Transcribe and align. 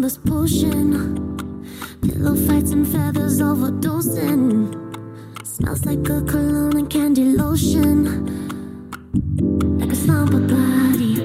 This 0.00 0.16
potion. 0.16 1.36
Pillow 2.00 2.34
fights 2.34 2.70
and 2.70 2.86
feathers 2.88 3.40
overdosing. 3.40 4.72
Smells 5.44 5.84
like 5.84 6.08
a 6.08 6.22
cologne 6.22 6.76
and 6.76 6.88
candy 6.88 7.24
lotion. 7.24 8.04
Like 9.78 9.92
a 9.92 9.96
slumber 9.96 10.40
body. 10.40 11.16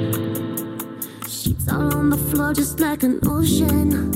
Sheets 1.29 1.71
all 1.71 1.93
on 1.93 2.09
the 2.09 2.17
floor 2.17 2.53
just 2.53 2.79
like 2.79 3.03
an 3.03 3.19
ocean. 3.25 4.11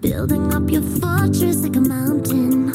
Building 0.00 0.52
up 0.52 0.70
your 0.70 0.82
fortress 0.82 1.62
like 1.62 1.76
a 1.76 1.80
mountain. 1.80 2.72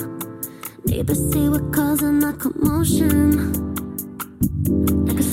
Neighbors 0.86 1.31
say 1.31 1.50
we're 1.50 1.70
causing 1.72 2.23
a 2.23 2.33
commotion. 2.33 3.53
Like 5.06 5.20
a 5.20 5.23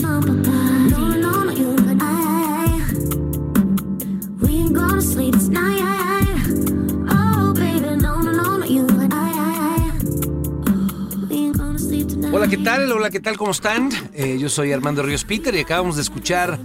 tal? 12.63 12.89
Hola, 12.93 13.09
¿qué 13.09 13.19
tal? 13.19 13.35
¿Cómo 13.35 13.51
están? 13.51 13.89
Eh, 14.13 14.37
yo 14.39 14.47
soy 14.47 14.71
Armando 14.71 15.03
Ríos 15.03 15.25
Peter 15.25 15.53
y 15.53 15.59
acabamos 15.59 15.97
de 15.97 16.01
escuchar 16.01 16.57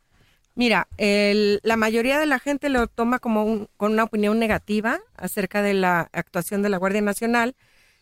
Mira, 0.56 0.88
el- 0.98 1.60
la 1.64 1.76
mayoría 1.76 2.20
de 2.20 2.26
la 2.26 2.40
gente 2.40 2.70
lo 2.70 2.88
toma 2.88 3.20
como 3.20 3.44
un- 3.44 3.68
con 3.78 3.92
una 3.94 4.04
opinión 4.06 4.40
negativa 4.40 5.00
acerca 5.18 5.62
de 5.62 5.74
la 5.74 6.10
actuación 6.14 6.62
de 6.62 6.70
la 6.70 6.78
Guardia 6.78 7.02
Nacional, 7.02 7.56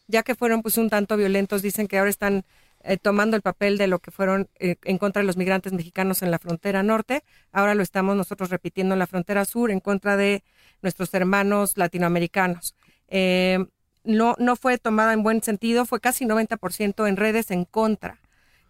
ya 0.07 0.21
que 0.23 0.35
fueron 0.35 0.61
pues 0.61 0.77
un 0.77 0.89
tanto 0.89 1.17
violentos. 1.17 1.61
Dicen 1.61 1.87
que 1.87 1.97
ahora 1.97 2.09
están 2.11 2.45
eh, 2.85 2.97
tomando 2.97 3.37
el 3.37 3.41
papel 3.41 3.77
de 3.77 3.87
lo 3.87 3.99
que 3.99 4.11
fueron 4.11 4.49
eh, 4.59 4.75
en 4.83 4.97
contra 4.97 5.21
de 5.21 5.25
los 5.25 5.37
migrantes 5.37 5.71
mexicanos 5.71 6.21
en 6.21 6.31
la 6.31 6.37
frontera 6.37 6.83
norte. 6.83 7.23
Ahora 7.53 7.75
lo 7.75 7.81
estamos 7.81 8.17
nosotros 8.17 8.49
repitiendo 8.49 8.93
en 8.93 8.99
la 8.99 9.07
frontera 9.07 9.45
sur 9.45 9.71
en 9.71 9.79
contra 9.79 10.17
de 10.17 10.43
nuestros 10.83 11.13
hermanos 11.13 11.77
latinoamericanos. 11.77 12.75
Eh, 13.07 13.59
no, 14.03 14.35
no 14.37 14.55
fue 14.55 14.77
tomada 14.77 15.13
en 15.13 15.23
buen 15.23 15.41
sentido, 15.41 15.85
fue 15.85 15.99
casi 15.99 16.25
90% 16.25 17.07
en 17.07 17.15
redes 17.17 17.51
en 17.51 17.65
contra. 17.65 18.19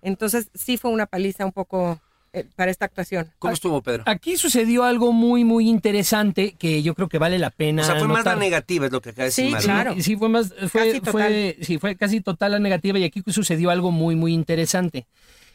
Entonces 0.02 0.50
sí 0.54 0.78
fue 0.78 0.92
una 0.92 1.06
paliza 1.08 1.46
un 1.46 1.52
poco 1.52 2.00
eh, 2.34 2.46
para 2.56 2.72
esta 2.72 2.86
actuación. 2.86 3.32
¿Cómo 3.40 3.54
estuvo, 3.54 3.82
Pedro? 3.82 4.04
Aquí 4.06 4.38
sucedió 4.38 4.84
algo 4.84 5.12
muy, 5.12 5.44
muy 5.44 5.70
interesante 5.70 6.56
que 6.58 6.84
yo 6.84 6.94
creo 6.96 7.08
que 7.08 7.18
vale 7.18 7.40
la 7.40 7.50
pena. 7.52 7.84
O 7.84 7.86
sea, 7.86 7.96
fue 7.98 8.08
más 8.08 8.26
la 8.26 8.36
negativa, 8.36 8.88
es 8.88 8.92
lo 8.92 9.02
que 9.02 9.10
acaba 9.10 9.24
de 9.24 9.30
decir 9.30 9.56
Sí, 9.58 9.64
claro. 9.64 9.94
Sí, 9.94 10.04
sí, 10.04 10.16
fue 10.18 10.30
más, 10.30 10.54
fue, 10.70 10.88
Casi 10.88 11.00
total. 11.00 11.12
fue- 11.12 11.58
sí, 11.62 11.78
fue 11.78 11.96
casi 11.96 12.22
total 12.22 12.52
la 12.54 12.60
negativa 12.60 13.00
y 13.00 13.04
aquí 13.04 13.24
sucedió 13.28 13.70
algo 13.70 13.92
muy, 13.92 14.16
muy 14.16 14.34
interesante, 14.34 15.08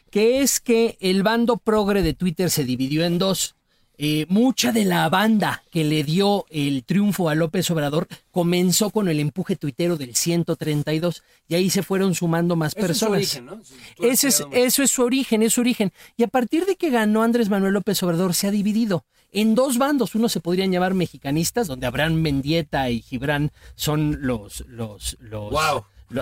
que 0.09 0.41
es 0.41 0.59
que 0.59 0.97
el 1.01 1.21
bando 1.21 1.57
progre 1.57 2.01
de 2.01 2.13
Twitter 2.13 2.49
se 2.49 2.63
dividió 2.63 3.05
en 3.05 3.19
dos. 3.19 3.55
Eh, 4.01 4.25
mucha 4.29 4.71
de 4.71 4.85
la 4.85 5.09
banda 5.09 5.61
que 5.71 5.83
le 5.83 6.05
dio 6.05 6.45
el 6.49 6.85
triunfo 6.85 7.27
a 7.27 7.35
López 7.35 7.69
Obrador 7.69 8.07
comenzó 8.31 8.91
con 8.91 9.09
el 9.09 9.19
empuje 9.19 9.57
tuitero 9.57 9.97
del 9.97 10.15
132 10.15 11.21
y 11.49 11.55
ahí 11.55 11.69
se 11.69 11.83
fueron 11.83 12.15
sumando 12.15 12.55
más 12.55 12.73
Ese 12.77 12.79
es 12.79 12.97
su 12.97 13.07
personas. 13.07 13.17
origen, 13.17 13.45
¿no? 13.45 13.61
Ese 14.07 14.29
es, 14.29 14.39
más. 14.39 14.49
eso 14.53 14.83
es 14.83 14.91
su 14.91 15.03
origen, 15.03 15.43
es 15.43 15.53
su 15.53 15.59
origen. 15.61 15.91
Y 16.15 16.23
a 16.23 16.27
partir 16.27 16.65
de 16.65 16.77
que 16.77 16.89
ganó 16.89 17.23
Andrés 17.23 17.49
Manuel 17.49 17.73
López 17.73 18.01
Obrador, 18.03 18.33
se 18.33 18.47
ha 18.47 18.51
dividido 18.51 19.03
en 19.33 19.53
dos 19.53 19.77
bandos. 19.77 20.15
Uno 20.15 20.29
se 20.29 20.39
podrían 20.39 20.71
llamar 20.71 20.93
mexicanistas, 20.93 21.67
donde 21.67 21.85
Abraham 21.85 22.13
Mendieta 22.13 22.89
y 22.89 23.01
Gibran 23.01 23.51
son 23.75 24.19
los, 24.21 24.63
los, 24.69 25.17
los, 25.19 25.53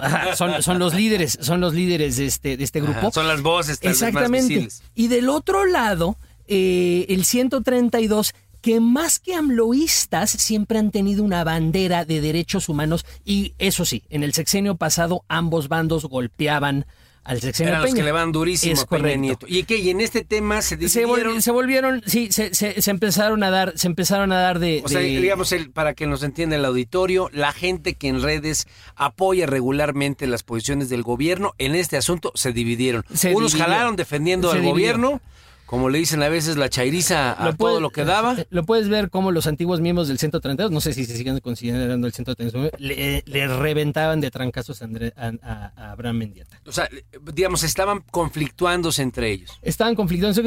ajá, 0.01 0.35
son, 0.35 0.63
son 0.63 0.79
los 0.79 0.95
líderes, 0.95 1.37
son 1.41 1.61
los 1.61 1.75
líderes 1.75 2.17
de 2.17 2.25
este, 2.25 2.57
de 2.57 2.63
este 2.63 2.81
grupo. 2.81 2.97
Ajá, 2.97 3.11
son 3.11 3.27
las 3.27 3.43
voces 3.43 3.79
tal 3.79 3.91
vez 3.91 4.01
más 4.01 4.07
Exactamente. 4.09 4.47
visibles. 4.47 4.81
Y 4.95 5.09
del 5.09 5.29
otro 5.29 5.65
lado, 5.65 6.17
eh, 6.47 7.05
el 7.09 7.25
132, 7.25 8.33
que 8.61 8.79
más 8.79 9.19
que 9.19 9.35
amloístas 9.35 10.31
siempre 10.31 10.79
han 10.79 10.91
tenido 10.91 11.23
una 11.23 11.43
bandera 11.43 12.05
de 12.05 12.21
derechos 12.21 12.69
humanos 12.69 13.05
y 13.23 13.53
eso 13.59 13.85
sí, 13.85 14.03
en 14.09 14.23
el 14.23 14.33
sexenio 14.33 14.75
pasado 14.75 15.23
ambos 15.27 15.67
bandos 15.67 16.05
golpeaban 16.05 16.85
al 17.23 17.41
sexenio 17.41 17.71
Eran 17.73 17.81
los 17.83 17.93
que 17.93 18.03
le 18.03 18.11
van 18.13 18.31
durísimo 18.31 18.73
Es 18.73 18.83
a 18.83 18.85
Peña 18.87 18.99
correcto. 19.01 19.19
Nieto. 19.21 19.45
¿Y 19.49 19.63
qué? 19.63 19.77
Y 19.79 19.89
en 19.89 19.99
este 19.99 20.23
tema 20.23 20.61
se 20.61 20.77
vol- 20.77 21.41
se 21.41 21.51
volvieron, 21.51 22.01
sí, 22.05 22.29
se, 22.31 22.53
se- 22.55 22.81
se 22.81 22.89
empezaron 22.89 23.43
a 23.43 23.49
dar, 23.49 23.73
se 23.77 23.87
empezaron 23.87 24.31
a 24.31 24.39
dar 24.39 24.59
de, 24.59 24.81
O 24.85 24.87
sea, 24.87 25.01
digamos, 25.01 25.51
el, 25.51 25.69
para 25.69 25.93
que 25.93 26.07
nos 26.07 26.23
entienda 26.23 26.55
el 26.55 26.63
auditorio, 26.63 27.29
la 27.33 27.51
gente 27.51 27.95
que 27.95 28.07
en 28.07 28.21
redes 28.21 28.65
apoya 28.95 29.45
regularmente 29.45 30.25
las 30.25 30.43
posiciones 30.43 30.87
del 30.87 31.03
gobierno, 31.03 31.53
en 31.57 31.75
este 31.75 31.97
asunto 31.97 32.31
se 32.33 32.53
dividieron. 32.53 33.03
Se 33.13 33.35
Unos 33.35 33.51
dividió. 33.51 33.71
jalaron 33.73 33.95
defendiendo 33.97 34.49
al 34.49 34.55
dividió. 34.61 34.71
gobierno, 34.73 35.21
como 35.67 35.89
le 35.89 35.99
dicen 35.99 36.23
a 36.23 36.29
veces 36.29 36.57
la 36.57 36.69
chairiza 36.69 37.31
a 37.33 37.53
todo 37.55 37.79
lo 37.79 37.91
que 37.91 38.03
daba. 38.05 38.35
Lo 38.49 38.63
puedes 38.65 38.89
ver 38.89 39.11
como 39.11 39.31
los 39.31 39.45
antiguos 39.45 39.79
miembros 39.81 40.07
del 40.07 40.17
132, 40.17 40.71
no 40.71 40.81
sé 40.81 40.93
si 40.93 41.05
se 41.05 41.15
siguen 41.15 41.39
considerando 41.41 42.07
el 42.07 42.13
132, 42.13 42.71
le, 42.79 43.21
le 43.27 43.47
reventaban 43.47 44.19
de 44.21 44.31
trancazos 44.31 44.81
a, 44.81 44.85
André- 44.85 45.13
a- 45.15 45.91
Abraham 45.91 46.17
Mendieta. 46.17 46.59
O 46.65 46.71
sea, 46.71 46.89
digamos, 47.33 47.63
estaban 47.63 48.01
conflictuándose 48.09 49.01
entre 49.01 49.29
ellos. 49.31 49.51
Estaban 49.61 49.93
conflictando. 49.95 50.41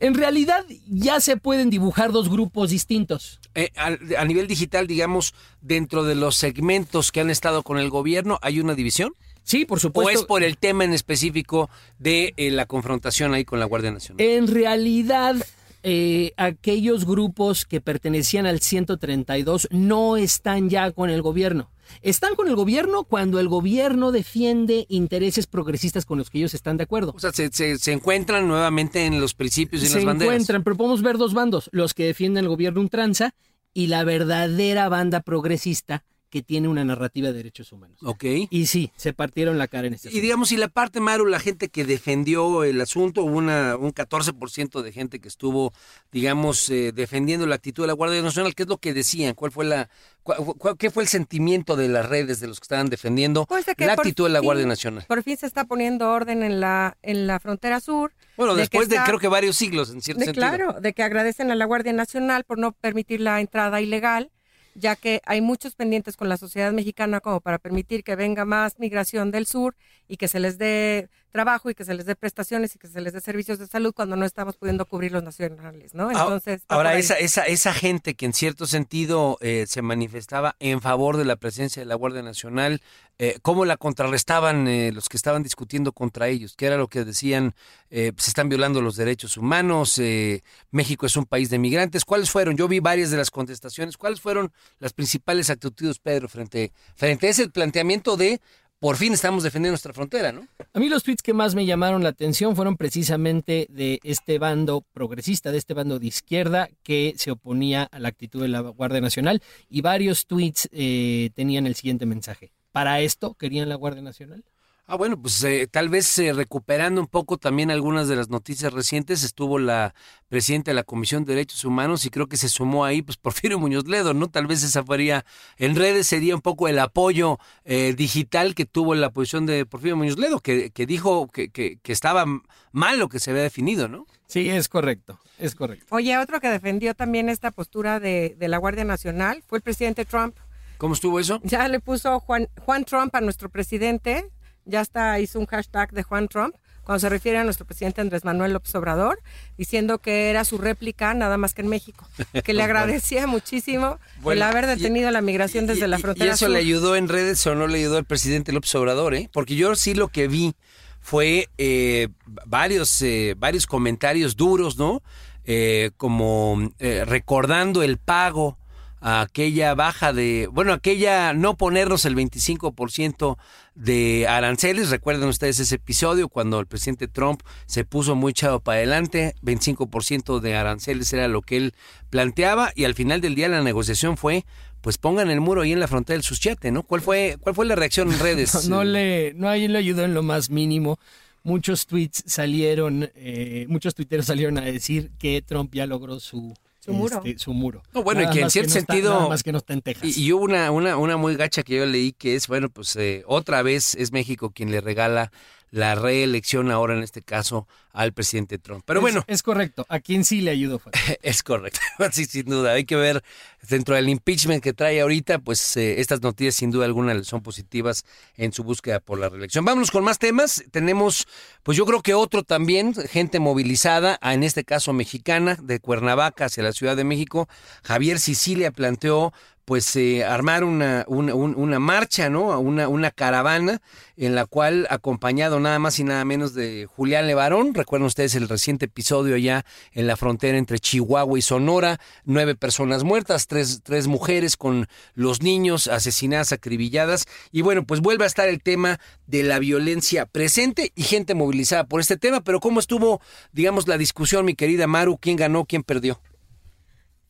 En 0.00 0.14
realidad 0.14 0.64
ya 0.88 1.20
se 1.20 1.36
pueden 1.36 1.70
dibujar 1.70 2.12
dos 2.12 2.28
grupos 2.28 2.70
distintos. 2.70 3.40
Eh, 3.54 3.70
a, 3.76 3.96
a 4.20 4.24
nivel 4.24 4.46
digital, 4.48 4.86
digamos, 4.86 5.34
dentro 5.60 6.02
de 6.04 6.16
los 6.16 6.36
segmentos 6.36 7.12
que 7.12 7.20
han 7.20 7.30
estado 7.30 7.62
con 7.62 7.78
el 7.78 7.88
gobierno, 7.90 8.38
¿hay 8.42 8.58
una 8.60 8.74
división? 8.74 9.12
Sí, 9.44 9.64
por 9.64 9.78
¿O 9.78 9.80
supuesto. 9.80 10.20
es 10.20 10.26
por 10.26 10.42
el 10.42 10.56
tema 10.58 10.84
en 10.84 10.92
específico 10.94 11.70
de 11.98 12.32
eh, 12.36 12.50
la 12.50 12.66
confrontación 12.66 13.34
ahí 13.34 13.44
con 13.44 13.60
la 13.60 13.66
Guardia 13.66 13.92
Nacional? 13.92 14.26
En 14.26 14.48
realidad, 14.48 15.36
eh, 15.82 16.32
aquellos 16.36 17.04
grupos 17.04 17.64
que 17.66 17.80
pertenecían 17.80 18.46
al 18.46 18.60
132 18.60 19.68
no 19.70 20.16
están 20.16 20.68
ya 20.70 20.90
con 20.92 21.10
el 21.10 21.20
gobierno. 21.22 21.70
Están 22.00 22.34
con 22.34 22.48
el 22.48 22.56
gobierno 22.56 23.04
cuando 23.04 23.38
el 23.38 23.48
gobierno 23.48 24.10
defiende 24.10 24.86
intereses 24.88 25.46
progresistas 25.46 26.06
con 26.06 26.16
los 26.16 26.30
que 26.30 26.38
ellos 26.38 26.54
están 26.54 26.78
de 26.78 26.84
acuerdo. 26.84 27.12
O 27.14 27.20
sea, 27.20 27.30
se, 27.32 27.50
se- 27.52 27.78
se 27.78 27.92
encuentran 27.92 28.48
nuevamente 28.48 29.04
en 29.04 29.20
los 29.20 29.34
principios 29.34 29.82
y 29.82 29.86
en 29.86 29.92
se 29.92 29.98
las 29.98 30.06
banderas. 30.06 30.32
encuentran, 30.32 30.64
pero 30.64 30.76
podemos 30.76 31.02
ver 31.02 31.18
dos 31.18 31.34
bandos, 31.34 31.68
los 31.72 31.92
que 31.92 32.06
defienden 32.06 32.44
el 32.44 32.48
gobierno 32.48 32.80
ultranza 32.80 33.34
y 33.74 33.88
la 33.88 34.02
verdadera 34.04 34.88
banda 34.88 35.20
progresista 35.20 36.04
que 36.34 36.42
tiene 36.42 36.66
una 36.66 36.84
narrativa 36.84 37.28
de 37.28 37.34
derechos 37.34 37.70
humanos. 37.70 37.96
Ok. 38.02 38.24
Y 38.50 38.66
sí, 38.66 38.90
se 38.96 39.12
partieron 39.12 39.56
la 39.56 39.68
cara 39.68 39.86
en 39.86 39.94
este 39.94 40.08
Y 40.08 40.10
asunto. 40.10 40.22
digamos, 40.22 40.50
y 40.50 40.56
la 40.56 40.66
parte, 40.66 40.98
Maru, 40.98 41.26
la 41.26 41.38
gente 41.38 41.68
que 41.68 41.84
defendió 41.84 42.64
el 42.64 42.80
asunto, 42.80 43.22
hubo 43.22 43.36
una, 43.38 43.76
un 43.76 43.92
14% 43.94 44.82
de 44.82 44.90
gente 44.90 45.20
que 45.20 45.28
estuvo, 45.28 45.72
digamos, 46.10 46.68
eh, 46.70 46.90
defendiendo 46.92 47.46
la 47.46 47.54
actitud 47.54 47.84
de 47.84 47.86
la 47.86 47.92
Guardia 47.92 48.20
Nacional. 48.20 48.56
¿Qué 48.56 48.64
es 48.64 48.68
lo 48.68 48.78
que 48.78 48.92
decían? 48.92 49.34
¿Cuál 49.34 49.52
fue 49.52 49.64
la, 49.64 49.88
cua- 50.24 50.38
cua- 50.38 50.76
¿Qué 50.76 50.90
fue 50.90 51.04
el 51.04 51.08
sentimiento 51.08 51.76
de 51.76 51.88
las 51.88 52.08
redes 52.08 52.40
de 52.40 52.48
los 52.48 52.58
que 52.58 52.64
estaban 52.64 52.88
defendiendo 52.90 53.46
Pues 53.46 53.64
de 53.66 53.76
que 53.76 53.86
la 53.86 53.92
actitud 53.92 54.24
de 54.24 54.30
la 54.30 54.40
Guardia 54.40 54.66
Nacional? 54.66 55.04
Por 55.06 55.22
fin 55.22 55.36
se 55.36 55.46
está 55.46 55.66
poniendo 55.66 56.10
orden 56.10 56.42
en 56.42 56.58
la, 56.58 56.96
en 57.02 57.28
la 57.28 57.38
frontera 57.38 57.78
sur. 57.78 58.12
Bueno, 58.36 58.56
de 58.56 58.62
después 58.62 58.88
de 58.88 58.96
creo 59.04 59.20
que 59.20 59.28
varios 59.28 59.54
siglos, 59.54 59.90
en 59.90 60.00
cierto 60.02 60.18
de, 60.18 60.24
sentido. 60.26 60.44
Claro, 60.48 60.80
de 60.80 60.92
que 60.94 61.04
agradecen 61.04 61.52
a 61.52 61.54
la 61.54 61.64
Guardia 61.64 61.92
Nacional 61.92 62.42
por 62.42 62.58
no 62.58 62.72
permitir 62.72 63.20
la 63.20 63.40
entrada 63.40 63.80
ilegal, 63.80 64.32
ya 64.74 64.96
que 64.96 65.20
hay 65.26 65.40
muchos 65.40 65.74
pendientes 65.74 66.16
con 66.16 66.28
la 66.28 66.36
sociedad 66.36 66.72
mexicana 66.72 67.20
como 67.20 67.40
para 67.40 67.58
permitir 67.58 68.04
que 68.04 68.16
venga 68.16 68.44
más 68.44 68.78
migración 68.78 69.30
del 69.30 69.46
sur 69.46 69.76
y 70.08 70.16
que 70.16 70.28
se 70.28 70.40
les 70.40 70.58
dé 70.58 71.08
trabajo 71.34 71.68
y 71.68 71.74
que 71.74 71.84
se 71.84 71.94
les 71.94 72.06
dé 72.06 72.14
prestaciones 72.14 72.76
y 72.76 72.78
que 72.78 72.86
se 72.86 73.00
les 73.00 73.12
dé 73.12 73.20
servicios 73.20 73.58
de 73.58 73.66
salud 73.66 73.92
cuando 73.92 74.14
no 74.14 74.24
estamos 74.24 74.56
pudiendo 74.56 74.86
cubrir 74.86 75.10
los 75.10 75.24
nacionales, 75.24 75.92
¿no? 75.92 76.08
Entonces, 76.12 76.62
va 76.62 76.66
por 76.68 76.76
Ahora, 76.76 76.96
esa, 76.96 77.14
esa, 77.14 77.42
esa 77.42 77.74
gente 77.74 78.14
que 78.14 78.24
en 78.24 78.32
cierto 78.32 78.68
sentido 78.68 79.36
eh, 79.40 79.64
se 79.66 79.82
manifestaba 79.82 80.54
en 80.60 80.80
favor 80.80 81.16
de 81.16 81.24
la 81.24 81.34
presencia 81.34 81.82
de 81.82 81.86
la 81.86 81.96
Guardia 81.96 82.22
Nacional, 82.22 82.80
eh, 83.18 83.38
¿cómo 83.42 83.64
la 83.64 83.76
contrarrestaban 83.76 84.68
eh, 84.68 84.92
los 84.92 85.08
que 85.08 85.16
estaban 85.16 85.42
discutiendo 85.42 85.92
contra 85.92 86.28
ellos? 86.28 86.54
¿Qué 86.56 86.66
era 86.66 86.76
lo 86.76 86.86
que 86.86 87.04
decían? 87.04 87.54
Eh, 87.90 88.12
se 88.16 88.30
están 88.30 88.48
violando 88.48 88.80
los 88.80 88.96
derechos 88.96 89.36
humanos, 89.36 89.98
eh, 89.98 90.42
México 90.70 91.06
es 91.06 91.16
un 91.16 91.24
país 91.24 91.50
de 91.50 91.58
migrantes. 91.58 92.04
¿Cuáles 92.04 92.30
fueron? 92.30 92.56
Yo 92.56 92.66
vi 92.66 92.80
varias 92.80 93.10
de 93.10 93.16
las 93.16 93.30
contestaciones. 93.30 93.96
¿Cuáles 93.96 94.20
fueron 94.20 94.52
las 94.78 94.92
principales 94.92 95.50
actitudes, 95.50 95.98
Pedro, 95.98 96.28
frente, 96.28 96.72
frente 96.94 97.26
a 97.26 97.30
ese 97.30 97.48
planteamiento 97.48 98.16
de 98.16 98.40
por 98.78 98.96
fin 98.96 99.12
estamos 99.12 99.42
defendiendo 99.42 99.72
nuestra 99.72 99.92
frontera, 99.92 100.32
¿no? 100.32 100.46
A 100.72 100.78
mí 100.78 100.88
los 100.88 101.02
tweets 101.02 101.22
que 101.22 101.32
más 101.32 101.54
me 101.54 101.66
llamaron 101.66 102.02
la 102.02 102.10
atención 102.10 102.54
fueron 102.54 102.76
precisamente 102.76 103.66
de 103.70 104.00
este 104.02 104.38
bando 104.38 104.84
progresista, 104.92 105.52
de 105.52 105.58
este 105.58 105.74
bando 105.74 105.98
de 105.98 106.06
izquierda 106.06 106.68
que 106.82 107.14
se 107.16 107.30
oponía 107.30 107.84
a 107.84 107.98
la 107.98 108.08
actitud 108.08 108.42
de 108.42 108.48
la 108.48 108.60
Guardia 108.60 109.00
Nacional 109.00 109.42
y 109.68 109.80
varios 109.80 110.26
tweets 110.26 110.68
eh, 110.72 111.30
tenían 111.34 111.66
el 111.66 111.74
siguiente 111.74 112.06
mensaje. 112.06 112.52
¿Para 112.72 113.00
esto 113.00 113.34
querían 113.34 113.68
la 113.68 113.76
Guardia 113.76 114.02
Nacional? 114.02 114.44
Ah, 114.86 114.96
bueno, 114.96 115.18
pues 115.18 115.42
eh, 115.44 115.66
tal 115.66 115.88
vez 115.88 116.18
eh, 116.18 116.34
recuperando 116.34 117.00
un 117.00 117.06
poco 117.06 117.38
también 117.38 117.70
algunas 117.70 118.06
de 118.06 118.16
las 118.16 118.28
noticias 118.28 118.70
recientes, 118.70 119.22
estuvo 119.22 119.58
la 119.58 119.94
presidenta 120.28 120.72
de 120.72 120.74
la 120.74 120.82
Comisión 120.82 121.24
de 121.24 121.32
Derechos 121.32 121.64
Humanos 121.64 122.04
y 122.04 122.10
creo 122.10 122.26
que 122.26 122.36
se 122.36 122.50
sumó 122.50 122.84
ahí, 122.84 123.00
pues 123.00 123.16
Porfirio 123.24 123.58
Muñoz 123.58 123.88
Ledo, 123.88 124.12
¿no? 124.12 124.28
Tal 124.28 124.46
vez 124.46 124.62
esa 124.62 124.84
faría, 124.84 125.24
en 125.56 125.74
redes 125.74 126.06
sería 126.06 126.34
un 126.34 126.42
poco 126.42 126.68
el 126.68 126.78
apoyo 126.78 127.38
eh, 127.64 127.94
digital 127.96 128.54
que 128.54 128.66
tuvo 128.66 128.94
la 128.94 129.08
posición 129.08 129.46
de 129.46 129.64
Porfirio 129.64 129.96
Muñoz 129.96 130.18
Ledo, 130.18 130.40
que, 130.40 130.70
que 130.70 130.84
dijo 130.84 131.28
que, 131.28 131.48
que, 131.48 131.78
que 131.82 131.92
estaba 131.92 132.26
mal 132.72 132.98
lo 132.98 133.08
que 133.08 133.20
se 133.20 133.30
había 133.30 133.42
definido, 133.42 133.88
¿no? 133.88 134.06
Sí, 134.26 134.50
es 134.50 134.68
correcto, 134.68 135.18
es 135.38 135.54
correcto. 135.54 135.86
Oye, 135.94 136.18
otro 136.18 136.40
que 136.40 136.50
defendió 136.50 136.92
también 136.94 137.30
esta 137.30 137.52
postura 137.52 138.00
de, 138.00 138.36
de 138.38 138.48
la 138.48 138.58
Guardia 138.58 138.84
Nacional 138.84 139.42
fue 139.46 139.56
el 139.56 139.62
presidente 139.62 140.04
Trump. 140.04 140.36
¿Cómo 140.76 140.92
estuvo 140.92 141.20
eso? 141.20 141.40
Ya 141.42 141.66
le 141.68 141.80
puso 141.80 142.20
Juan, 142.20 142.48
Juan 142.60 142.84
Trump 142.84 143.14
a 143.14 143.20
nuestro 143.20 143.48
presidente, 143.48 144.30
ya 144.64 144.80
está, 144.80 145.18
hizo 145.20 145.38
un 145.40 145.46
hashtag 145.46 145.92
de 145.92 146.02
Juan 146.02 146.28
Trump 146.28 146.54
cuando 146.84 147.00
se 147.00 147.08
refiere 147.08 147.38
a 147.38 147.44
nuestro 147.44 147.64
presidente 147.64 148.02
Andrés 148.02 148.24
Manuel 148.26 148.52
López 148.52 148.74
Obrador, 148.74 149.18
diciendo 149.56 149.98
que 150.00 150.28
era 150.28 150.44
su 150.44 150.58
réplica 150.58 151.14
nada 151.14 151.38
más 151.38 151.54
que 151.54 151.62
en 151.62 151.68
México, 151.68 152.06
que 152.44 152.52
le 152.52 152.62
agradecía 153.02 153.26
muchísimo 153.26 153.98
Bueno, 154.20 154.36
el 154.38 154.42
haber 154.42 154.64
y- 154.64 154.66
detenido 154.76 155.10
la 155.10 155.22
migración 155.22 155.66
desde 155.66 155.86
Y- 155.86 155.88
la 155.88 155.98
frontera 155.98 156.26
¿Y 156.26 156.28
eso 156.34 156.44
sur. 156.44 156.50
le 156.50 156.58
ayudó 156.58 156.94
en 156.96 157.08
redes 157.08 157.46
o 157.46 157.54
no 157.54 157.66
le 157.68 157.78
ayudó 157.78 157.96
al 157.96 158.04
presidente 158.04 158.52
López 158.52 158.74
Obrador? 158.74 159.14
Eh? 159.14 159.30
Porque 159.32 159.56
yo 159.56 159.74
sí 159.76 159.94
lo 159.94 160.08
que 160.08 160.28
vi 160.28 160.54
fue 161.00 161.48
eh, 161.56 162.08
varios, 162.46 163.00
eh, 163.00 163.34
varios 163.38 163.66
comentarios 163.66 164.36
duros, 164.36 164.76
¿no? 164.76 165.02
Eh, 165.46 165.90
como 165.96 166.70
eh, 166.78 167.04
recordando 167.06 167.82
el 167.82 167.96
pago 167.98 168.58
a 169.04 169.20
aquella 169.20 169.74
baja 169.74 170.14
de, 170.14 170.48
bueno, 170.50 170.72
aquella 170.72 171.34
no 171.34 171.58
ponernos 171.58 172.06
el 172.06 172.16
25% 172.16 173.36
de 173.74 174.26
aranceles. 174.26 174.88
Recuerden 174.88 175.28
ustedes 175.28 175.60
ese 175.60 175.74
episodio 175.74 176.30
cuando 176.30 176.58
el 176.58 176.66
presidente 176.66 177.06
Trump 177.06 177.42
se 177.66 177.84
puso 177.84 178.14
muy 178.14 178.30
echado 178.30 178.60
para 178.60 178.78
adelante, 178.78 179.34
25% 179.42 180.40
de 180.40 180.56
aranceles 180.56 181.12
era 181.12 181.28
lo 181.28 181.42
que 181.42 181.58
él 181.58 181.74
planteaba 182.08 182.72
y 182.74 182.84
al 182.84 182.94
final 182.94 183.20
del 183.20 183.34
día 183.34 183.46
la 183.50 183.62
negociación 183.62 184.16
fue 184.16 184.46
pues 184.80 184.96
pongan 184.96 185.30
el 185.30 185.40
muro 185.40 185.62
ahí 185.62 185.72
en 185.72 185.80
la 185.80 185.88
frontera 185.88 186.14
del 186.14 186.22
Suchiate, 186.22 186.70
¿no? 186.70 186.82
¿Cuál 186.82 187.02
fue, 187.02 187.36
cuál 187.40 187.54
fue 187.54 187.66
la 187.66 187.74
reacción 187.74 188.10
en 188.10 188.18
redes? 188.20 188.68
No, 188.68 188.76
no 188.76 188.84
le, 188.84 189.34
no 189.34 189.50
alguien 189.50 189.74
le 189.74 189.78
ayudó 189.80 190.04
en 190.04 190.14
lo 190.14 190.22
más 190.22 190.48
mínimo. 190.48 190.98
Muchos 191.42 191.86
tweets 191.86 192.24
salieron, 192.26 193.10
eh, 193.16 193.66
muchos 193.68 193.94
tuiteros 193.94 194.24
salieron 194.24 194.56
a 194.56 194.62
decir 194.62 195.10
que 195.18 195.42
Trump 195.42 195.74
ya 195.74 195.86
logró 195.86 196.20
su, 196.20 196.54
Su 196.84 196.92
muro. 196.92 197.16
este, 197.24 197.38
su 197.38 197.52
muro. 197.54 197.82
No, 197.94 198.02
bueno, 198.02 198.20
y 198.20 198.24
Nada 198.24 198.34
que 198.34 198.40
en 198.42 198.50
cierto 198.50 198.74
no 198.74 198.78
está- 198.78 198.92
sentido- 198.94 199.14
nada 199.14 199.28
más 199.28 199.42
que 199.42 199.52
no 199.52 199.58
está 199.58 199.72
en 199.72 199.82
Texas. 199.82 200.16
Y, 200.16 200.22
y 200.24 200.32
hubo 200.32 200.44
una, 200.44 200.70
una, 200.70 200.96
una 200.96 201.16
muy 201.16 201.36
gacha 201.36 201.62
que 201.62 201.76
yo 201.76 201.86
leí 201.86 202.12
que 202.12 202.34
es, 202.34 202.46
bueno, 202.48 202.68
pues 202.68 202.94
eh, 202.96 203.22
otra 203.26 203.62
vez 203.62 203.94
es 203.94 204.12
México 204.12 204.50
quien 204.54 204.70
le 204.70 204.80
regala 204.80 205.32
la 205.74 205.96
reelección 205.96 206.70
ahora 206.70 206.94
en 206.96 207.02
este 207.02 207.20
caso 207.20 207.66
al 207.92 208.12
presidente 208.12 208.58
Trump. 208.58 208.84
Pero 208.86 209.00
Es- 209.00 209.02
bueno, 209.02 209.24
Es, 209.26 209.42
correcto. 209.42 209.84
A 209.88 209.98
quien 209.98 210.24
sí 210.24 210.40
le 210.40 210.52
ayudó 210.52 210.78
fue. 210.78 210.92
es 211.22 211.42
correcto. 211.42 211.80
Sí, 212.12 212.26
sin 212.26 212.44
duda. 212.46 212.72
Hay 212.72 212.84
que 212.84 212.94
ver 212.94 213.24
dentro 213.68 213.96
del 213.96 214.08
impeachment 214.08 214.62
que 214.62 214.72
trae 214.72 215.00
ahorita, 215.00 215.40
pues 215.40 215.76
eh, 215.76 216.00
estas 216.00 216.22
noticias 216.22 216.54
sin 216.54 216.70
duda 216.70 216.84
alguna 216.84 217.24
son 217.24 217.42
positivas 217.42 218.04
en 218.36 218.52
su 218.52 218.62
búsqueda 218.62 219.00
por 219.00 219.18
la 219.18 219.28
reelección. 219.28 219.64
Vámonos 219.64 219.90
con 219.90 220.04
más 220.04 220.18
temas. 220.20 220.62
Tenemos, 220.70 221.26
pues 221.64 221.76
yo 221.76 221.84
creo 221.86 222.02
que 222.02 222.14
otro 222.14 222.44
también, 222.44 222.94
gente 222.94 223.40
movilizada, 223.40 224.16
a, 224.20 224.34
en 224.34 224.44
este 224.44 224.62
caso 224.64 224.92
mexicana, 224.92 225.56
de 225.60 225.80
Cuernavaca 225.80 226.44
hacia 226.44 226.62
la 226.62 226.72
Ciudad 226.72 226.96
de 226.96 227.04
México. 227.04 227.48
Javier 227.82 228.20
Sicilia 228.20 228.70
planteó 228.70 229.32
pues 229.64 229.94
eh, 229.96 230.24
armar 230.24 230.64
una, 230.64 231.04
una, 231.08 231.34
un- 231.34 231.54
una 231.56 231.78
marcha, 231.78 232.28
¿no? 232.28 232.58
Una, 232.60 232.88
una 232.88 233.10
caravana 233.10 233.80
en 234.16 234.34
la 234.34 234.46
cual 234.46 234.86
acompañado 234.90 235.58
nada 235.60 235.78
más 235.78 235.98
y 235.98 236.04
nada 236.04 236.24
menos 236.24 236.54
de 236.54 236.86
Julián 236.86 237.26
Levarón, 237.26 237.74
recuerdan 237.74 238.06
ustedes 238.06 238.34
el 238.34 238.48
reciente 238.48 238.84
episodio 238.84 239.36
ya 239.36 239.64
en 239.92 240.06
la 240.06 240.16
frontera 240.16 240.58
entre 240.58 240.78
Chihuahua 240.78 241.38
y 241.38 241.42
Sonora, 241.42 241.98
nueve 242.24 242.54
personas 242.54 243.02
muertas, 243.04 243.46
tres, 243.46 243.80
tres 243.82 244.06
mujeres 244.06 244.56
con 244.56 244.86
los 245.14 245.42
niños 245.42 245.88
asesinadas, 245.88 246.52
acribilladas, 246.52 247.26
y 247.50 247.62
bueno, 247.62 247.84
pues 247.84 248.00
vuelve 248.00 248.24
a 248.24 248.28
estar 248.28 248.48
el 248.48 248.62
tema 248.62 249.00
de 249.26 249.42
la 249.42 249.58
violencia 249.58 250.26
presente 250.26 250.92
y 250.94 251.02
gente 251.02 251.34
movilizada 251.34 251.84
por 251.84 252.00
este 252.00 252.16
tema, 252.16 252.40
pero 252.42 252.60
¿cómo 252.60 252.80
estuvo, 252.80 253.20
digamos, 253.52 253.88
la 253.88 253.98
discusión, 253.98 254.44
mi 254.44 254.54
querida 254.54 254.86
Maru? 254.86 255.18
¿Quién 255.18 255.36
ganó, 255.36 255.64
quién 255.64 255.82
perdió? 255.82 256.20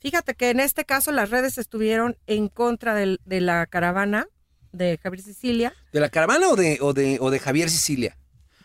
Fíjate 0.05 0.35
que 0.35 0.51
en 0.51 0.61
este 0.61 0.85
caso 0.85 1.13
las 1.13 1.31
redes 1.31 1.57
estuvieron 1.57 2.19
en 2.27 2.49
contra 2.49 2.95
del- 2.95 3.21
de 3.25 3.41
la 3.41 3.65
caravana 3.65 4.27
de 4.71 4.99
Javier 5.03 5.23
Sicilia. 5.23 5.73
¿De 5.95 6.01
la 6.01 6.11
caravana 6.11 6.47
o 6.51 6.57
de, 6.57 6.77
o 6.83 6.93
de, 6.93 7.17
o 7.23 7.31
de 7.31 7.39
Javier 7.39 7.71
Sicilia? 7.71 8.15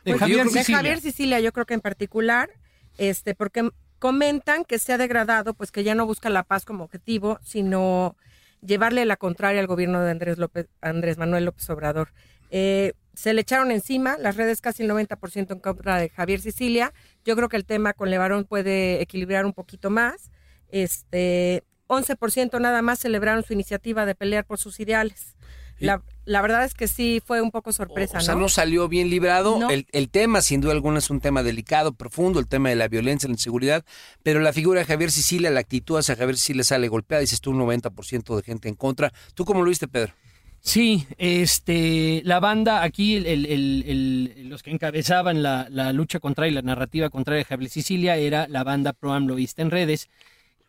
De 0.03 0.11
Pues, 0.11 0.19
Javier 0.19 0.37
yo 0.39 0.43
creo 0.43 0.53
que 0.53 0.59
Sicilia. 0.59 0.77
Javier 0.77 0.99
Sicilia, 0.99 1.39
yo 1.39 1.53
creo 1.53 1.65
que 1.65 1.75
en 1.75 1.79
particular, 1.79 2.49
este, 2.97 3.35
porque 3.35 3.69
comentan 3.99 4.65
que 4.65 4.79
se 4.79 4.91
ha 4.91 4.97
degradado, 4.97 5.53
pues 5.53 5.71
que 5.71 5.85
ya 5.85 5.95
no 5.95 6.05
busca 6.05 6.29
la 6.29 6.43
paz 6.43 6.65
como 6.65 6.83
objetivo, 6.83 7.39
sino 7.41 8.17
llevarle 8.61 9.05
la 9.05 9.15
contraria 9.15 9.61
al 9.61 9.67
gobierno 9.67 10.01
de 10.01 10.11
Andrés 10.11 10.39
López, 10.39 10.67
Andrés 10.81 11.17
Manuel 11.17 11.45
López 11.45 11.69
Obrador. 11.69 12.09
Eh, 12.51 12.91
se 13.13 13.33
le 13.33 13.39
echaron 13.41 13.71
encima, 13.71 14.17
las 14.17 14.35
redes 14.35 14.59
casi 14.59 14.83
el 14.83 14.89
90% 14.89 15.51
en 15.53 15.59
contra 15.59 15.97
de 15.99 16.09
Javier 16.09 16.41
Sicilia. 16.41 16.93
Yo 17.23 17.37
creo 17.37 17.47
que 17.47 17.55
el 17.57 17.65
tema 17.65 17.93
con 17.93 18.09
Levarón 18.09 18.43
puede 18.43 19.01
equilibrar 19.01 19.45
un 19.45 19.53
poquito 19.53 19.89
más. 19.89 20.31
Este, 20.71 21.63
11% 21.87 22.59
nada 22.61 22.81
más 22.81 22.99
celebraron 22.99 23.43
su 23.43 23.53
iniciativa 23.53 24.05
de 24.05 24.15
pelear 24.15 24.45
por 24.45 24.59
sus 24.59 24.79
ideales. 24.79 25.35
La, 25.79 26.03
la 26.25 26.41
verdad 26.41 26.65
es 26.65 26.73
que 26.73 26.89
sí 26.89 27.21
fue 27.25 27.41
un 27.41 27.51
poco 27.51 27.71
sorpresa, 27.71 28.17
O 28.17 28.21
sea, 28.21 28.33
¿no? 28.35 28.41
no 28.41 28.49
salió 28.49 28.89
bien 28.89 29.09
librado. 29.09 29.57
No. 29.59 29.69
El, 29.69 29.87
el 29.93 30.09
tema, 30.09 30.41
sin 30.41 30.59
duda 30.59 30.73
alguna, 30.73 30.99
es 30.99 31.09
un 31.09 31.21
tema 31.21 31.41
delicado, 31.41 31.93
profundo, 31.93 32.41
el 32.41 32.47
tema 32.49 32.67
de 32.67 32.75
la 32.75 32.89
violencia, 32.89 33.27
la 33.29 33.33
inseguridad, 33.35 33.85
pero 34.21 34.41
la 34.41 34.51
figura 34.51 34.81
de 34.81 34.85
Javier 34.85 35.09
Sicilia, 35.09 35.49
la 35.51 35.61
actitud 35.61 35.97
hacia 35.97 36.17
Javier 36.17 36.35
Sicilia 36.37 36.65
sale 36.65 36.89
golpeada, 36.89 37.21
dices 37.21 37.39
tú, 37.39 37.51
un 37.51 37.59
90% 37.59 38.35
de 38.35 38.43
gente 38.43 38.67
en 38.67 38.75
contra. 38.75 39.13
¿Tú 39.35 39.45
cómo 39.45 39.61
lo 39.63 39.69
viste, 39.69 39.87
Pedro? 39.87 40.13
Sí, 40.59 41.07
este, 41.17 42.21
la 42.25 42.41
banda 42.41 42.83
aquí, 42.83 43.15
el- 43.15 43.25
el- 43.25 43.45
el- 43.45 43.83
el- 43.87 44.49
los 44.49 44.61
que 44.61 44.71
encabezaban 44.71 45.41
la, 45.41 45.67
la 45.69 45.93
lucha 45.93 46.19
contra 46.19 46.47
y 46.49 46.51
la 46.51 46.61
narrativa 46.61 47.09
contra 47.09 47.35
de 47.35 47.45
Javier 47.45 47.69
Sicilia 47.71 48.17
era 48.17 48.49
la 48.49 48.65
banda 48.65 48.91
Pro 48.91 49.13
AMLOísta 49.13 49.61
en 49.61 49.71
redes, 49.71 50.09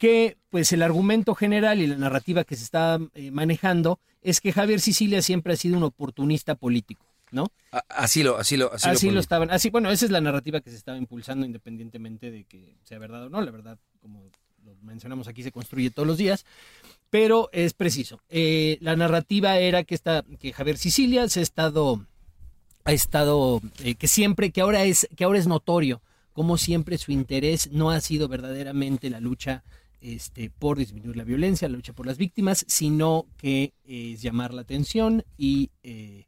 que 0.00 0.38
pues 0.48 0.72
el 0.72 0.82
argumento 0.82 1.34
general 1.34 1.82
y 1.82 1.86
la 1.86 1.96
narrativa 1.96 2.42
que 2.44 2.56
se 2.56 2.64
está 2.64 2.98
eh, 3.12 3.30
manejando 3.30 4.00
es 4.22 4.40
que 4.40 4.50
Javier 4.50 4.80
Sicilia 4.80 5.20
siempre 5.20 5.52
ha 5.52 5.56
sido 5.56 5.76
un 5.76 5.82
oportunista 5.82 6.54
político, 6.54 7.04
¿no? 7.30 7.52
Así 7.90 8.22
lo, 8.22 8.38
así 8.38 8.56
lo, 8.56 8.72
así, 8.72 8.88
Así, 8.88 9.10
lo 9.10 9.20
estaban, 9.20 9.50
así, 9.50 9.68
bueno, 9.68 9.90
esa 9.90 10.06
es 10.06 10.10
la 10.10 10.22
narrativa 10.22 10.62
que 10.62 10.70
se 10.70 10.76
estaba 10.76 10.96
impulsando 10.96 11.44
independientemente 11.44 12.30
de 12.30 12.44
que 12.44 12.78
sea 12.82 12.98
verdad 12.98 13.26
o 13.26 13.28
no, 13.28 13.42
la 13.42 13.50
verdad, 13.50 13.78
como 14.00 14.24
lo 14.64 14.74
mencionamos 14.76 15.28
aquí, 15.28 15.42
se 15.42 15.52
construye 15.52 15.90
todos 15.90 16.08
los 16.08 16.16
días, 16.16 16.46
pero 17.10 17.50
es 17.52 17.74
preciso. 17.74 18.22
Eh, 18.30 18.78
la 18.80 18.96
narrativa 18.96 19.58
era 19.58 19.84
que, 19.84 19.94
esta, 19.94 20.24
que 20.38 20.54
Javier 20.54 20.78
Sicilia 20.78 21.28
se 21.28 21.40
ha 21.40 21.42
estado, 21.42 22.06
ha 22.84 22.92
estado, 22.92 23.60
eh, 23.84 23.96
que 23.96 24.08
siempre, 24.08 24.50
que 24.50 24.62
ahora 24.62 24.82
es, 24.82 25.06
que 25.14 25.24
ahora 25.24 25.38
es 25.38 25.46
notorio, 25.46 26.00
como 26.32 26.56
siempre 26.56 26.96
su 26.96 27.12
interés 27.12 27.70
no 27.70 27.90
ha 27.90 28.00
sido 28.00 28.28
verdaderamente 28.28 29.10
la 29.10 29.20
lucha 29.20 29.62
este, 30.00 30.50
por 30.50 30.78
disminuir 30.78 31.16
la 31.16 31.24
violencia, 31.24 31.68
la 31.68 31.76
lucha 31.76 31.92
por 31.92 32.06
las 32.06 32.18
víctimas, 32.18 32.64
sino 32.68 33.26
que 33.36 33.74
es 33.84 34.22
llamar 34.22 34.54
la 34.54 34.62
atención 34.62 35.24
y, 35.36 35.70
eh, 35.82 36.26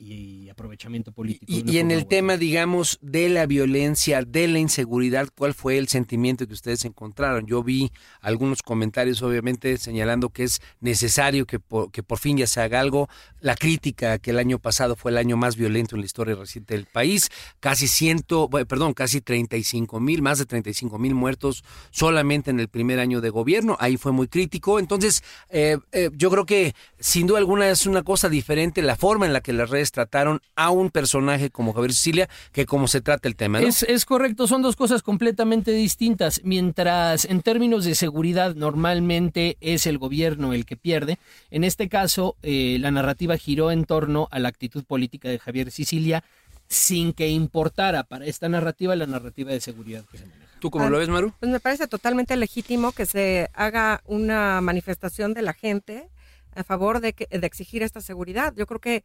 y 0.00 0.48
aprovechamiento 0.48 1.12
político. 1.12 1.52
Y, 1.52 1.78
en 1.78 1.90
el 1.90 2.06
tema, 2.06 2.38
digamos, 2.38 2.98
de 3.02 3.28
la 3.28 3.44
violencia, 3.44 4.22
de 4.22 4.48
la 4.48 4.58
inseguridad, 4.58 5.28
¿cuál 5.36 5.52
fue 5.52 5.76
el 5.76 5.88
sentimiento 5.88 6.46
que 6.46 6.54
ustedes 6.54 6.84
encontraron? 6.86 7.46
Yo 7.46 7.62
vi 7.62 7.92
algunos 8.20 8.62
comentarios, 8.62 9.20
obviamente, 9.22 9.76
señalando 9.76 10.30
que 10.30 10.44
es 10.44 10.60
necesario 10.80 11.46
que 11.46 11.60
por, 11.60 11.90
que 11.90 12.02
por 12.02 12.18
fin 12.18 12.38
ya 12.38 12.46
se 12.46 12.60
haga 12.62 12.80
algo. 12.80 13.08
La 13.40 13.54
crítica 13.54 14.18
que 14.18 14.30
el 14.30 14.38
año 14.38 14.58
pasado 14.58 14.96
fue 14.96 15.10
el 15.10 15.18
año 15.18 15.36
más 15.36 15.56
violento 15.56 15.96
en 15.96 16.00
la 16.00 16.06
historia 16.06 16.34
reciente 16.34 16.74
del 16.74 16.86
país. 16.86 17.28
Casi 17.60 17.86
ciento, 17.86 18.48
perdón, 18.48 18.94
casi 18.94 19.20
35 19.20 20.00
mil, 20.00 20.22
más 20.22 20.38
de 20.38 20.46
35 20.46 20.98
mil 20.98 21.14
muertos 21.14 21.62
solamente 21.90 22.50
en 22.50 22.58
el 22.58 22.68
primer 22.68 23.00
año 23.00 23.20
de 23.20 23.28
gobierno. 23.28 23.76
Ahí 23.80 23.98
fue 23.98 24.12
muy 24.12 24.28
crítico. 24.28 24.78
Entonces, 24.78 25.22
eh, 25.50 25.76
eh, 25.92 26.08
yo 26.14 26.30
creo 26.30 26.46
que 26.46 26.74
sin 26.98 27.26
duda 27.26 27.38
alguna 27.38 27.68
es 27.68 27.86
una 27.86 28.02
cosa 28.02 28.30
diferente 28.30 28.80
la 28.80 28.96
forma 28.96 29.26
en 29.26 29.34
la 29.34 29.42
que 29.42 29.52
las 29.52 29.68
redes 29.68 29.89
trataron 29.92 30.40
a 30.56 30.70
un 30.70 30.90
personaje 30.90 31.50
como 31.50 31.72
Javier 31.72 31.92
Sicilia 31.92 32.28
que 32.52 32.66
como 32.66 32.88
se 32.88 33.00
trata 33.00 33.28
el 33.28 33.36
tema, 33.36 33.60
¿no? 33.60 33.66
Es, 33.66 33.82
es 33.82 34.04
correcto, 34.04 34.46
son 34.46 34.62
dos 34.62 34.76
cosas 34.76 35.02
completamente 35.02 35.72
distintas. 35.72 36.40
Mientras 36.44 37.24
en 37.24 37.42
términos 37.42 37.84
de 37.84 37.94
seguridad 37.94 38.54
normalmente 38.54 39.56
es 39.60 39.86
el 39.86 39.98
gobierno 39.98 40.52
el 40.52 40.64
que 40.66 40.76
pierde, 40.76 41.18
en 41.50 41.64
este 41.64 41.88
caso 41.88 42.36
eh, 42.42 42.78
la 42.80 42.90
narrativa 42.90 43.36
giró 43.36 43.70
en 43.70 43.84
torno 43.84 44.28
a 44.30 44.38
la 44.38 44.48
actitud 44.48 44.84
política 44.84 45.28
de 45.28 45.38
Javier 45.38 45.70
Sicilia 45.70 46.24
sin 46.68 47.12
que 47.12 47.28
importara 47.28 48.04
para 48.04 48.26
esta 48.26 48.48
narrativa 48.48 48.94
la 48.94 49.06
narrativa 49.06 49.50
de 49.50 49.60
seguridad 49.60 50.04
que 50.10 50.18
se 50.18 50.26
maneja. 50.26 50.46
¿Tú 50.60 50.70
cómo 50.70 50.84
Ah, 50.84 50.90
lo 50.90 50.98
ves, 50.98 51.08
Maru? 51.08 51.32
Pues 51.40 51.50
me 51.50 51.58
parece 51.58 51.88
totalmente 51.88 52.36
legítimo 52.36 52.92
que 52.92 53.06
se 53.06 53.48
haga 53.54 54.02
una 54.04 54.60
manifestación 54.60 55.32
de 55.34 55.42
la 55.42 55.54
gente 55.54 56.08
a 56.54 56.62
favor 56.64 57.00
de, 57.00 57.12
que, 57.14 57.26
de 57.30 57.46
exigir 57.46 57.82
esta 57.82 58.00
seguridad. 58.00 58.52
Yo 58.56 58.66
creo 58.66 58.80
que 58.80 59.02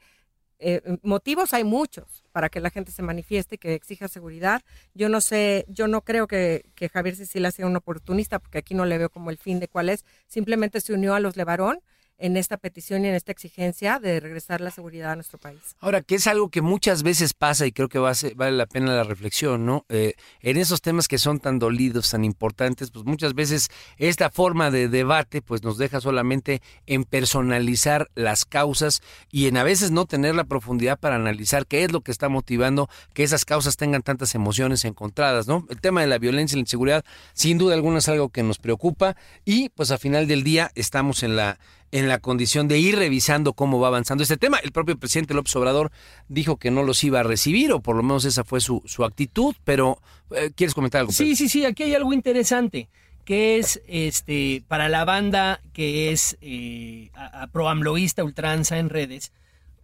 eh, 0.59 0.81
motivos 1.03 1.53
hay 1.53 1.63
muchos 1.63 2.23
para 2.31 2.49
que 2.49 2.59
la 2.59 2.69
gente 2.69 2.91
se 2.91 3.01
manifieste 3.01 3.55
y 3.55 3.57
que 3.57 3.73
exija 3.73 4.07
seguridad. 4.07 4.61
Yo 4.93 5.09
no 5.09 5.21
sé, 5.21 5.65
yo 5.67 5.87
no 5.87 6.01
creo 6.01 6.27
que, 6.27 6.65
que 6.75 6.89
Javier 6.89 7.15
Sicilia 7.15 7.51
sea 7.51 7.65
un 7.65 7.75
oportunista, 7.75 8.39
porque 8.39 8.59
aquí 8.59 8.73
no 8.73 8.85
le 8.85 8.97
veo 8.97 9.09
como 9.09 9.29
el 9.29 9.37
fin 9.37 9.59
de 9.59 9.67
cuál 9.67 9.89
es. 9.89 10.05
Simplemente 10.27 10.81
se 10.81 10.93
unió 10.93 11.13
a 11.13 11.19
los 11.19 11.37
Levarón 11.37 11.79
en 12.17 12.37
esta 12.37 12.57
petición 12.57 13.03
y 13.05 13.09
en 13.09 13.15
esta 13.15 13.31
exigencia 13.31 13.99
de 13.99 14.19
regresar 14.19 14.61
la 14.61 14.71
seguridad 14.71 15.11
a 15.11 15.15
nuestro 15.15 15.37
país. 15.37 15.59
Ahora, 15.79 16.01
que 16.01 16.15
es 16.15 16.27
algo 16.27 16.49
que 16.49 16.61
muchas 16.61 17.03
veces 17.03 17.33
pasa 17.33 17.65
y 17.65 17.71
creo 17.71 17.89
que 17.89 17.99
va 17.99 18.09
a 18.11 18.15
ser- 18.15 18.35
vale 18.35 18.55
la 18.55 18.65
pena 18.65 18.95
la 18.95 19.03
reflexión, 19.03 19.65
¿no? 19.65 19.85
Eh, 19.89 20.13
en 20.41 20.57
esos 20.57 20.81
temas 20.81 21.07
que 21.07 21.17
son 21.17 21.39
tan 21.39 21.59
dolidos, 21.59 22.09
tan 22.09 22.23
importantes, 22.23 22.91
pues 22.91 23.05
muchas 23.05 23.33
veces 23.33 23.69
esta 23.97 24.29
forma 24.29 24.71
de 24.71 24.87
debate 24.87 25.41
pues 25.41 25.63
nos 25.63 25.77
deja 25.77 25.99
solamente 26.01 26.61
en 26.85 27.03
personalizar 27.03 28.09
las 28.15 28.45
causas 28.45 29.01
y 29.31 29.47
en 29.47 29.57
a 29.57 29.63
veces 29.63 29.91
no 29.91 30.05
tener 30.05 30.35
la 30.35 30.45
profundidad 30.45 30.97
para 30.99 31.15
analizar 31.15 31.67
qué 31.67 31.83
es 31.83 31.91
lo 31.91 32.01
que 32.01 32.11
está 32.11 32.29
motivando 32.29 32.89
que 33.13 33.23
esas 33.23 33.45
causas 33.45 33.75
tengan 33.77 34.01
tantas 34.03 34.35
emociones 34.35 34.85
encontradas, 34.85 35.47
¿no? 35.47 35.65
El 35.69 35.81
tema 35.81 36.01
de 36.01 36.07
la 36.07 36.17
violencia 36.17 36.55
y 36.55 36.59
la 36.59 36.61
inseguridad 36.61 37.05
sin 37.33 37.57
duda 37.57 37.73
alguna 37.75 37.99
es 37.99 38.07
algo 38.09 38.29
que 38.29 38.43
nos 38.43 38.57
preocupa 38.59 39.15
y 39.43 39.69
pues 39.69 39.91
a 39.91 39.97
final 39.97 40.27
del 40.27 40.43
día 40.43 40.71
estamos 40.75 41.23
en 41.23 41.35
la 41.35 41.59
en 41.97 42.07
la 42.09 42.19
condición 42.19 42.67
de 42.67 42.77
ir 42.79 42.95
revisando 42.97 43.53
cómo 43.53 43.79
va 43.79 43.87
avanzando 43.87 44.23
este 44.23 44.37
tema. 44.37 44.57
El 44.57 44.71
propio 44.71 44.97
presidente 44.97 45.33
López 45.33 45.55
Obrador 45.55 45.91
dijo 46.27 46.57
que 46.57 46.69
no 46.71 46.83
los 46.83 47.03
iba 47.03 47.21
a 47.21 47.23
recibir, 47.23 47.71
o 47.71 47.79
por 47.79 47.95
lo 47.95 48.03
menos 48.03 48.25
esa 48.25 48.43
fue 48.43 48.59
su, 48.59 48.81
su 48.85 49.05
actitud, 49.05 49.55
pero 49.63 49.99
eh, 50.31 50.51
¿quieres 50.55 50.73
comentar 50.73 50.99
algo? 50.99 51.11
Sí, 51.13 51.35
sí, 51.35 51.47
sí, 51.47 51.63
aquí 51.65 51.83
hay 51.83 51.93
algo 51.95 52.11
interesante, 52.11 52.89
que 53.23 53.57
es 53.59 53.81
este 53.87 54.63
para 54.67 54.89
la 54.89 55.05
banda 55.05 55.61
que 55.73 56.11
es 56.11 56.37
eh, 56.41 57.11
a- 57.13 57.43
a 57.43 57.47
proamloísta 57.47 58.23
ultranza 58.23 58.77
en 58.77 58.89
redes, 58.89 59.31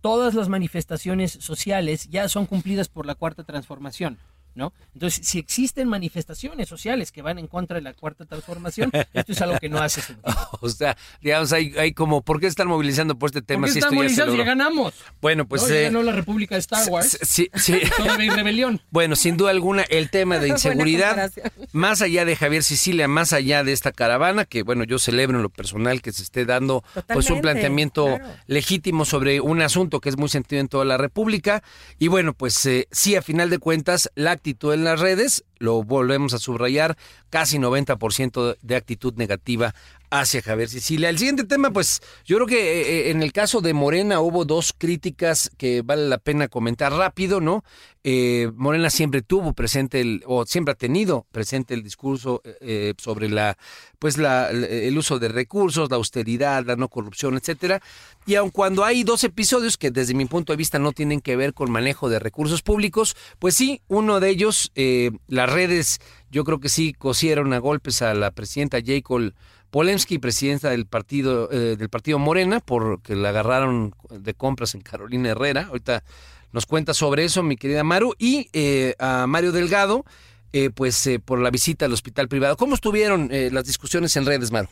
todas 0.01 0.33
las 0.33 0.49
manifestaciones 0.49 1.31
sociales 1.31 2.07
ya 2.09 2.27
son 2.27 2.45
cumplidas 2.45 2.89
por 2.89 3.05
la 3.05 3.15
cuarta 3.15 3.43
transformación. 3.43 4.17
¿No? 4.53 4.73
Entonces, 4.93 5.25
si 5.25 5.39
existen 5.39 5.87
manifestaciones 5.87 6.67
sociales 6.67 7.11
que 7.11 7.21
van 7.21 7.39
en 7.39 7.47
contra 7.47 7.75
de 7.75 7.81
la 7.81 7.93
cuarta 7.93 8.25
transformación, 8.25 8.91
esto 9.13 9.31
es 9.31 9.41
algo 9.41 9.57
que 9.59 9.69
no 9.69 9.79
hace 9.79 10.01
sentido. 10.01 10.35
O 10.59 10.69
sea, 10.69 10.97
digamos, 11.21 11.53
hay, 11.53 11.73
hay 11.77 11.93
como, 11.93 12.21
¿por 12.21 12.39
qué 12.39 12.47
están 12.47 12.67
movilizando 12.67 13.17
por 13.17 13.29
este 13.29 13.41
tema? 13.41 13.61
¿Por 13.61 13.69
qué 13.69 13.73
si 13.73 13.79
están 13.79 13.93
esto 13.93 14.03
ya 14.03 14.09
se 14.09 14.21
movilizados? 14.25 14.37
Ya 14.37 14.43
ganamos. 14.43 14.93
Bueno, 15.21 15.47
pues... 15.47 15.63
¿no? 15.63 15.69
Ya 15.69 15.75
eh, 15.75 15.83
ganó 15.83 16.03
la 16.03 16.11
República 16.11 16.55
de 16.55 16.59
Star 16.59 16.87
Wars. 16.89 17.17
sí, 17.21 17.49
sí. 17.55 17.79
Todavía 17.97 18.31
hay 18.31 18.37
rebelión. 18.37 18.81
Bueno, 18.89 19.15
sin 19.15 19.37
duda 19.37 19.51
alguna, 19.51 19.83
el 19.83 20.09
tema 20.09 20.37
de 20.39 20.47
inseguridad, 20.49 21.31
más 21.71 22.01
allá 22.01 22.25
de 22.25 22.35
Javier 22.35 22.63
Sicilia, 22.63 23.07
más 23.07 23.33
allá 23.33 23.63
de 23.63 23.71
esta 23.71 23.91
caravana, 23.91 24.45
que 24.45 24.63
bueno, 24.63 24.83
yo 24.83 24.99
celebro 24.99 25.37
en 25.37 25.43
lo 25.43 25.49
personal 25.49 26.01
que 26.01 26.11
se 26.11 26.23
esté 26.23 26.45
dando 26.45 26.83
pues 27.07 27.29
un 27.29 27.41
planteamiento 27.41 28.05
claro. 28.05 28.25
legítimo 28.47 29.05
sobre 29.05 29.39
un 29.41 29.61
asunto 29.61 30.01
que 30.01 30.09
es 30.09 30.17
muy 30.17 30.29
sentido 30.29 30.59
en 30.59 30.67
toda 30.67 30.85
la 30.85 30.97
República. 30.97 31.63
Y 31.99 32.07
bueno, 32.07 32.33
pues 32.33 32.65
eh, 32.65 32.87
sí, 32.91 33.15
a 33.15 33.21
final 33.21 33.49
de 33.49 33.59
cuentas, 33.59 34.09
la 34.15 34.37
actitud 34.41 34.73
en 34.73 34.83
las 34.83 34.99
redes, 34.99 35.43
lo 35.61 35.83
volvemos 35.83 36.33
a 36.33 36.39
subrayar, 36.39 36.97
casi 37.29 37.57
90% 37.57 38.57
de 38.61 38.75
actitud 38.75 39.13
negativa 39.15 39.73
hacia 40.09 40.41
Javier 40.41 40.67
Sicilia. 40.67 41.09
El 41.09 41.17
siguiente 41.17 41.45
tema, 41.45 41.71
pues 41.71 42.01
yo 42.25 42.35
creo 42.35 42.47
que 42.47 42.81
eh, 42.81 43.11
en 43.11 43.23
el 43.23 43.31
caso 43.31 43.61
de 43.61 43.73
Morena 43.73 44.19
hubo 44.19 44.43
dos 44.43 44.73
críticas 44.77 45.49
que 45.57 45.81
vale 45.83 46.09
la 46.09 46.17
pena 46.17 46.49
comentar 46.49 46.91
rápido, 46.91 47.39
¿no? 47.39 47.63
Eh, 48.03 48.51
Morena 48.55 48.89
siempre 48.89 49.21
tuvo 49.21 49.53
presente 49.53 50.01
el, 50.01 50.23
o 50.25 50.45
siempre 50.45 50.71
ha 50.71 50.75
tenido 50.75 51.27
presente 51.31 51.75
el 51.75 51.83
discurso 51.83 52.41
eh, 52.59 52.93
sobre 52.97 53.29
la, 53.29 53.57
pues 53.99 54.17
la, 54.17 54.49
el 54.49 54.97
uso 54.97 55.19
de 55.19 55.29
recursos, 55.29 55.89
la 55.89 55.97
austeridad, 55.97 56.65
la 56.65 56.75
no 56.75 56.89
corrupción, 56.89 57.37
etcétera. 57.37 57.81
Y 58.25 58.35
aun 58.35 58.49
cuando 58.49 58.83
hay 58.83 59.03
dos 59.03 59.23
episodios 59.23 59.77
que 59.77 59.91
desde 59.91 60.13
mi 60.13 60.25
punto 60.25 60.53
de 60.53 60.57
vista 60.57 60.79
no 60.79 60.91
tienen 60.91 61.21
que 61.21 61.35
ver 61.35 61.53
con 61.53 61.71
manejo 61.71 62.09
de 62.09 62.19
recursos 62.19 62.61
públicos, 62.63 63.15
pues 63.39 63.55
sí, 63.55 63.81
uno 63.87 64.19
de 64.19 64.29
ellos, 64.29 64.71
eh, 64.75 65.11
las 65.27 65.50
redes, 65.51 65.99
yo 66.31 66.43
creo 66.43 66.59
que 66.59 66.69
sí 66.69 66.93
cosieron 66.93 67.53
a 67.53 67.59
golpes 67.59 68.01
a 68.01 68.13
la 68.13 68.31
presidenta 68.31 68.79
Jacob 68.83 69.33
Polemski, 69.69 70.19
presidenta 70.19 70.69
del 70.69 70.85
partido 70.85 71.49
eh, 71.51 71.75
del 71.77 71.89
partido 71.89 72.19
Morena, 72.19 72.59
porque 72.59 73.15
la 73.15 73.29
agarraron 73.29 73.95
de 74.09 74.33
compras 74.33 74.75
en 74.75 74.81
Carolina 74.81 75.29
Herrera. 75.29 75.67
Ahorita 75.69 76.03
nos 76.51 76.65
cuenta 76.65 76.93
sobre 76.93 77.23
eso, 77.23 77.43
mi 77.43 77.55
querida 77.55 77.83
Maru, 77.83 78.13
y 78.19 78.49
eh, 78.51 78.95
a 78.99 79.27
Mario 79.27 79.53
Delgado, 79.53 80.03
eh, 80.51 80.69
pues 80.69 81.07
eh, 81.07 81.19
por 81.19 81.39
la 81.39 81.49
visita 81.49 81.85
al 81.85 81.93
hospital 81.93 82.27
privado. 82.27 82.57
¿Cómo 82.57 82.75
estuvieron 82.75 83.29
eh, 83.31 83.49
las 83.51 83.65
discusiones 83.65 84.15
en 84.17 84.25
redes, 84.25 84.51
Maru? 84.51 84.67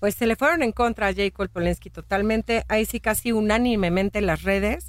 Pues 0.00 0.14
se 0.14 0.26
le 0.26 0.34
fueron 0.34 0.62
en 0.62 0.72
contra 0.72 1.08
a 1.08 1.14
Jacob 1.14 1.48
Polensky 1.50 1.90
totalmente. 1.90 2.64
Ahí 2.68 2.86
sí 2.86 3.00
casi 3.00 3.32
unánimemente 3.32 4.20
las 4.22 4.42
redes 4.42 4.88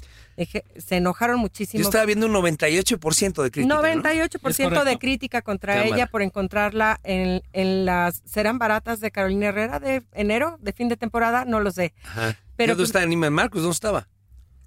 se 0.76 0.96
enojaron 0.96 1.38
muchísimo. 1.38 1.82
Yo 1.82 1.88
estaba 1.88 2.04
viendo 2.04 2.26
un 2.26 2.32
98% 2.32 3.42
de 3.42 3.50
crítica. 3.50 3.74
¿no? 3.74 3.82
98% 3.82 4.78
Es 4.78 4.84
de 4.84 4.98
crítica 4.98 5.42
contra 5.42 5.74
Cámara. 5.74 5.94
ella 5.94 6.06
por 6.06 6.22
encontrarla 6.22 6.98
en, 7.04 7.42
en 7.52 7.84
las 7.84 8.22
serán 8.24 8.58
baratas 8.58 9.00
de 9.00 9.10
Carolina 9.10 9.48
Herrera 9.48 9.78
de 9.78 10.02
enero, 10.12 10.58
de 10.60 10.72
fin 10.72 10.88
de 10.88 10.96
temporada, 10.96 11.44
no 11.44 11.60
lo 11.60 11.70
sé. 11.70 11.92
Ajá. 12.04 12.36
Pero, 12.56 12.72
¿Dónde 12.74 12.84
está 12.84 13.04
Neiman 13.04 13.32
Marcos? 13.32 13.62
¿Dónde 13.62 13.74
estaba? 13.74 14.08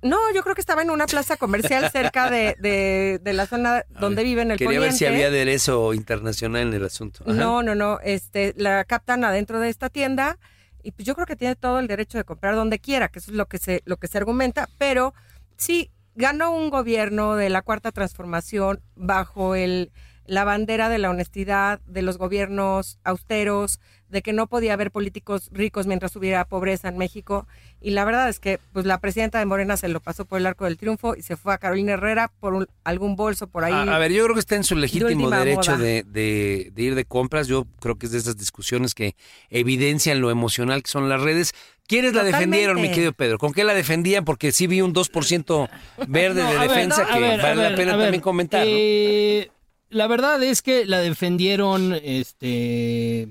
No, 0.05 0.17
yo 0.33 0.43
creo 0.43 0.53
que 0.55 0.61
estaba 0.61 0.81
en 0.83 0.91
una 0.91 1.07
plaza 1.07 1.35
comercial 1.35 1.89
cerca 1.91 2.29
de, 2.29 2.55
de- 2.59 3.19
de 3.21 3.33
la 3.33 3.45
zona 3.47 3.83
donde 3.99 4.23
vive 4.23 4.43
en 4.43 4.51
el 4.51 4.57
Quería 4.57 4.79
ver 4.79 4.93
si 4.93 5.05
había 5.05 5.27
aderezo 5.27 5.93
internacional 5.93 6.61
en 6.61 6.73
el 6.75 6.85
asunto. 6.85 7.23
Ajá. 7.25 7.33
No, 7.33 7.63
no, 7.63 7.73
no. 7.75 7.99
Este, 8.03 8.53
la 8.57 8.83
captan 8.85 9.23
adentro 9.23 9.59
de 9.59 9.69
esta 9.69 9.89
tienda 9.89 10.37
y 10.83 10.91
pues 10.91 11.05
yo 11.07 11.15
creo 11.15 11.25
que 11.25 11.35
tiene 11.35 11.55
todo 11.55 11.79
el 11.79 11.87
derecho 11.87 12.17
de 12.19 12.23
comprar 12.23 12.53
donde 12.55 12.77
quiera, 12.79 13.07
que 13.09 13.17
eso 13.19 13.31
es 13.31 13.37
lo 13.37 13.47
que 13.47 13.57
se, 13.57 13.81
lo 13.85 13.97
que 13.97 14.07
se 14.07 14.17
argumenta. 14.19 14.69
Pero 14.77 15.13
sí 15.57 15.89
ganó 16.13 16.51
un 16.55 16.69
gobierno 16.69 17.35
de 17.35 17.49
la 17.49 17.61
cuarta 17.63 17.91
transformación 17.91 18.81
bajo 18.95 19.55
el 19.55 19.91
la 20.27 20.43
bandera 20.43 20.89
de 20.89 20.97
la 20.97 21.09
honestidad, 21.09 21.79
de 21.85 22.01
los 22.01 22.17
gobiernos 22.17 22.97
austeros, 23.03 23.79
de 24.09 24.21
que 24.21 24.33
no 24.33 24.47
podía 24.47 24.73
haber 24.73 24.91
políticos 24.91 25.49
ricos 25.51 25.87
mientras 25.87 26.15
hubiera 26.15 26.45
pobreza 26.45 26.87
en 26.89 26.97
México. 26.97 27.47
Y 27.81 27.91
la 27.91 28.05
verdad 28.05 28.29
es 28.29 28.39
que 28.39 28.59
pues 28.71 28.85
la 28.85 28.99
presidenta 28.99 29.39
de 29.39 29.45
Morena 29.45 29.77
se 29.77 29.87
lo 29.87 29.99
pasó 29.99 30.25
por 30.25 30.39
el 30.39 30.45
arco 30.45 30.65
del 30.65 30.77
triunfo 30.77 31.15
y 31.15 31.21
se 31.23 31.35
fue 31.35 31.53
a 31.53 31.57
Carolina 31.57 31.93
Herrera 31.93 32.31
por 32.39 32.53
un- 32.53 32.67
algún 32.83 33.15
bolso 33.15 33.47
por 33.47 33.63
ahí. 33.63 33.73
A, 33.73 33.95
a 33.95 33.99
ver, 33.99 34.11
yo 34.11 34.23
creo 34.23 34.35
que 34.35 34.39
está 34.39 34.55
en 34.55 34.63
su 34.63 34.75
legítimo 34.75 35.29
derecho 35.29 35.75
de, 35.77 36.03
de- 36.03 36.71
de 36.73 36.81
ir 36.81 36.95
de 36.95 37.05
compras. 37.05 37.47
Yo 37.47 37.65
creo 37.79 37.95
que 37.95 38.05
es 38.05 38.11
de 38.11 38.19
esas 38.19 38.37
discusiones 38.37 38.93
que 38.93 39.15
evidencian 39.49 40.21
lo 40.21 40.29
emocional 40.31 40.83
que 40.83 40.89
son 40.91 41.09
las 41.09 41.21
redes. 41.21 41.53
¿Quiénes 41.87 42.13
la 42.13 42.23
defendieron, 42.23 42.81
mi 42.81 42.89
querido 42.89 43.13
Pedro? 43.13 43.37
¿Con 43.37 43.53
qué 43.53 43.63
la 43.63 43.73
defendían? 43.75 44.25
Porque 44.25 44.51
sí 44.51 44.65
vi 44.65 44.81
un 44.81 44.93
2% 44.93 45.69
verde 46.07 46.41
No, 46.43 46.49
de 46.51 46.57
ver, 46.57 46.69
defensa 46.69 47.05
que 47.11 47.19
ver, 47.19 47.41
vale 47.41 47.61
ver, 47.61 47.71
la 47.71 47.77
pena 47.77 47.91
también 47.97 48.21
comentar. 48.21 48.61
¿no? 48.65 48.71
eh, 48.75 49.51
la 49.95 50.07
verdad 50.07 50.41
es 50.43 50.61
que 50.61 50.85
la 50.85 50.99
defendieron 50.99 51.93
este 52.03 53.27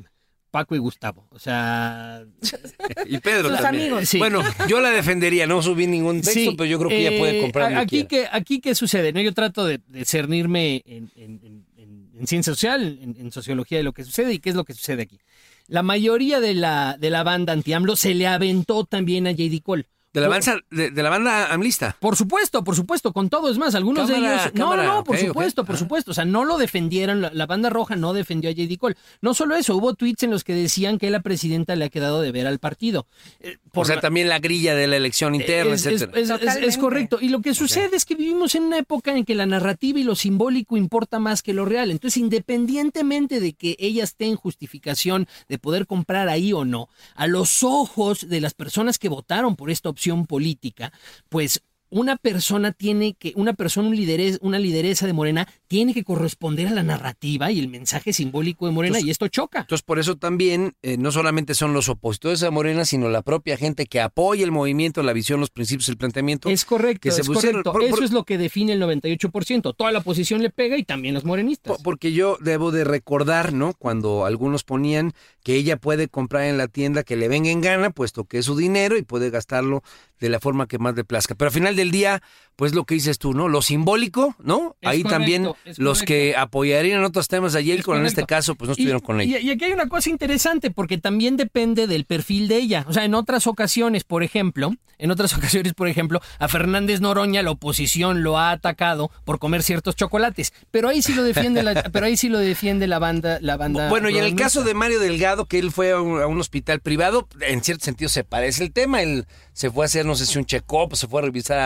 Paco 0.50 0.74
y 0.74 0.78
Gustavo. 0.78 1.26
O 1.30 1.38
sea, 1.38 2.24
Y 3.06 3.18
Pedro 3.18 3.50
sus 3.50 3.60
también. 3.60 3.84
amigos. 3.92 4.08
Sí. 4.08 4.18
Bueno, 4.18 4.42
yo 4.68 4.80
la 4.80 4.90
defendería. 4.90 5.46
No 5.46 5.62
subí 5.62 5.86
ningún 5.86 6.16
texto, 6.22 6.32
sí, 6.50 6.54
pero 6.56 6.66
yo 6.66 6.78
creo 6.78 6.88
que 6.90 7.06
ella 7.08 7.18
puede 7.18 7.38
eh, 7.38 7.42
comprar 7.42 7.66
donde 7.66 7.80
aquí 7.80 8.04
que 8.04 8.26
aquí 8.30 8.60
qué 8.60 8.74
sucede, 8.74 9.12
¿no? 9.12 9.20
Yo 9.20 9.34
trato 9.34 9.66
de, 9.66 9.80
de 9.86 10.04
cernirme 10.04 10.82
en, 10.86 11.10
en- 11.16 11.40
en- 11.44 11.66
en- 11.76 12.10
en 12.18 12.26
ciencia 12.28 12.54
social, 12.54 12.98
en, 13.02 13.16
en 13.18 13.32
sociología 13.32 13.78
de 13.78 13.84
lo 13.84 13.92
que 13.92 14.04
sucede 14.04 14.32
y 14.32 14.38
qué 14.38 14.50
es 14.50 14.54
lo 14.56 14.64
que 14.64 14.74
sucede 14.74 15.02
aquí. 15.02 15.18
La 15.66 15.82
mayoría 15.82 16.40
de 16.40 16.54
la, 16.54 16.96
de 16.98 17.10
la 17.10 17.22
banda 17.24 17.52
anti-AMLO 17.52 17.96
se 17.96 18.14
le 18.14 18.26
aventó 18.26 18.84
también 18.84 19.26
a 19.26 19.30
J.D. 19.30 19.60
Cole. 19.62 19.86
De 20.14 20.20
la, 20.20 20.28
banda, 20.28 20.60
de, 20.70 20.90
de 20.90 21.02
la 21.02 21.10
banda 21.10 21.52
amlista. 21.52 21.96
Por 22.00 22.14
supuesto, 22.16 22.62
por 22.64 22.76
supuesto, 22.76 23.12
con 23.12 23.28
todo 23.28 23.50
es 23.50 23.58
más, 23.58 23.74
algunos 23.74 24.08
de 24.08 24.16
ellos. 24.16 24.40
No, 24.54 24.60
cámara, 24.70 24.84
no, 24.84 24.94
no, 24.94 25.04
por 25.04 25.18
supuesto, 25.18 25.64
por 25.64 25.76
supuesto. 25.76 26.12
O 26.12 26.14
sea, 26.14 26.24
no 26.24 26.44
lo 26.44 26.56
defendieron, 26.56 27.20
la, 27.20 27.30
la 27.32 27.46
banda 27.46 27.68
roja 27.68 27.96
no 27.96 28.12
defendió 28.12 28.48
a 28.48 28.52
J.D. 28.52 28.78
Cole. 28.78 28.94
No 29.20 29.34
solo 29.34 29.56
eso, 29.56 29.74
hubo 29.76 29.94
tweets 29.94 30.22
en 30.22 30.30
los 30.30 30.44
que 30.44 30.54
decían 30.54 30.98
que 30.98 31.10
la 31.10 31.20
presidenta 31.20 31.74
le 31.76 31.84
ha 31.86 31.88
quedado 31.88 32.20
de 32.22 32.30
ver 32.32 32.46
al 32.46 32.60
partido. 32.60 33.06
Eh, 33.40 33.56
O 33.66 33.70
por 33.72 33.86
sea, 33.86 33.96
la- 33.96 34.02
también 34.02 34.28
la 34.28 34.38
grilla 34.38 34.74
de 34.76 34.86
la 34.86 34.96
elección 34.96 35.34
interna, 35.34 35.74
es, 35.74 35.84
es- 35.84 36.00
etcétera. 36.02 36.20
es- 36.20 36.30
es- 36.30 36.30
es 36.34 36.40
Totalmente. 36.40 36.78
correcto. 36.78 37.18
Y 37.20 37.28
lo 37.28 37.40
que 37.40 37.52
sucede 37.52 37.96
es 37.96 38.04
que 38.04 38.14
vivimos 38.14 38.54
en 38.54 38.62
una 38.62 38.78
época 38.78 39.16
en 39.16 39.24
que 39.24 39.34
la 39.34 39.46
narrativa 39.46 39.98
y 39.98 40.04
lo 40.04 40.14
simbólico 40.14 40.76
importa 40.76 41.18
más 41.18 41.42
que 41.42 41.52
lo 41.54 41.64
real. 41.64 41.90
Entonces, 41.90 42.18
independientemente 42.18 43.40
de 43.40 43.52
que 43.54 43.74
ella 43.80 44.04
esté 44.04 44.26
en 44.26 44.36
justificación 44.36 45.26
de 45.48 45.58
poder 45.58 45.88
comprar 45.88 46.28
ahí 46.28 46.52
o 46.52 46.64
no, 46.64 46.88
a 47.16 47.26
los 47.26 47.64
ojos 47.64 48.28
de 48.28 48.40
las 48.40 48.54
personas 48.54 49.00
que 49.00 49.08
votaron 49.08 49.56
por 49.56 49.70
esta 49.70 49.88
opción 49.88 50.03
política, 50.26 50.92
pues 51.28 51.62
una 51.94 52.16
persona 52.16 52.72
tiene 52.72 53.14
que, 53.14 53.32
una 53.36 53.52
persona, 53.52 53.88
un 53.88 53.94
una 54.40 54.58
lideresa 54.58 55.06
de 55.06 55.12
Morena, 55.12 55.46
tiene 55.68 55.94
que 55.94 56.02
corresponder 56.02 56.66
a 56.66 56.72
la 56.72 56.82
narrativa 56.82 57.52
y 57.52 57.60
el 57.60 57.68
mensaje 57.68 58.12
simbólico 58.12 58.66
de 58.66 58.72
Morena, 58.72 58.96
Entonces- 58.98 59.06
y 59.06 59.10
esto 59.12 59.28
choca. 59.28 59.60
Entonces, 59.60 59.84
por 59.84 60.00
eso 60.00 60.16
también, 60.16 60.74
eh, 60.82 60.96
no 60.96 61.12
solamente 61.12 61.54
son 61.54 61.72
los 61.72 61.88
opositores 61.88 62.42
a 62.42 62.50
Morena, 62.50 62.84
sino 62.84 63.08
la 63.08 63.22
propia 63.22 63.56
gente 63.56 63.86
que 63.86 64.00
apoya 64.00 64.44
el 64.44 64.50
movimiento, 64.50 65.02
la 65.04 65.12
visión, 65.12 65.38
los 65.38 65.50
principios, 65.50 65.88
el 65.88 65.96
planteamiento. 65.96 66.48
Es 66.50 66.64
correcto, 66.64 67.00
que 67.02 67.10
se 67.12 67.20
es 67.20 67.26
pusieron- 67.28 67.62
correcto. 67.62 67.72
por- 67.72 67.80
por- 67.88 67.98
Eso 67.98 68.04
es 68.04 68.10
lo 68.12 68.24
que 68.24 68.38
define 68.38 68.72
el 68.72 68.80
98%. 68.80 69.72
Toda 69.72 69.92
la 69.92 70.00
oposición 70.00 70.42
le 70.42 70.50
pega 70.50 70.76
y 70.76 70.82
también 70.82 71.14
los 71.14 71.24
morenistas. 71.24 71.76
Po- 71.76 71.82
Porque 71.82 72.12
yo 72.12 72.38
debo 72.40 72.72
de 72.72 72.82
recordar, 72.82 73.52
¿no? 73.52 73.72
Cuando 73.72 74.26
algunos 74.26 74.64
ponían 74.64 75.12
que 75.44 75.54
ella 75.54 75.76
puede 75.76 76.08
comprar 76.08 76.44
en 76.44 76.58
la 76.58 76.66
tienda 76.68 77.04
que 77.04 77.16
le 77.16 77.28
venga 77.28 77.50
en 77.50 77.60
gana, 77.60 77.90
puesto 77.90 78.24
que 78.24 78.38
es 78.38 78.46
su 78.46 78.56
dinero 78.56 78.96
y 78.96 79.02
puede 79.02 79.30
gastarlo 79.30 79.82
de 80.20 80.28
la 80.28 80.40
forma 80.40 80.66
que 80.66 80.78
más 80.78 80.94
le 80.94 81.04
plazca. 81.04 81.34
Pero 81.34 81.48
al 81.48 81.54
final 81.54 81.76
del 81.76 81.90
día, 81.90 82.22
pues 82.56 82.74
lo 82.74 82.84
que 82.84 82.94
dices 82.94 83.18
tú, 83.18 83.34
¿no? 83.34 83.48
Lo 83.48 83.62
simbólico, 83.62 84.36
¿no? 84.38 84.76
Es 84.80 84.88
Ahí 84.88 85.02
correcto, 85.02 85.18
también 85.18 85.50
los 85.76 86.02
que 86.02 86.36
apoyarían 86.36 87.04
otros 87.04 87.28
temas 87.28 87.54
Es 87.54 87.64
Yelko, 87.64 87.96
en 87.96 88.06
este 88.06 88.24
caso, 88.24 88.54
pues 88.54 88.68
no 88.68 88.72
Y- 88.72 88.74
estuvieron 88.74 89.00
con 89.00 89.20
ella. 89.20 89.38
Y, 89.40 89.50
aquí 89.50 89.64
hay 89.64 89.72
una 89.72 89.88
cosa 89.88 90.10
interesante, 90.10 90.70
porque 90.70 90.98
también 90.98 91.36
depende 91.36 91.86
del 91.86 92.04
perfil 92.04 92.48
de 92.48 92.56
ella. 92.56 92.84
O 92.88 92.92
sea, 92.92 93.04
en 93.04 93.14
otras 93.14 93.46
ocasiones, 93.46 94.04
por 94.04 94.22
ejemplo, 94.22 94.72
en 94.98 95.10
otras 95.10 95.32
ocasiones, 95.36 95.74
por 95.74 95.88
ejemplo, 95.88 96.20
a 96.38 96.48
Fernández 96.48 97.00
Noroña 97.00 97.42
la 97.42 97.50
oposición 97.50 98.22
lo 98.22 98.38
ha 98.38 98.52
atacado 98.52 99.10
por 99.24 99.38
comer 99.38 99.62
ciertos 99.62 99.96
chocolates. 99.96 100.52
Pero 100.70 100.88
ahí 100.88 101.02
sí 101.02 101.12
lo 101.14 101.24
defiende 101.24 101.62
la, 101.62 101.82
pero 101.92 102.06
ahí 102.06 102.16
sí 102.16 102.28
lo 102.28 102.38
defiende 102.38 102.86
la 102.86 102.98
banda, 103.00 103.38
la 103.40 103.56
banda. 103.56 103.88
Bueno, 103.88 104.08
y 104.08 104.18
en 104.18 104.24
el 104.24 104.36
caso 104.36 104.62
de 104.62 104.74
Mario 104.74 105.00
Delgado, 105.00 105.46
que 105.46 105.58
él 105.58 105.72
fue 105.72 105.90
a 105.90 106.00
un, 106.00 106.22
a 106.22 106.26
un 106.28 106.38
hospital 106.40 106.80
privado, 106.80 107.28
en 107.40 107.62
cierto 107.62 107.84
sentido 107.84 108.08
se 108.08 108.22
parece 108.24 108.62
el 108.62 108.72
tema. 108.72 109.02
Él 109.02 109.26
se 109.54 109.70
fue 109.70 109.84
a 109.84 109.86
hacer, 109.86 110.04
no 110.04 110.14
sé 110.16 110.26
si 110.26 110.38
un 110.38 110.44
check-up, 110.44 110.94
se 110.96 111.08
fue 111.08 111.22
a 111.22 111.24
revisar 111.24 111.58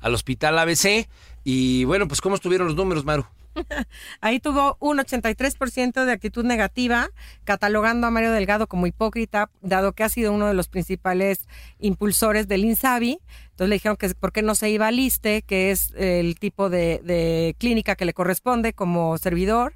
al 0.00 0.14
hospital 0.14 0.58
ABC. 0.58 1.08
Y 1.42 1.84
bueno, 1.84 2.06
pues 2.06 2.20
¿cómo 2.20 2.36
estuvieron 2.36 2.68
los 2.68 2.76
números, 2.76 3.04
Maru? 3.04 3.26
Ahí 4.20 4.40
tuvo 4.40 4.76
un 4.80 4.98
83% 4.98 6.04
de 6.04 6.12
actitud 6.12 6.44
negativa, 6.44 7.08
catalogando 7.44 8.06
a 8.06 8.10
Mario 8.10 8.32
Delgado 8.32 8.66
como 8.66 8.86
hipócrita, 8.86 9.50
dado 9.62 9.92
que 9.92 10.04
ha 10.04 10.08
sido 10.08 10.32
uno 10.32 10.46
de 10.46 10.54
los 10.54 10.68
principales 10.68 11.48
impulsores 11.78 12.46
del 12.46 12.64
INSABI. 12.64 13.20
Entonces 13.50 13.68
le 13.68 13.76
dijeron 13.76 13.96
que 13.96 14.14
por 14.14 14.32
qué 14.32 14.42
no 14.42 14.54
se 14.54 14.70
iba 14.70 14.88
al 14.88 14.98
ISTE, 14.98 15.42
que 15.42 15.70
es 15.70 15.92
el 15.96 16.38
tipo 16.38 16.68
de, 16.68 17.00
de 17.04 17.56
clínica 17.58 17.96
que 17.96 18.04
le 18.04 18.12
corresponde 18.12 18.72
como 18.72 19.16
servidor. 19.18 19.74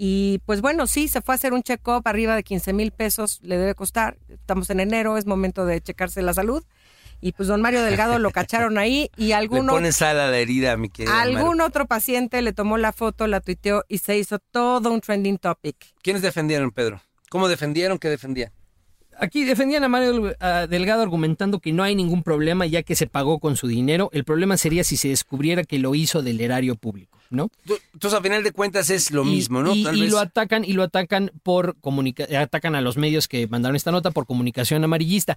Y 0.00 0.40
pues 0.46 0.60
bueno, 0.60 0.86
sí, 0.86 1.08
se 1.08 1.20
fue 1.20 1.34
a 1.34 1.36
hacer 1.36 1.52
un 1.52 1.64
check-up 1.64 2.02
arriba 2.04 2.36
de 2.36 2.44
15 2.44 2.72
mil 2.72 2.92
pesos, 2.92 3.40
le 3.42 3.58
debe 3.58 3.74
costar. 3.74 4.16
Estamos 4.28 4.70
en 4.70 4.78
enero, 4.78 5.16
es 5.16 5.26
momento 5.26 5.66
de 5.66 5.80
checarse 5.80 6.22
la 6.22 6.32
salud. 6.32 6.64
Y 7.20 7.32
pues 7.32 7.48
don 7.48 7.60
Mario 7.60 7.82
Delgado 7.82 8.18
lo 8.18 8.30
cacharon 8.30 8.78
ahí 8.78 9.10
y 9.16 9.28
Le 9.28 9.34
alguno 9.34 9.72
ponen 9.72 9.92
sal 9.92 10.18
a 10.20 10.30
la 10.30 10.38
herida, 10.38 10.76
mi 10.76 10.88
querida. 10.88 11.20
algún 11.20 11.60
otro 11.60 11.86
paciente 11.86 12.40
le 12.42 12.52
tomó 12.52 12.78
la 12.78 12.92
foto, 12.92 13.26
la 13.26 13.40
tuiteó 13.40 13.84
y 13.88 13.98
se 13.98 14.16
hizo 14.18 14.38
todo 14.38 14.90
un 14.90 15.00
trending 15.00 15.38
topic. 15.38 15.76
¿Quiénes 16.02 16.22
defendieron, 16.22 16.70
Pedro? 16.70 17.00
¿Cómo 17.28 17.48
defendieron? 17.48 17.98
¿Qué 17.98 18.08
defendían? 18.08 18.52
Aquí 19.20 19.44
defendían 19.44 19.82
a 19.82 19.88
Mario 19.88 20.32
Delgado 20.68 21.02
argumentando 21.02 21.58
que 21.58 21.72
no 21.72 21.82
hay 21.82 21.96
ningún 21.96 22.22
problema 22.22 22.66
ya 22.66 22.84
que 22.84 22.94
se 22.94 23.08
pagó 23.08 23.40
con 23.40 23.56
su 23.56 23.66
dinero. 23.66 24.10
El 24.12 24.22
problema 24.24 24.56
sería 24.56 24.84
si 24.84 24.96
se 24.96 25.08
descubriera 25.08 25.64
que 25.64 25.80
lo 25.80 25.96
hizo 25.96 26.22
del 26.22 26.40
erario 26.40 26.76
público, 26.76 27.17
¿no? 27.30 27.50
Entonces, 27.92 28.18
a 28.18 28.22
final 28.22 28.42
de 28.42 28.52
cuentas, 28.52 28.90
es 28.90 29.10
lo 29.10 29.22
Y- 29.24 29.26
mismo, 29.30 29.62
¿no? 29.62 29.74
Y, 29.74 29.84
Tal 29.84 29.96
y 29.96 30.00
vez- 30.02 30.10
lo 30.10 30.18
atacan 30.18 30.64
y 30.64 30.72
lo 30.72 30.82
atacan 30.82 31.30
por 31.42 31.76
comunica 31.80 32.24
atacan 32.40 32.74
a 32.74 32.80
los 32.80 32.96
medios 32.96 33.28
que 33.28 33.46
mandaron 33.46 33.76
esta 33.76 33.90
nota 33.90 34.10
por 34.10 34.26
comunicación 34.26 34.82
amarillista. 34.84 35.36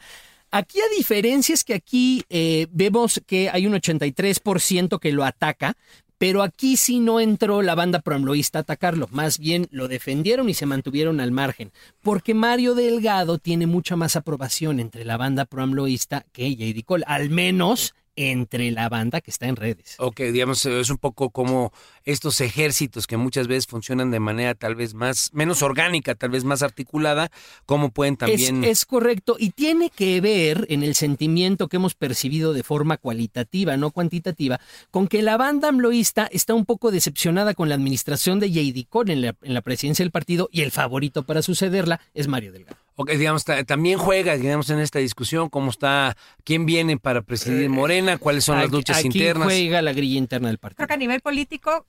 Aquí 0.52 0.80
a 0.80 0.96
diferencia 0.98 1.54
es 1.54 1.64
que 1.64 1.74
aquí 1.74 2.24
eh, 2.30 2.68
vemos 2.72 3.22
que 3.26 3.50
hay 3.50 3.68
un 3.68 3.74
83% 3.74 5.00
que 5.00 5.12
lo 5.12 5.24
ataca, 5.24 5.76
pero 6.18 6.44
aquí 6.44 6.78
sí 6.78 7.00
no 7.00 7.20
entró 7.20 7.62
la 7.64 7.74
banda 7.74 8.00
proamloísta 8.00 8.60
a 8.60 8.62
atacarlo, 8.62 9.08
más 9.12 9.40
bien 9.40 9.68
lo 9.72 9.88
defendieron 9.88 10.50
y 10.50 10.54
se 10.54 10.66
mantuvieron 10.68 11.20
al 11.20 11.32
margen, 11.32 11.72
porque 12.04 12.34
Mario 12.36 12.76
Delgado 12.76 13.38
tiene 13.40 13.66
mucha 13.66 13.96
más 13.96 14.16
aprobación 14.16 14.80
entre 14.80 15.04
la 15.04 15.18
banda 15.18 15.46
proamloísta 15.46 16.26
que 16.32 16.52
J.D. 16.52 16.84
Cole, 16.84 17.06
al 17.08 17.30
menos 17.32 17.96
entre 18.16 18.72
la 18.72 18.90
banda 18.90 19.22
que 19.22 19.32
está 19.32 19.48
en 19.48 19.56
redes. 19.56 19.96
Ok, 20.00 20.22
digamos, 20.22 20.66
es 20.66 20.90
un 20.90 20.98
poco 20.98 21.30
como 21.30 21.72
estos 22.04 22.42
ejércitos 22.42 23.08
que 23.08 23.18
muchas 23.18 23.48
veces 23.48 23.68
funcionan 23.68 24.12
de 24.12 24.20
manera 24.20 24.56
tal 24.56 24.76
vez 24.76 24.94
más, 24.94 25.30
menos 25.34 25.62
orgánica, 25.62 26.16
tal 26.16 26.30
vez 26.30 26.44
más 26.44 26.62
articulada, 26.62 27.32
cómo 27.66 27.92
pueden 27.92 28.18
también... 28.18 28.64
Es, 28.64 28.82
es 28.82 28.86
correcto 28.86 29.36
y 29.40 29.52
tiene 29.52 29.90
que 29.90 30.20
ver 30.22 30.66
en 30.70 30.84
el 30.84 30.96
sentimiento 30.96 31.68
que 31.68 31.78
hemos 31.78 31.96
percibido 31.96 32.54
de 32.54 32.64
forma 32.64 32.98
cualitativa, 32.98 33.78
no 33.78 33.92
cuantitativa, 33.92 34.60
con 34.90 35.08
que 35.08 35.22
la 35.22 35.38
banda 35.38 35.70
amloísta 35.70 36.28
está 36.32 36.54
un 36.54 36.66
poco 36.66 36.92
decepcionada 36.92 37.54
con 37.54 37.70
la 37.70 37.76
administración 37.76 38.40
de 38.40 38.50
J.D. 38.50 38.88
Cole 38.90 39.14
en 39.14 39.22
la, 39.22 39.36
en 39.42 39.54
la 39.54 39.62
presidencia 39.62 40.04
del 40.04 40.12
partido 40.12 40.50
y 40.52 40.62
el 40.62 40.72
favorito 40.72 41.24
para 41.24 41.42
sucederla 41.42 42.02
es 42.14 42.28
Mario 42.28 42.52
Delgado. 42.52 42.78
Ok, 43.02 43.12
digamos, 43.12 43.44
ta- 43.46 43.64
también 43.64 43.98
juega, 43.98 44.36
digamos, 44.38 44.70
en 44.70 44.80
esta 44.80 45.00
discusión, 45.00 45.50
cómo 45.50 45.70
está, 45.70 46.16
quién 46.44 46.66
viene 46.66 46.98
para 46.98 47.22
presidir 47.22 47.70
Morena, 47.70 48.18
cuáles 48.18 48.44
son 48.44 48.58
las 48.58 48.66
Aquí- 48.66 48.76
luchas 48.76 48.98
aquí 49.00 49.08
internas. 49.08 49.46
juega 49.46 49.82
la 49.82 49.94
grilla 49.94 50.18
interna 50.18 50.48
del 50.48 50.58
partido. 50.58 50.78
Creo 50.78 50.88
que 50.88 50.94
a 50.94 50.98
nivel 50.98 51.22
político 51.22 51.86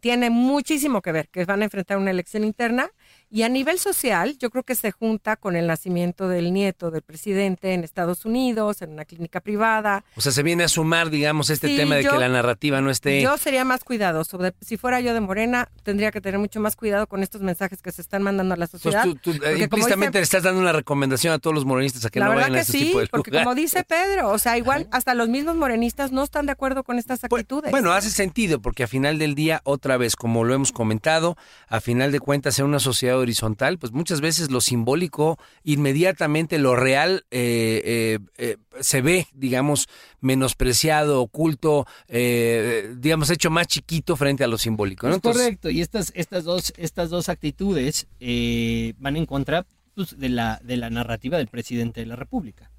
tiene 0.00 0.30
muchísimo 0.30 1.02
que 1.02 1.10
ver, 1.12 1.28
que 1.28 1.44
van 1.44 1.60
a 1.62 1.64
enfrentar 1.64 1.98
una 1.98 2.10
elección 2.10 2.44
interna 2.44 2.90
y 3.30 3.42
a 3.42 3.48
nivel 3.48 3.78
social 3.78 4.36
yo 4.38 4.50
creo 4.50 4.62
que 4.62 4.74
se 4.74 4.90
junta 4.90 5.36
con 5.36 5.56
el 5.56 5.66
nacimiento 5.66 6.28
del 6.28 6.52
nieto 6.52 6.90
del 6.90 7.02
presidente 7.02 7.74
en 7.74 7.84
Estados 7.84 8.24
Unidos, 8.24 8.82
en 8.82 8.90
una 8.92 9.04
clínica 9.04 9.40
privada. 9.40 10.04
O 10.16 10.20
sea, 10.20 10.32
se 10.32 10.42
viene 10.42 10.64
a 10.64 10.68
sumar, 10.68 11.10
digamos, 11.10 11.50
este 11.50 11.68
Sí, 11.68 11.76
tema 11.76 11.96
de 11.96 12.04
yo- 12.04 12.12
que 12.12 12.18
la 12.18 12.28
narrativa 12.28 12.80
no 12.80 12.90
esté... 12.90 13.20
Yo 13.22 13.36
sería 13.38 13.64
más 13.64 13.84
cuidadoso. 13.84 14.38
de- 14.38 14.54
si 14.60 14.76
fuera 14.76 15.00
yo 15.00 15.12
de 15.14 15.20
Morena, 15.20 15.68
tendría 15.82 16.10
que 16.10 16.20
tener 16.20 16.38
mucho 16.38 16.60
más 16.60 16.76
cuidado 16.76 17.06
con 17.06 17.22
estos 17.22 17.40
mensajes 17.42 17.82
que 17.82 17.92
se 17.92 18.00
están 18.02 18.22
mandando 18.22 18.54
a 18.54 18.56
la 18.56 18.66
Pues 18.66 18.82
sociedad. 18.82 19.02
tú, 19.04 19.14
tú, 19.16 19.30
eh, 19.44 19.58
implícitamente 19.62 20.18
dice- 20.18 20.18
le 20.20 20.22
estás 20.24 20.42
dando 20.42 20.60
una 20.60 20.72
recomendación 20.72 21.32
a 21.34 21.38
todos 21.38 21.54
los 21.54 21.64
morenistas 21.64 22.04
a 22.04 22.10
que 22.10 22.20
la 22.20 22.26
no 22.26 22.30
verdad 22.32 22.44
vayan 22.44 22.54
a 22.54 22.58
que 22.58 22.60
este 22.62 22.72
sí, 22.72 22.84
tipo 22.86 23.00
de 23.00 23.06
porque 23.08 23.30
como 23.30 23.54
dice 23.54 23.84
Pedro, 23.84 24.30
o 24.30 24.38
sea, 24.38 24.56
igual 24.58 24.88
hasta 24.90 25.14
los 25.14 25.28
mismos 25.28 25.56
morenistas 25.56 26.12
no 26.12 26.22
están 26.22 26.46
de 26.46 26.52
acuerdo 26.52 26.82
con 26.84 26.98
estas 26.98 27.20
Pues, 27.28 27.42
actitudes. 27.42 27.70
Bueno, 27.70 27.92
hace 27.92 28.10
sentido, 28.10 28.60
porque 28.60 28.84
a 28.84 28.86
final 28.88 29.18
del 29.18 29.34
día, 29.34 29.60
otra 29.64 29.96
vez, 29.96 30.16
como 30.16 30.44
lo 30.44 30.54
hemos 30.54 30.72
comentado, 30.72 31.36
a 31.68 31.80
final 31.80 32.12
de 32.12 32.20
cuentas, 32.20 32.58
en 32.58 32.64
una 32.66 32.78
sociedad 32.80 33.17
horizontal, 33.18 33.78
pues 33.78 33.92
muchas 33.92 34.20
veces 34.20 34.50
lo 34.50 34.60
simbólico, 34.60 35.38
inmediatamente 35.64 36.58
lo 36.58 36.76
real, 36.76 37.24
eh, 37.30 37.82
eh, 37.84 38.18
eh, 38.38 38.56
se 38.80 39.00
ve, 39.00 39.26
digamos, 39.32 39.88
menospreciado, 40.20 41.20
oculto, 41.22 41.86
eh, 42.08 42.94
digamos, 42.96 43.30
hecho 43.30 43.50
más 43.50 43.66
chiquito 43.66 44.16
frente 44.16 44.44
a 44.44 44.48
lo 44.48 44.58
simbólico. 44.58 45.06
¿no? 45.06 45.12
Es 45.12 45.16
Entonces, 45.16 45.42
correcto, 45.42 45.70
y 45.70 45.80
estas, 45.80 46.12
estas, 46.14 46.44
dos, 46.44 46.72
estas 46.76 47.10
dos 47.10 47.28
actitudes 47.28 48.06
eh, 48.20 48.94
van 48.98 49.16
en 49.16 49.26
contra 49.26 49.66
pues, 49.94 50.18
de, 50.18 50.28
la, 50.28 50.60
de 50.64 50.76
la 50.76 50.90
narrativa 50.90 51.38
del 51.38 51.48
presidente 51.48 52.00
de 52.00 52.06
la 52.06 52.16
República. 52.16 52.70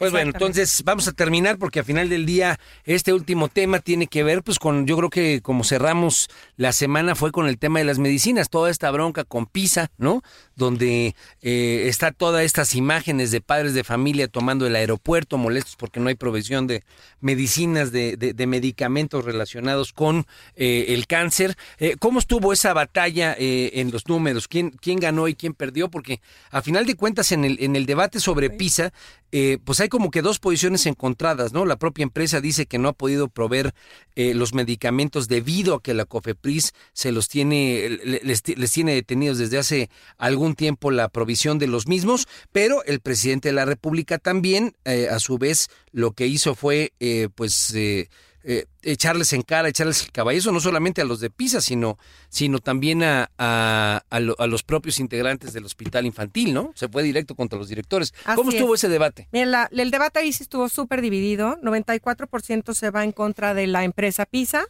Pues 0.00 0.12
bueno, 0.12 0.30
entonces 0.32 0.82
vamos 0.82 1.06
a 1.08 1.12
terminar 1.12 1.58
porque 1.58 1.80
a 1.80 1.84
final 1.84 2.08
del 2.08 2.24
día 2.24 2.58
este 2.84 3.12
último 3.12 3.48
tema 3.48 3.80
tiene 3.80 4.06
que 4.06 4.24
ver 4.24 4.42
pues 4.42 4.58
con, 4.58 4.86
yo 4.86 4.96
creo 4.96 5.10
que 5.10 5.42
como 5.42 5.62
cerramos 5.62 6.30
la 6.56 6.72
semana 6.72 7.14
fue 7.14 7.32
con 7.32 7.46
el 7.46 7.58
tema 7.58 7.80
de 7.80 7.84
las 7.84 7.98
medicinas, 7.98 8.48
toda 8.48 8.70
esta 8.70 8.90
bronca 8.90 9.24
con 9.24 9.44
PISA, 9.44 9.90
¿no? 9.98 10.22
Donde 10.60 11.14
eh, 11.40 11.84
está 11.88 12.12
todas 12.12 12.44
estas 12.44 12.74
imágenes 12.74 13.30
de 13.30 13.40
padres 13.40 13.72
de 13.72 13.82
familia 13.82 14.28
tomando 14.28 14.66
el 14.66 14.76
aeropuerto 14.76 15.38
molestos 15.38 15.74
porque 15.76 16.00
no 16.00 16.10
hay 16.10 16.16
provisión 16.16 16.66
de 16.66 16.84
medicinas, 17.22 17.92
de, 17.92 18.18
de- 18.18 18.34
de 18.34 18.46
medicamentos 18.46 19.24
relacionados 19.24 19.94
con 19.94 20.26
eh, 20.56 20.86
el 20.88 21.06
cáncer. 21.06 21.56
Eh, 21.78 21.96
¿Cómo 21.98 22.18
estuvo 22.18 22.52
esa 22.52 22.74
batalla 22.74 23.34
eh, 23.38 23.70
en 23.80 23.90
los 23.90 24.06
números? 24.06 24.48
¿Quién, 24.48 24.70
¿Quién 24.82 25.00
ganó 25.00 25.28
y 25.28 25.34
quién 25.34 25.54
perdió? 25.54 25.88
Porque 25.90 26.20
a 26.50 26.60
final 26.60 26.84
de 26.84 26.94
cuentas 26.94 27.32
en 27.32 27.46
el, 27.46 27.56
en 27.60 27.74
el 27.74 27.86
debate 27.86 28.20
sobre 28.20 28.50
PISA, 28.50 28.92
eh, 29.32 29.56
pues 29.64 29.80
hay 29.80 29.88
como 29.88 30.10
que 30.10 30.20
dos 30.22 30.40
posiciones 30.40 30.84
encontradas, 30.86 31.52
¿no? 31.54 31.64
La 31.64 31.76
propia 31.76 32.02
empresa 32.02 32.40
dice 32.42 32.66
que 32.66 32.78
no 32.78 32.88
ha 32.88 32.92
podido 32.92 33.28
proveer 33.28 33.72
los 34.16 34.52
medicamentos 34.52 35.28
debido 35.28 35.74
a 35.76 35.82
que 35.82 35.94
la 35.94 36.04
COFEPRIS 36.04 36.74
se 36.92 37.10
los 37.10 37.28
tiene, 37.28 37.88
le- 38.04 38.20
les, 38.22 38.42
les 38.46 38.70
tiene 38.72 38.92
detenidos 38.94 39.38
desde 39.38 39.56
hace 39.56 39.88
algún 40.18 40.49
tiempo 40.54 40.90
la 40.90 41.08
provisión 41.08 41.58
de 41.58 41.66
los 41.66 41.86
mismos, 41.86 42.26
pero 42.52 42.84
el 42.84 43.00
presidente 43.00 43.48
de 43.48 43.54
la 43.54 43.64
República 43.64 44.18
también, 44.18 44.74
eh, 44.84 45.08
a 45.10 45.18
su 45.18 45.38
vez, 45.38 45.68
lo 45.92 46.12
que 46.12 46.26
hizo 46.26 46.54
fue, 46.54 46.92
eh, 47.00 47.28
pues, 47.34 47.72
eh, 47.74 48.08
eh, 48.42 48.64
echarles 48.82 49.34
en 49.34 49.42
cara, 49.42 49.68
echarles 49.68 50.02
el 50.04 50.12
caballo, 50.12 50.50
no 50.50 50.60
solamente 50.60 51.02
a 51.02 51.04
los 51.04 51.20
de 51.20 51.28
Pisa, 51.28 51.60
sino, 51.60 51.98
sino 52.30 52.58
también 52.58 53.02
a, 53.02 53.30
a, 53.36 54.02
a 54.08 54.20
lo- 54.20 54.34
a 54.38 54.46
los 54.46 54.62
propios 54.62 54.98
integrantes 54.98 55.52
del 55.52 55.66
hospital 55.66 56.06
infantil, 56.06 56.54
¿no? 56.54 56.72
Se 56.74 56.88
fue 56.88 57.02
directo 57.02 57.34
contra 57.34 57.58
los 57.58 57.68
directores. 57.68 58.14
¿Cómo 58.36 58.50
estuvo 58.50 58.74
es. 58.74 58.80
ese 58.80 58.88
debate? 58.88 59.28
La- 59.32 59.68
el 59.70 59.90
debate 59.90 60.20
ahí 60.20 60.32
sí 60.32 60.42
estuvo 60.44 60.70
súper 60.70 61.02
dividido. 61.02 61.58
94% 61.62 62.72
se 62.74 62.90
va 62.90 63.04
en 63.04 63.12
contra 63.12 63.52
de 63.52 63.66
la 63.66 63.84
empresa 63.84 64.24
PISA, 64.24 64.64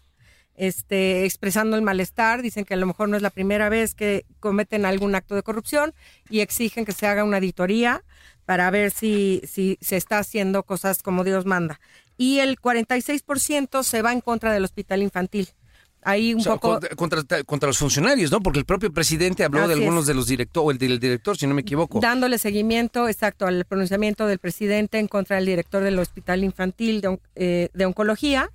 este, 0.60 1.24
expresando 1.24 1.74
el 1.76 1.82
malestar. 1.82 2.42
Dicen 2.42 2.66
que 2.66 2.74
a 2.74 2.76
lo 2.76 2.86
mejor 2.86 3.08
no 3.08 3.16
es 3.16 3.22
la 3.22 3.30
primera 3.30 3.70
vez 3.70 3.94
que 3.94 4.26
cometen 4.40 4.84
algún 4.84 5.14
acto 5.14 5.34
de 5.34 5.42
corrupción 5.42 5.94
y 6.28 6.40
exigen 6.40 6.84
que 6.84 6.92
se 6.92 7.06
haga 7.06 7.24
una 7.24 7.38
auditoría 7.38 8.04
para 8.44 8.70
ver 8.70 8.90
si, 8.90 9.40
si 9.48 9.78
se 9.80 9.96
está 9.96 10.18
haciendo 10.18 10.62
cosas 10.64 11.02
como 11.02 11.24
Dios 11.24 11.46
manda. 11.46 11.80
Y 12.18 12.40
el 12.40 12.60
46% 12.60 13.82
se 13.82 14.02
va 14.02 14.12
en 14.12 14.20
contra 14.20 14.52
del 14.52 14.64
hospital 14.64 15.00
infantil. 15.02 15.48
Ahí 16.02 16.32
un 16.34 16.40
O 16.40 16.44
sea, 16.44 16.52
poco... 16.56 16.80
contra, 16.96 17.44
contra- 17.44 17.66
los 17.68 17.78
funcionarios, 17.78 18.30
¿no? 18.30 18.40
Porque 18.40 18.58
el 18.58 18.64
propio 18.66 18.92
presidente 18.92 19.44
habló 19.44 19.66
de 19.66 19.74
algunos 19.74 20.02
es. 20.02 20.06
de 20.08 20.14
los 20.14 20.26
directores, 20.26 20.66
o 20.66 20.70
el 20.70 20.78
del 20.78 20.98
director, 20.98 21.36
si 21.38 21.46
no 21.46 21.54
me 21.54 21.60
equivoco. 21.62 22.00
dándole 22.00 22.38
seguimiento 22.38 23.08
exacto 23.08 23.46
al 23.46 23.64
pronunciamiento 23.66 24.26
del 24.26 24.38
presidente 24.38 24.98
en 24.98 25.08
contra 25.08 25.36
del 25.36 25.46
director 25.46 25.82
del 25.82 25.98
Hospital 25.98 26.42
Infantil 26.44 27.00
de, 27.02 27.18
eh, 27.34 27.68
de 27.74 27.84
Oncología 27.86 28.50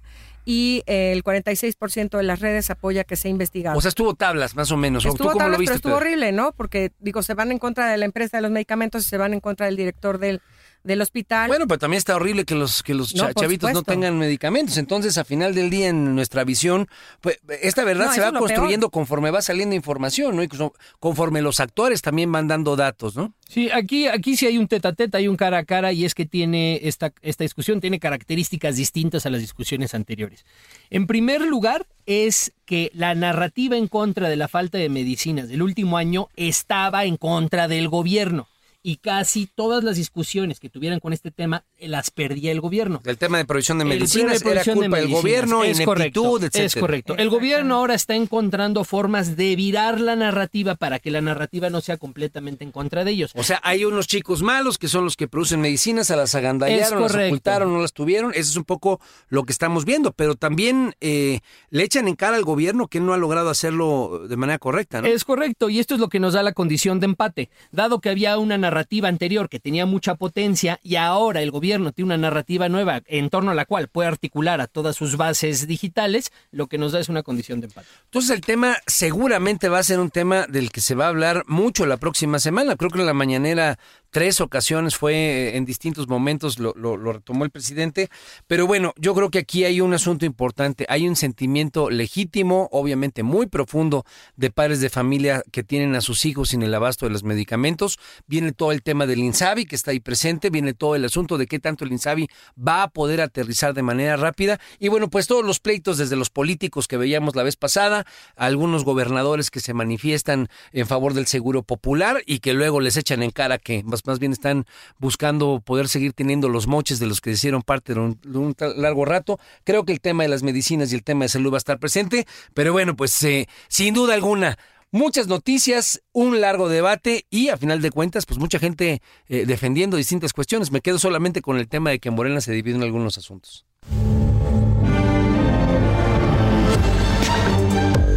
y 0.46 0.84
el 0.86 1.24
46% 1.24 2.18
de 2.18 2.24
las 2.24 2.40
redes 2.40 2.70
apoya 2.70 3.04
que 3.04 3.16
sea 3.16 3.32
investigado. 3.32 3.78
O 3.78 3.82
sea, 3.82 3.90
estuvo 3.90 4.14
tablas, 4.14 4.56
más 4.56 4.72
o 4.72 4.78
menos. 4.78 5.06
¿O 5.06 5.10
estuvo 5.10 5.30
¿Tú 5.30 5.34
cómo 5.34 5.40
tablas, 5.40 5.58
lo 5.58 5.60
viste? 5.60 5.72
pero 5.72 5.76
estuvo 5.78 5.96
horrible, 5.96 6.32
¿no? 6.32 6.54
Porque, 6.54 6.92
digo, 7.00 7.24
se 7.24 7.34
van 7.34 7.52
en 7.52 7.58
contra 7.58 7.90
de 7.90 7.98
la 7.98 8.06
empresa 8.06 8.38
de 8.38 8.44
los 8.44 8.52
medicamentos 8.52 9.06
y 9.06 9.10
se 9.10 9.18
van 9.18 9.34
en 9.34 9.40
contra 9.40 9.66
del 9.66 9.76
director 9.76 10.20
del, 10.20 10.42
del 10.86 11.02
hospital. 11.02 11.48
Bueno, 11.48 11.68
pero 11.68 11.80
también 11.80 11.98
está 11.98 12.16
horrible 12.16 12.46
que 12.46 12.56
los 12.56 12.84
que 12.84 12.94
los 12.94 13.14
No, 13.16 13.34
chavitos 13.34 13.74
no 13.74 13.84
tengan 13.84 14.18
medicamentos. 14.18 14.78
Entonces, 14.78 15.18
a 15.18 15.26
final 15.26 15.54
del 15.54 15.70
día, 15.70 15.90
en 15.90 16.16
nuestra 16.16 16.44
visión, 16.44 16.88
pues 17.22 17.40
esta 17.62 17.84
verdad 17.84 18.06
No, 18.06 18.14
se 18.14 18.22
va 18.22 18.32
construyendo 18.32 18.90
conforme 18.90 19.32
va 19.32 19.42
saliendo 19.42 19.76
información, 19.76 20.36
¿no? 20.36 20.44
Y 20.44 20.48
co- 20.48 20.74
conforme 21.00 21.42
los 21.42 21.60
actores 21.60 22.02
también 22.02 22.32
van 22.32 22.48
dando 22.48 22.76
datos, 22.76 23.16
¿no? 23.16 23.34
Sí, 23.50 23.70
aquí, 23.72 24.08
aquí 24.08 24.38
sí 24.38 24.46
hay 24.46 24.58
un 24.58 24.68
tete 24.68 24.88
a 24.88 24.94
tete, 24.94 25.18
hay 25.18 25.28
un 25.28 25.36
cara 25.38 25.58
a 25.60 25.66
cara 25.66 25.92
y 25.92 26.06
es 26.06 26.16
que 26.16 26.26
tiene 26.26 26.80
esta, 26.84 27.12
esta 27.22 27.44
discusión 27.44 27.82
tiene 27.82 28.00
características 28.00 28.76
distintas 28.76 29.26
a 29.26 29.30
las 29.30 29.42
discusiones 29.42 29.94
anteriores. 29.94 30.46
En 30.90 31.08
primer 31.08 31.42
lugar, 31.42 31.86
es 32.06 32.54
que 32.66 32.92
la 32.94 33.16
narrativa 33.16 33.76
en 33.78 33.88
contra 33.88 34.30
de 34.30 34.36
la 34.36 34.48
falta 34.48 34.78
de 34.78 34.90
medicinas 34.90 35.48
del 35.50 35.62
último 35.64 35.98
año 35.98 36.30
estaba 36.36 37.06
en 37.06 37.18
contra 37.18 37.68
del 37.68 37.88
gobierno 37.90 38.48
y 38.88 38.98
casi 38.98 39.48
todas 39.48 39.84
las 39.84 39.96
discusiones 39.96 40.60
que 40.60 40.70
tuvieran 40.70 41.00
con 41.00 41.12
este 41.12 41.32
tema 41.32 41.66
las 41.80 42.12
perdía 42.12 42.52
el 42.52 42.62
gobierno. 42.62 43.02
El 43.06 43.18
tema 43.18 43.38
de 43.38 43.46
provisión 43.46 43.78
de 43.78 43.84
El 43.84 43.90
medicinas 43.90 44.40
tema 44.40 44.52
de 44.52 44.56
era 44.56 44.64
provisión 44.64 44.76
de 44.76 44.82
culpa 44.82 44.98
del 44.98 45.10
gobierno, 45.10 45.64
es 45.64 45.80
ineptitud, 45.80 46.24
correcto, 46.24 46.38
etcétera. 46.38 46.66
Es 46.66 46.76
correcto. 46.76 47.16
El 47.18 47.30
gobierno 47.30 47.76
ahora 47.76 47.94
está 47.94 48.16
encontrando 48.16 48.84
formas 48.84 49.36
de 49.36 49.56
virar 49.56 50.00
la 50.00 50.16
narrativa 50.16 50.76
para 50.76 51.00
que 51.00 51.12
la 51.12 51.22
narrativa 51.22 51.70
no 51.70 51.82
sea 51.82 51.98
completamente 51.98 52.64
en 52.64 52.72
contra 52.72 53.04
de 53.04 53.12
ellos. 53.12 53.32
O 53.36 53.44
sea, 53.44 53.60
hay 53.64 53.86
unos 53.86 54.08
chicos 54.08 54.42
malos 54.42 54.78
que 54.78 54.88
son 54.88 55.04
los 55.04 55.18
que 55.18 55.28
producen 55.28 55.62
medicinas, 55.62 56.12
a 56.12 56.16
las 56.16 56.36
agandallaron, 56.36 57.02
las 57.02 57.16
ocultaron, 57.16 57.74
no 57.74 57.82
las 57.82 57.94
tuvieron. 57.94 58.32
Eso 58.32 58.52
es 58.52 58.58
un 58.58 58.64
poco 58.64 59.00
lo 59.30 59.44
que 59.44 59.52
estamos 59.52 59.86
viendo. 59.86 60.12
Pero 60.12 60.36
también 60.36 60.96
eh, 61.02 61.40
le 61.70 61.84
echan 61.84 62.08
en 62.08 62.16
cara 62.16 62.38
al 62.38 62.44
gobierno 62.44 62.88
que 62.88 63.00
no 63.00 63.14
ha 63.14 63.18
logrado 63.18 63.50
hacerlo 63.50 64.28
de 64.28 64.38
manera 64.38 64.60
correcta, 64.60 65.02
¿no? 65.02 65.08
Es 65.08 65.24
correcto, 65.24 65.70
y 65.70 65.80
esto 65.80 65.94
es 65.94 66.00
lo 66.00 66.10
que 66.10 66.20
nos 66.20 66.34
da 66.34 66.44
la 66.44 66.54
condición 66.54 67.00
de 67.00 67.06
empate. 67.06 67.50
Dado 67.72 68.00
que 68.00 68.10
había 68.10 68.38
una 68.38 68.58
narrativa 68.58 69.08
anterior 69.08 69.50
que 69.50 69.60
tenía 69.60 69.86
mucha 69.86 70.16
potencia 70.16 70.80
y 70.84 70.96
ahora 70.96 71.42
el 71.42 71.52
gobierno 71.52 71.66
tiene 71.94 72.08
una 72.08 72.18
narrativa 72.18 72.70
nueva 72.70 73.02
en 73.06 73.30
torno 73.30 73.52
a 73.52 73.56
la 73.56 73.66
cual 73.66 73.88
puede 73.88 74.08
articular 74.08 74.62
a 74.62 74.68
todas 74.68 74.96
sus 74.96 75.18
bases 75.18 75.68
digitales, 75.68 76.32
lo 76.52 76.68
que 76.68 76.78
nos 76.78 76.92
da 76.92 77.00
es 77.00 77.10
una 77.10 77.24
condición 77.24 77.62
de 77.62 77.68
empate. 77.68 77.88
Entonces 78.06 78.32
el 78.32 78.42
tema 78.42 78.78
seguramente 78.88 79.70
va 79.70 79.80
a 79.80 79.84
ser 79.84 80.00
un 80.00 80.10
tema 80.10 80.46
del 80.48 80.72
que 80.72 80.82
se 80.82 80.96
va 80.96 81.06
a 81.06 81.10
hablar 81.10 81.44
mucho 81.48 81.86
la 81.86 81.98
próxima 81.98 82.40
semana. 82.40 82.76
Creo 82.76 82.90
que 82.90 83.04
la 83.04 83.14
mañanera 83.14 83.78
tres 84.16 84.40
ocasiones 84.40 84.96
fue 84.96 85.14
eh, 85.14 85.58
en 85.58 85.66
distintos 85.66 86.08
momentos 86.08 86.58
lo, 86.58 86.74
lo, 86.74 86.96
retomó 86.96 87.44
el 87.44 87.50
presidente. 87.50 88.10
Pero 88.48 88.66
bueno, 88.66 88.94
yo 88.96 89.14
creo 89.14 89.30
que 89.30 89.40
aquí 89.40 89.66
hay 89.66 89.82
un 89.82 89.94
asunto 89.94 90.26
importante. 90.26 90.86
Hay 90.88 91.06
un 91.06 91.18
sentimiento 91.18 91.90
legítimo, 91.90 92.70
obviamente 92.72 93.24
muy 93.24 93.48
profundo, 93.48 94.06
de 94.38 94.52
padres 94.52 94.80
de 94.80 94.90
familia 94.90 95.44
que 95.52 95.64
tienen 95.64 95.96
a 95.96 96.02
sus 96.02 96.26
hijos 96.26 96.52
sin 96.52 96.64
el 96.64 96.74
abasto 96.74 97.06
de 97.06 97.12
los 97.12 97.26
medicamentos. 97.26 98.00
Viene 98.26 98.54
todo 98.54 98.72
el 98.72 98.84
tema 98.84 99.06
del 99.06 99.20
INSABI 99.20 99.66
que 99.66 99.76
está 99.76 99.92
ahí 99.92 100.00
presente. 100.00 100.50
Viene 100.50 100.74
todo 100.74 100.96
el 100.96 101.04
asunto 101.04 101.38
de 101.38 101.46
qué 101.46 101.60
tanto 101.60 101.84
el 101.84 101.92
INSABI 101.92 102.30
va 102.58 102.84
a 102.84 102.88
poder 102.92 103.20
aterrizar 103.20 103.74
de 103.74 103.82
manera 103.82 104.16
rápida. 104.16 104.62
Y 104.80 104.88
bueno, 104.88 105.10
pues 105.10 105.28
todos 105.28 105.44
los 105.44 105.60
pleitos 105.60 105.98
desde 105.98 106.16
los 106.16 106.30
políticos 106.30 106.88
que 106.88 106.96
veíamos 106.96 107.36
la 107.36 107.44
vez 107.44 107.58
pasada, 107.58 108.06
algunos 108.38 108.86
gobernadores 108.86 109.52
que 109.52 109.60
se 109.60 109.74
manifiestan 109.74 110.48
en 110.72 110.88
favor 110.88 111.14
del 111.14 111.28
seguro 111.28 111.64
popular 111.64 112.24
y 112.26 112.40
que 112.40 112.54
luego 112.54 112.80
les 112.80 112.96
echan 112.96 113.22
en 113.22 113.32
cara 113.32 113.58
que 113.58 113.84
más 113.84 114.05
bien 114.20 114.32
están 114.32 114.66
buscando 115.00 115.62
poder 115.64 115.88
seguir 115.88 116.14
teniendo 116.14 116.50
los 116.50 116.68
moches 116.68 117.00
de 117.00 117.08
los 117.08 117.22
que 117.22 117.32
hicieron 117.32 117.62
parte 117.62 117.94
de 117.94 118.00
un, 118.00 118.20
de 118.24 118.38
un 118.38 118.56
largo 118.78 119.06
rato. 119.06 119.40
Creo 119.64 119.86
que 119.86 119.92
el 119.92 120.02
tema 120.02 120.24
de 120.24 120.30
las 120.30 120.44
medicinas 120.44 120.92
y 120.92 120.96
el 120.96 121.04
tema 121.04 121.26
de 121.26 121.30
salud 121.30 121.52
va 121.52 121.58
a 121.58 121.60
estar 121.60 121.80
presente, 121.80 122.26
pero 122.54 122.72
bueno, 122.72 122.96
pues 122.96 123.22
eh, 123.24 123.48
sin 123.68 123.94
duda 123.94 124.14
alguna, 124.14 124.58
muchas 124.92 125.28
noticias, 125.28 126.02
un 126.14 126.42
largo 126.42 126.70
debate 126.70 127.26
y 127.30 127.50
a 127.50 127.58
final 127.58 127.82
de 127.82 127.92
cuentas, 127.92 128.26
pues 128.26 128.40
mucha 128.40 128.60
gente 128.60 129.02
eh, 129.28 129.46
defendiendo 129.46 129.98
distintas 129.98 130.34
cuestiones. 130.34 130.72
Me 130.72 130.82
quedo 130.82 131.00
solamente 131.00 131.42
con 131.42 131.58
el 131.58 131.68
tema 131.68 131.90
de 131.90 132.00
que 132.00 132.10
en 132.10 132.16
Morena 132.16 132.42
se 132.42 132.54
dividen 132.54 132.84
algunos 132.84 133.18
asuntos. 133.18 133.66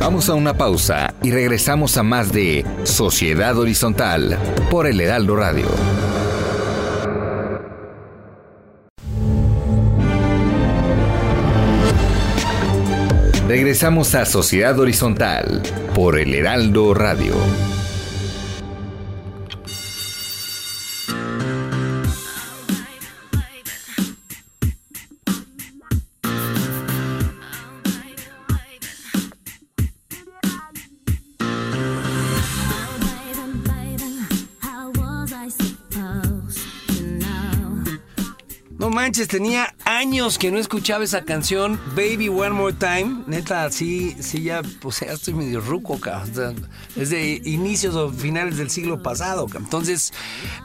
Vamos 0.08 0.30
a 0.30 0.34
una 0.34 0.56
pausa 0.56 1.12
y 1.22 1.30
regresamos 1.32 1.98
a 1.98 2.02
más 2.02 2.32
de 2.32 2.64
Sociedad 2.84 3.58
Horizontal 3.58 4.38
por 4.70 4.86
el 4.86 5.02
Heraldo 5.02 5.36
Radio. 5.36 5.66
Regresamos 13.46 14.14
a 14.14 14.24
Sociedad 14.24 14.80
Horizontal 14.80 15.62
por 15.94 16.18
el 16.18 16.34
Heraldo 16.34 16.94
Radio. 16.94 17.34
Manches, 39.08 39.28
tenía 39.28 39.74
años 39.98 40.38
que 40.38 40.52
no 40.52 40.58
escuchaba 40.58 41.02
esa 41.02 41.24
canción, 41.24 41.80
Baby 41.96 42.28
One 42.28 42.50
More 42.50 42.72
Time. 42.72 43.24
Neta, 43.26 43.68
sí, 43.72 44.14
sí, 44.20 44.42
ya, 44.42 44.62
pues 44.80 45.00
ya 45.00 45.12
estoy 45.12 45.34
medio 45.34 45.60
ruco, 45.60 45.98
cabrón. 45.98 46.30
O 46.30 46.34
sea, 46.34 46.54
es 46.94 47.10
de 47.10 47.42
inicios 47.44 47.96
o 47.96 48.08
finales 48.12 48.58
del 48.58 48.70
siglo 48.70 49.02
pasado, 49.02 49.46
cabrón. 49.46 49.64
Entonces, 49.64 50.12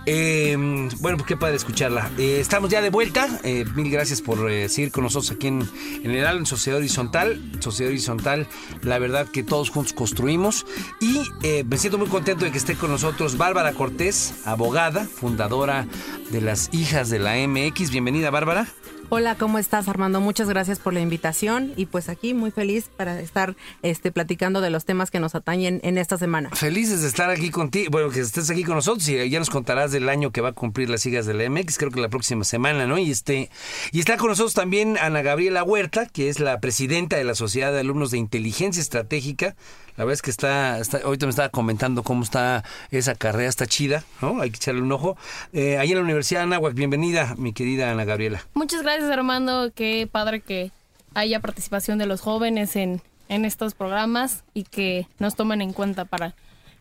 eh, 0.05 0.55
bueno, 0.99 1.17
pues 1.17 1.27
qué 1.27 1.35
padre 1.35 1.55
escucharla. 1.55 2.11
Eh, 2.19 2.37
estamos 2.39 2.69
ya 2.69 2.79
de 2.79 2.91
vuelta. 2.91 3.27
Eh, 3.43 3.65
mil 3.73 3.89
gracias 3.89 4.21
por 4.21 4.51
eh, 4.51 4.69
seguir 4.69 4.91
con 4.91 5.03
nosotros 5.03 5.31
aquí 5.31 5.47
en, 5.47 5.67
en 6.03 6.11
el 6.11 6.23
en 6.23 6.45
Sociedad 6.45 6.77
Horizontal. 6.77 7.41
Sociedad 7.59 7.89
Horizontal, 7.89 8.47
la 8.83 8.99
verdad 8.99 9.27
que 9.27 9.41
todos 9.41 9.71
juntos 9.71 9.93
construimos. 9.93 10.67
Y 11.01 11.23
me 11.65 11.77
siento 11.79 11.97
muy 11.97 12.07
contento 12.07 12.45
de 12.45 12.51
que 12.51 12.59
esté 12.59 12.75
con 12.75 12.91
nosotros 12.91 13.35
Bárbara 13.37 13.73
Cortés, 13.73 14.35
abogada, 14.45 15.05
fundadora 15.05 15.87
de 16.29 16.39
las 16.39 16.69
Hijas 16.71 17.09
de 17.09 17.17
la 17.17 17.35
MX. 17.47 17.89
Bienvenida, 17.89 18.29
Bárbara. 18.29 18.67
Hola, 19.15 19.36
¿cómo 19.36 19.60
estás 19.60 19.88
Armando? 19.88 20.21
Muchas 20.21 20.49
gracias 20.49 20.80
por 20.80 20.91
la 20.91 20.99
invitación 20.99 21.71
y 21.76 21.86
pues 21.86 22.10
aquí 22.10 22.34
muy 22.34 22.49
feliz 22.49 22.89
para 22.97 23.19
estar 23.21 23.56
este, 23.84 24.12
platicando 24.12 24.60
de 24.60 24.71
los 24.71 24.86
temas 24.86 25.12
que 25.12 25.19
nos 25.19 25.36
atañen 25.36 25.80
en 25.84 25.99
esta 25.99 26.17
semana. 26.17 26.49
Felices 26.49 27.04
de 27.04 27.10
estar 27.10 27.30
aquí 27.30 27.52
contigo, 27.52 27.91
bueno, 27.91 28.10
que 28.10 28.21
estés 28.21 28.49
aquí 28.49 28.63
con 28.63 28.73
nosotros 28.73 29.08
y 29.08 29.30
ya 29.30 29.38
nos 29.38 29.52
contarás 29.52 29.91
del 29.91 30.10
año 30.10 30.32
que 30.32 30.41
va 30.41 30.49
a 30.49 30.54
cumplir 30.54 30.89
las 30.89 31.06
hijas 31.06 31.28
de 31.28 31.36
la 31.36 31.47
MX, 31.47 31.78
creo 31.78 31.91
que 31.91 32.02
la 32.02 32.10
próxima 32.10 32.43
semana, 32.43 32.88
¿no? 32.88 32.97
Y 32.97 33.12
este 33.12 33.52
y 33.91 33.99
está 33.99 34.17
con 34.17 34.30
nosotros 34.30 34.56
también 34.56 34.97
Ana 34.99 35.21
Gabriela 35.21 35.63
Huerta, 35.63 36.08
que 36.08 36.30
es 36.30 36.39
la 36.39 36.60
presidenta 36.60 37.15
de 37.15 37.23
la 37.23 37.36
Sociedad 37.36 37.71
de 37.71 37.82
Alumnos 37.82 38.10
de 38.10 38.17
Inteligencia 38.17 38.82
Estratégica. 38.82 39.56
La 39.95 40.06
verdad 40.06 40.13
es 40.13 40.21
que 40.23 40.32
está, 40.32 40.79
está 40.79 40.99
ahorita 41.03 41.27
me 41.27 41.29
estaba 41.29 41.49
comentando 41.49 42.01
cómo 42.01 42.23
está 42.23 42.63
esa 42.89 43.13
carrera, 43.13 43.47
está 43.47 43.67
chida, 43.67 44.03
¿no? 44.21 44.41
Hay 44.41 44.49
que 44.49 44.58
echarle 44.58 44.82
un 44.82 44.91
ojo. 44.91 45.17
Eh, 45.51 45.77
en 45.79 45.95
la 45.95 46.01
Universidad 46.01 46.39
de 46.39 46.43
Anáhuac, 46.45 46.73
bienvenida, 46.73 47.36
mi 47.38 47.53
querida 47.53 47.91
Ana 47.91 48.03
Gabriela. 48.03 48.43
Muchas 48.56 48.82
gracias, 48.82 49.12
Armando. 49.12 49.71
Qué 49.73 50.08
padre 50.12 50.41
que 50.41 50.71
haya 51.13 51.39
participación 51.39 51.99
de 51.99 52.08
los 52.08 52.21
jóvenes 52.21 52.75
en, 52.75 53.01
en 53.29 53.45
estos 53.45 53.75
programas 53.75 54.43
y 54.56 54.63
que 54.63 55.08
nos 55.19 55.36
tomen 55.36 55.62
en 55.62 55.73
cuenta 55.73 56.06
para 56.06 56.34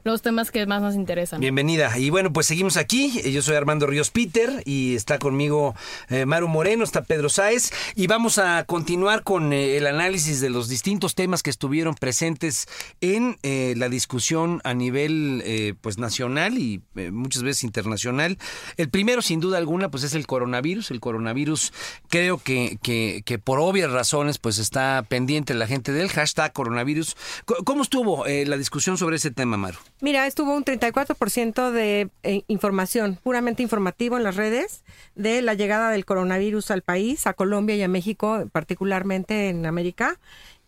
los 0.04 0.22
temas 0.22 0.50
que 0.50 0.66
más 0.66 0.82
nos 0.82 0.94
interesan. 0.94 1.40
Bienvenida. 1.40 1.98
Y 1.98 2.10
bueno, 2.10 2.32
pues 2.32 2.46
seguimos 2.46 2.76
aquí. 2.76 3.22
Yo 3.30 3.42
soy 3.42 3.56
Armando 3.56 3.86
Ríos 3.86 4.10
Peter 4.10 4.62
y 4.64 4.94
está 4.94 5.18
conmigo 5.18 5.74
eh, 6.08 6.26
Maru 6.26 6.48
Moreno, 6.48 6.84
está 6.84 7.02
Pedro 7.02 7.28
Sáez 7.28 7.70
y 7.94 8.06
vamos 8.06 8.38
a 8.38 8.64
continuar 8.64 9.22
con 9.22 9.52
eh, 9.52 9.76
el 9.76 9.86
análisis 9.86 10.40
de 10.40 10.50
los 10.50 10.68
distintos 10.68 11.14
temas 11.14 11.42
que 11.42 11.50
estuvieron 11.50 11.94
presentes 11.94 12.68
en 13.00 13.38
eh, 13.42 13.74
la 13.76 13.88
discusión 13.88 14.60
a 14.64 14.74
nivel 14.74 15.42
eh, 15.44 15.74
pues 15.80 15.98
nacional 15.98 16.58
y 16.58 16.82
eh, 16.96 17.10
muchas 17.10 17.42
veces 17.42 17.64
internacional. 17.64 18.38
El 18.76 18.88
primero, 18.90 19.22
sin 19.22 19.40
duda 19.40 19.58
alguna, 19.58 19.90
pues 19.90 20.02
es 20.04 20.14
el 20.14 20.26
coronavirus. 20.26 20.90
El 20.90 21.00
coronavirus 21.00 21.72
creo 22.08 22.38
que, 22.38 22.78
que, 22.82 23.22
que 23.24 23.38
por 23.38 23.60
obvias 23.60 23.90
razones 23.90 24.38
pues 24.38 24.58
está 24.58 25.04
pendiente 25.08 25.54
la 25.54 25.66
gente 25.66 25.92
del 25.92 26.08
hashtag 26.08 26.52
coronavirus. 26.52 27.16
¿Cómo 27.64 27.82
estuvo 27.82 28.26
eh, 28.26 28.46
la 28.46 28.56
discusión 28.56 28.98
sobre 28.98 29.16
ese 29.16 29.30
tema, 29.30 29.56
Maru? 29.56 29.78
Mira, 30.02 30.26
estuvo 30.26 30.52
un 30.56 30.64
34% 30.64 31.70
de 31.70 32.10
eh, 32.24 32.42
información, 32.48 33.20
puramente 33.22 33.62
informativo 33.62 34.16
en 34.16 34.24
las 34.24 34.34
redes, 34.34 34.82
de 35.14 35.42
la 35.42 35.54
llegada 35.54 35.90
del 35.90 36.04
coronavirus 36.04 36.72
al 36.72 36.82
país, 36.82 37.28
a 37.28 37.34
Colombia 37.34 37.76
y 37.76 37.82
a 37.84 37.88
México, 37.88 38.48
particularmente 38.50 39.48
en 39.48 39.64
América. 39.64 40.18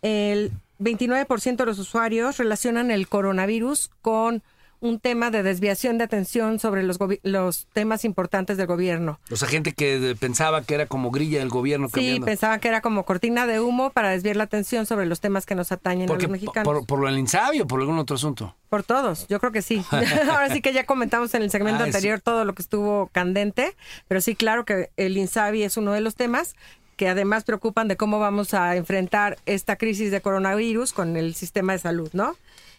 El 0.01 0.53
29% 0.79 1.57
de 1.57 1.65
los 1.65 1.79
usuarios 1.79 2.37
relacionan 2.37 2.91
el 2.91 3.09
coronavirus 3.09 3.91
con 4.01 4.41
un 4.85 4.99
tema 4.99 5.31
de 5.31 5.43
desviación 5.43 5.97
de 5.97 6.03
atención 6.03 6.59
sobre 6.59 6.83
los, 6.83 6.97
los 7.23 7.67
temas 7.73 8.05
importantes 8.05 8.57
del 8.57 8.67
gobierno. 8.67 9.19
O 9.31 9.35
sea, 9.35 9.47
gente 9.47 9.73
que 9.73 10.15
pensaba 10.19 10.63
que 10.63 10.75
era 10.75 10.85
como 10.85 11.11
grilla 11.11 11.39
del 11.39 11.49
gobierno. 11.49 11.87
Sí, 11.87 11.93
cambiando. 11.93 12.25
pensaba 12.25 12.59
que 12.59 12.67
era 12.67 12.81
como 12.81 13.03
cortina 13.03 13.47
de 13.47 13.59
humo 13.59 13.89
para 13.89 14.09
desviar 14.09 14.35
la 14.35 14.43
atención 14.45 14.85
sobre 14.85 15.05
los 15.05 15.19
temas 15.19 15.45
que 15.45 15.55
nos 15.55 15.71
atañen 15.71 16.07
Porque, 16.07 16.25
a 16.25 16.27
los 16.27 16.31
mexicanos. 16.33 16.65
Por, 16.65 16.85
por 16.85 16.99
lo 16.99 17.07
del 17.07 17.19
INSABI 17.19 17.61
o 17.61 17.67
por 17.67 17.79
algún 17.79 17.97
otro 17.97 18.15
asunto? 18.15 18.55
Por 18.69 18.83
todos, 18.83 19.27
yo 19.27 19.39
creo 19.39 19.51
que 19.51 19.61
sí. 19.61 19.83
Ahora 20.29 20.49
sí 20.53 20.61
que 20.61 20.73
ya 20.73 20.85
comentamos 20.85 21.33
en 21.33 21.41
el 21.41 21.51
segmento 21.51 21.83
Ah, 21.83 21.85
anterior 21.85 22.19
todo 22.21 22.45
lo 22.45 22.53
que 22.53 22.61
estuvo 22.61 23.07
candente, 23.11 23.75
pero 24.07 24.21
sí, 24.21 24.35
claro 24.35 24.65
que 24.65 24.91
el 24.97 25.17
INSABI 25.17 25.63
es 25.63 25.77
uno 25.77 25.91
de 25.91 26.01
los 26.01 26.15
temas 26.15 26.55
que 26.95 27.09
además 27.09 27.43
preocupan 27.43 27.87
de 27.87 27.97
cómo 27.97 28.19
vamos 28.19 28.53
a 28.53 28.75
enfrentar 28.75 29.37
esta 29.45 29.75
crisis 29.75 30.11
de 30.11 30.21
coronavirus 30.21 30.93
con 30.93 31.17
el 31.17 31.35
sistema 31.35 31.73
de 31.73 31.79
salud, 31.79 32.09
¿no? 32.13 32.35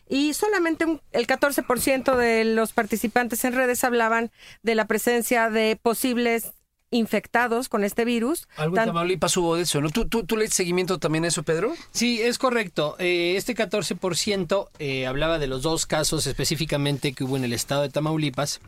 Y 0.08 0.34
solamente 0.34 0.84
un- 0.84 1.00
el 1.12 1.26
14% 1.26 2.16
de 2.16 2.44
los 2.44 2.72
participantes 2.72 3.44
en 3.44 3.54
redes 3.54 3.82
hablaban 3.84 4.30
de 4.62 4.74
la 4.74 4.86
presencia 4.86 5.50
de 5.50 5.78
posibles 5.80 6.52
infectados 6.92 7.68
con 7.68 7.82
este 7.82 8.04
virus. 8.04 8.46
Algo 8.56 8.76
Tan- 8.76 8.86
Tamaulipas 8.86 9.36
hubo 9.36 9.56
de 9.56 9.62
eso, 9.62 9.80
¿no? 9.80 9.90
¿Tú, 9.90 10.06
tú, 10.08 10.24
tú 10.24 10.36
le 10.36 10.42
diste 10.44 10.58
seguimiento 10.58 10.98
también 10.98 11.24
a 11.24 11.28
eso, 11.28 11.42
Pedro? 11.42 11.74
Sí, 11.90 12.22
es 12.22 12.38
correcto. 12.38 12.94
Eh, 13.00 13.34
este 13.36 13.54
14% 13.54 14.70
eh, 14.78 15.06
hablaba 15.06 15.38
de 15.40 15.48
los 15.48 15.62
dos 15.62 15.86
casos 15.86 16.26
específicamente 16.26 17.12
que 17.12 17.24
hubo 17.24 17.36
en 17.36 17.44
el 17.44 17.52
estado 17.52 17.82
de 17.82 17.88
Tamaulipas. 17.88 18.60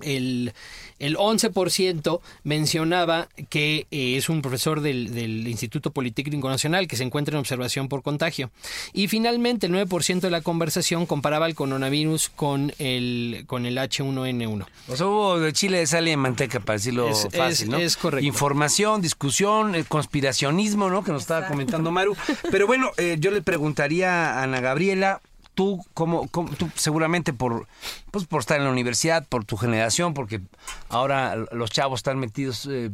El, 0.00 0.52
el 0.98 1.16
11% 1.16 2.20
mencionaba 2.44 3.28
que 3.48 3.86
eh, 3.90 4.16
es 4.16 4.28
un 4.28 4.42
profesor 4.42 4.80
del, 4.80 5.14
del 5.14 5.46
Instituto 5.48 5.90
Politécnico 5.90 6.48
Nacional 6.48 6.86
que 6.88 6.96
se 6.96 7.04
encuentra 7.04 7.34
en 7.34 7.40
observación 7.40 7.88
por 7.88 8.02
contagio. 8.02 8.50
Y 8.92 9.08
finalmente 9.08 9.66
el 9.66 9.72
9% 9.74 10.20
de 10.20 10.30
la 10.30 10.40
conversación 10.42 11.06
comparaba 11.06 11.46
el 11.46 11.54
coronavirus 11.54 12.28
con 12.30 12.72
el, 12.78 13.44
con 13.46 13.66
el 13.66 13.78
H1N1. 13.78 14.66
O 14.88 14.96
sea, 14.96 15.06
hubo 15.06 15.38
de 15.40 15.52
chile 15.52 15.78
de 15.78 15.86
sal 15.86 16.06
y 16.06 16.10
de 16.10 16.16
manteca, 16.16 16.60
para 16.60 16.78
decirlo 16.78 17.08
Es- 17.08 17.28
fácil, 17.32 17.66
es- 17.66 17.68
¿no? 17.68 17.78
es 17.78 17.96
correcto. 17.96 18.26
Información, 18.26 19.00
discusión, 19.02 19.74
el 19.74 19.86
conspiracionismo, 19.86 20.90
¿no? 20.90 21.02
Que 21.04 21.12
nos 21.12 21.22
estaba 21.22 21.46
comentando 21.48 21.90
Maru. 21.90 22.16
Pero 22.50 22.66
bueno, 22.66 22.90
eh, 22.96 23.16
yo 23.18 23.30
le 23.30 23.42
preguntaría 23.42 24.32
a 24.38 24.42
Ana 24.42 24.60
Gabriela, 24.60 25.20
tú, 25.56 25.84
como, 25.94 26.28
como- 26.28 26.50
tú 26.54 26.70
seguramente 26.76 27.32
por, 27.32 27.66
pues 28.12 28.26
por 28.26 28.40
estar 28.40 28.58
en 28.58 28.64
la 28.64 28.70
universidad, 28.70 29.26
por 29.26 29.44
tu 29.44 29.56
generación, 29.56 30.14
porque 30.14 30.40
ahora 30.88 31.34
los 31.50 31.70
chavos 31.70 31.98
están 31.98 32.18
metidos 32.20 32.68
eh, 32.70 32.90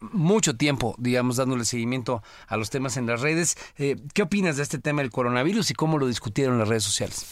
mucho 0.00 0.54
tiempo, 0.56 0.94
digamos, 0.98 1.36
dándole 1.36 1.64
seguimiento 1.64 2.22
a 2.46 2.56
los 2.56 2.70
temas 2.70 2.96
en 2.96 3.06
las 3.06 3.20
redes. 3.22 3.56
Eh, 3.78 3.96
¿Qué 4.14 4.22
opinas 4.22 4.56
de 4.58 4.62
este 4.62 4.78
tema 4.78 5.02
del 5.02 5.10
coronavirus 5.10 5.70
y 5.70 5.74
cómo 5.74 5.98
lo 5.98 6.06
discutieron 6.06 6.58
las 6.58 6.68
redes 6.68 6.84
sociales? 6.84 7.26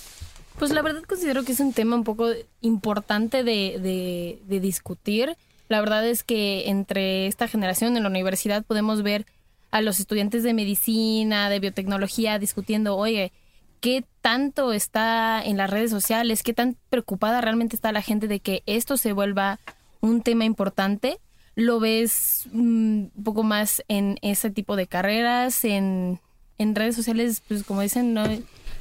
Pues 0.59 0.73
la 0.73 0.83
verdad 0.83 1.03
considero 1.09 1.45
que 1.45 1.53
es 1.53 1.61
un 1.61 1.73
tema 1.73 1.95
un 1.95 2.05
poco 2.05 2.27
importante 2.61 3.45
de, 3.45 3.79
de- 3.81 4.43
de 4.47 4.61
discutir. 4.61 5.37
La 5.69 5.81
verdad 5.81 6.07
es 6.07 6.25
que 6.25 6.69
entre 6.69 7.27
esta 7.29 7.47
generación 7.49 7.97
en 7.97 8.03
la 8.03 8.09
universidad 8.09 8.65
podemos 8.65 9.03
ver 9.03 9.25
a 9.71 9.81
los 9.83 10.01
estudiantes 10.01 10.43
de 10.43 10.53
medicina, 10.53 11.49
de 11.49 11.61
biotecnología, 11.61 12.39
discutiendo, 12.41 12.97
oye, 12.97 13.31
¿qué 13.81 14.05
tanto 14.21 14.73
está 14.73 15.43
en 15.45 15.57
las 15.57 15.71
redes 15.71 15.91
sociales? 15.91 16.43
¿Qué 16.43 16.55
tan 16.55 16.77
preocupada 16.89 17.41
realmente 17.41 17.77
está 17.77 17.93
la 17.93 18.03
gente 18.03 18.29
de 18.29 18.41
que 18.41 18.63
esto 18.67 18.97
se 18.97 19.13
vuelva 19.13 19.59
un 20.01 20.23
tema 20.23 20.45
importante? 20.45 21.19
Lo 21.55 21.81
ves 21.81 22.49
mm, 22.53 23.09
un 23.17 23.25
poco 23.25 23.43
más 23.43 23.83
en 23.89 24.19
ese 24.23 24.51
tipo 24.51 24.77
de 24.77 24.87
carreras, 24.87 25.65
en, 25.65 26.21
en 26.59 26.75
redes 26.75 26.95
sociales, 26.95 27.43
pues 27.49 27.65
como 27.65 27.81
dicen, 27.81 28.15
no 28.15 28.25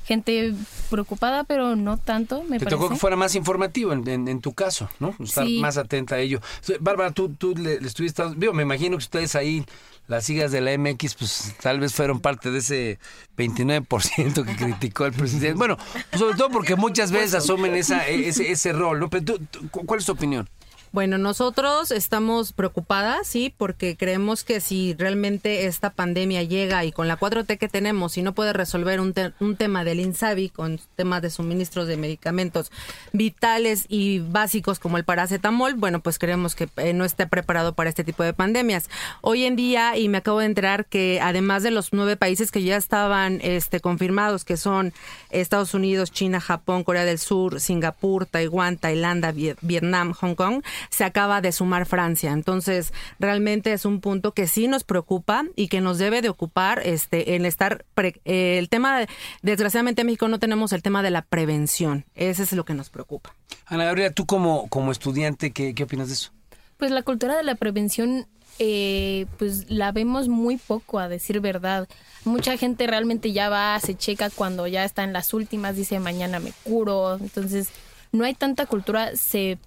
gente 0.10 0.54
preocupada, 0.90 1.44
pero 1.46 1.76
no 1.78 1.96
tanto, 1.98 2.42
me 2.44 2.58
Te 2.60 2.66
parece. 2.66 2.70
tocó 2.72 2.90
que 2.90 2.96
fuera 2.98 3.16
más 3.16 3.36
informativo 3.36 3.94
en, 3.94 4.06
en- 4.10 4.28
en 4.28 4.42
tu 4.42 4.54
caso, 4.54 4.90
¿no? 5.00 5.16
Estar 5.20 5.46
Sí. 5.46 5.60
más 5.62 5.78
atenta 5.78 6.16
a 6.16 6.20
ello. 6.20 6.42
Bárbara, 6.82 7.12
tú, 7.12 7.30
tú 7.30 7.56
le, 7.56 7.80
le 7.80 7.88
estuviste... 7.88 8.24
Digo, 8.36 8.52
me 8.54 8.64
imagino 8.64 8.98
que 8.98 9.04
ustedes 9.04 9.36
ahí, 9.36 9.64
las 10.08 10.26
sigas 10.26 10.52
de 10.52 10.62
la 10.62 10.76
MX, 10.76 11.14
pues 11.16 11.56
tal 11.62 11.80
vez 11.80 11.94
fueron 11.94 12.20
parte 12.20 12.50
de 12.50 12.58
ese 12.60 12.98
29% 13.38 14.46
que 14.46 14.56
criticó 14.56 15.04
al 15.06 15.14
presidente. 15.14 15.54
Bueno, 15.58 15.78
pues, 16.10 16.20
sobre 16.20 16.36
todo 16.36 16.50
porque 16.50 16.76
muchas 16.76 17.12
veces 17.12 17.36
asumen 17.36 17.76
esa, 17.76 18.08
ese, 18.08 18.52
ese 18.52 18.74
rol, 18.74 19.00
¿no? 19.00 19.10
Pero 19.10 19.24
tú, 19.24 19.40
tú, 19.52 19.70
¿cu- 19.70 19.86
¿cuál 19.86 20.00
es 20.00 20.06
tu 20.08 20.12
opinión? 20.14 20.50
Bueno, 20.92 21.20
nosotros 21.20 21.92
estamos 21.92 22.52
preocupadas, 22.52 23.28
sí, 23.28 23.54
porque 23.56 23.96
creemos 23.96 24.44
que 24.44 24.60
si 24.60 24.96
realmente 24.96 25.68
esta 25.68 25.92
pandemia 25.92 26.42
llega 26.42 26.84
y 26.84 26.92
con 26.92 27.08
la 27.08 27.20
4T 27.20 27.60
que 27.60 27.68
tenemos, 27.70 28.14
si 28.14 28.24
no 28.24 28.34
puede 28.34 28.54
resolver 28.54 29.00
un, 29.00 29.14
un 29.40 29.56
tema 29.56 29.84
del 29.84 30.00
INSABI 30.00 30.50
con 30.50 30.80
temas 30.96 31.22
de 31.22 31.30
suministros 31.30 31.86
de 31.88 31.96
medicamentos 31.96 32.72
vitales 33.14 33.86
y 33.88 34.18
básicos 34.20 34.80
como 34.80 34.98
el 34.98 35.04
paracetamol, 35.04 35.76
bueno, 35.76 36.00
pues 36.00 36.18
creemos 36.18 36.56
que 36.56 36.68
eh, 36.78 36.94
no 36.94 37.06
esté 37.06 37.28
preparado 37.28 37.74
para 37.74 37.90
este 37.90 38.04
tipo 38.04 38.24
de 38.24 38.34
pandemias. 38.34 38.90
Hoy 39.22 39.44
en 39.46 39.56
día, 39.56 39.96
y 39.96 40.10
me 40.10 40.18
acabo 40.18 40.40
de 40.40 40.48
enterar 40.48 40.88
que 40.88 41.20
además 41.22 41.62
de 41.62 41.70
los 41.70 41.94
nueve 41.94 42.18
países 42.18 42.50
que 42.52 42.64
ya 42.64 42.78
estaban 42.78 43.40
este, 43.44 43.80
confirmados, 43.80 44.44
que 44.44 44.58
son 44.58 44.92
Estados 45.30 45.76
Unidos, 45.76 46.12
China, 46.12 46.42
Japón, 46.42 46.84
Corea 46.84 47.06
del 47.06 47.20
Sur, 47.20 47.60
Singapur, 47.60 48.26
Taiwán, 48.26 48.78
Tailandia, 48.78 49.32
Vie- 49.34 49.56
Vietnam, 49.62 50.14
Hong 50.14 50.34
Kong, 50.34 50.64
se 50.90 51.04
acaba 51.04 51.42
de 51.42 51.52
sumar 51.52 51.86
Francia. 51.86 52.32
Entonces, 52.32 52.94
realmente 53.20 53.74
es 53.74 53.86
un 53.86 54.02
punto 54.02 54.34
que 54.34 54.48
sí 54.48 54.68
nos 54.68 54.84
preocupa 54.84 55.46
y 55.56 55.68
que 55.68 55.82
nos 55.82 55.98
debe 55.98 56.22
de 56.22 56.30
ocupar 56.30 56.82
este, 56.86 57.36
en 57.36 57.46
estar... 57.46 57.86
pre- 57.94 58.22
eh, 58.26 58.58
el 58.58 58.70
tema, 58.70 59.00
de- 59.00 59.08
desgraciadamente 59.42 60.02
en 60.02 60.08
México 60.08 60.28
no 60.28 60.40
tenemos 60.40 60.74
el 60.74 60.82
tema 60.82 61.04
de 61.04 61.12
la 61.12 61.22
prevención. 61.24 62.06
Ese 62.16 62.44
es 62.44 62.54
lo 62.54 62.66
que 62.66 62.74
nos 62.74 62.90
preocupa. 62.90 63.34
Ana 63.66 63.86
Gabriela, 63.86 64.12
tú 64.12 64.26
como, 64.26 64.68
como 64.70 64.92
estudiante, 64.92 65.52
¿qué, 65.52 65.76
¿qué 65.76 65.84
opinas 65.84 66.08
de 66.08 66.14
eso? 66.14 66.32
Pues 66.78 66.92
la 66.92 67.04
cultura 67.04 67.36
de 67.36 67.44
la 67.44 67.56
prevención, 67.56 68.26
eh, 68.58 69.26
pues 69.38 69.70
la 69.70 69.92
vemos 69.92 70.28
muy 70.30 70.58
poco, 70.58 70.98
a 71.00 71.08
decir 71.10 71.40
verdad. 71.42 71.88
Mucha 72.26 72.58
gente 72.58 72.88
realmente 72.88 73.32
ya 73.32 73.50
va, 73.50 73.80
se 73.80 73.96
checa 73.96 74.30
cuando 74.30 74.66
ya 74.68 74.84
está 74.86 75.04
en 75.04 75.14
las 75.14 75.34
últimas, 75.34 75.76
dice 75.76 76.00
mañana 76.00 76.40
me 76.40 76.52
curo. 76.64 77.18
Entonces, 77.18 77.70
no 78.12 78.24
hay 78.24 78.34
tanta 78.34 78.66
cultura, 78.66 79.16
se 79.16 79.58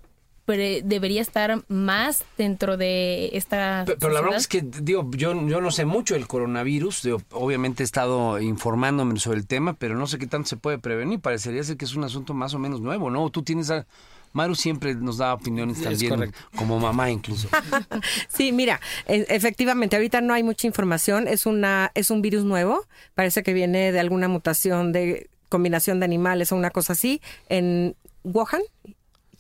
pre- 0.57 0.83
debería 0.83 1.21
estar 1.23 1.63
más 1.69 2.25
dentro 2.37 2.77
de 2.77 3.31
esta. 3.33 3.83
Pero, 3.87 3.99
pero 3.99 4.13
la 4.13 4.21
verdad 4.21 4.39
es 4.39 4.49
que, 4.49 4.63
digo, 4.63 5.09
yo, 5.13 5.35
yo 5.49 5.61
no 5.61 5.71
sé 5.71 5.85
mucho 5.85 6.15
del 6.15 6.27
coronavirus. 6.27 7.03
digo, 7.03 7.23
obviamente 7.31 7.83
he 7.83 7.87
estado 7.87 8.41
informándome 8.41 9.19
sobre 9.19 9.39
el 9.39 9.47
tema, 9.47 9.75
pero 9.75 9.95
no 9.95 10.07
sé 10.07 10.19
qué 10.19 10.27
tanto 10.27 10.49
se 10.49 10.57
puede 10.57 10.79
prevenir. 10.79 11.21
Parecería 11.21 11.63
ser 11.65 11.77
que 11.77 11.85
es 11.85 11.95
un 11.95 12.05
asunto 12.05 12.35
más 12.35 12.55
o 12.55 12.59
menos 12.59 12.81
nuevo, 12.81 13.11
¿no? 13.11 13.29
Tú 13.31 13.43
tienes 13.43 13.71
a... 13.71 13.87
Maru 14.35 14.55
siempre 14.55 14.95
nos 14.95 15.19
da 15.19 15.35
opiniones 15.35 15.77
Es 15.81 15.85
también, 16.09 16.33
como 16.57 16.79
mamá 16.81 17.11
incluso. 17.11 17.49
Sí, 18.29 18.51
mira, 18.51 18.81
e- 19.07 19.27
efectivamente, 19.29 19.97
ahorita 19.97 20.23
no 20.23 20.33
hay 20.33 20.43
mucha 20.43 20.67
información. 20.67 21.29
Es 21.29 21.45
una, 21.45 21.91
es 21.95 22.11
un 22.11 22.23
virus 22.23 22.45
nuevo. 22.45 22.87
Parece 23.15 23.43
que 23.43 23.53
viene 23.53 23.93
de 23.93 24.01
alguna 24.01 24.29
mutación 24.29 24.93
de 24.93 25.29
combinación 25.51 26.01
de 26.01 26.07
animales 26.07 26.51
o 26.51 26.57
una 26.57 26.71
cosa 26.71 26.95
así 26.95 27.21
en 27.51 27.95
Wuhan. 28.25 28.63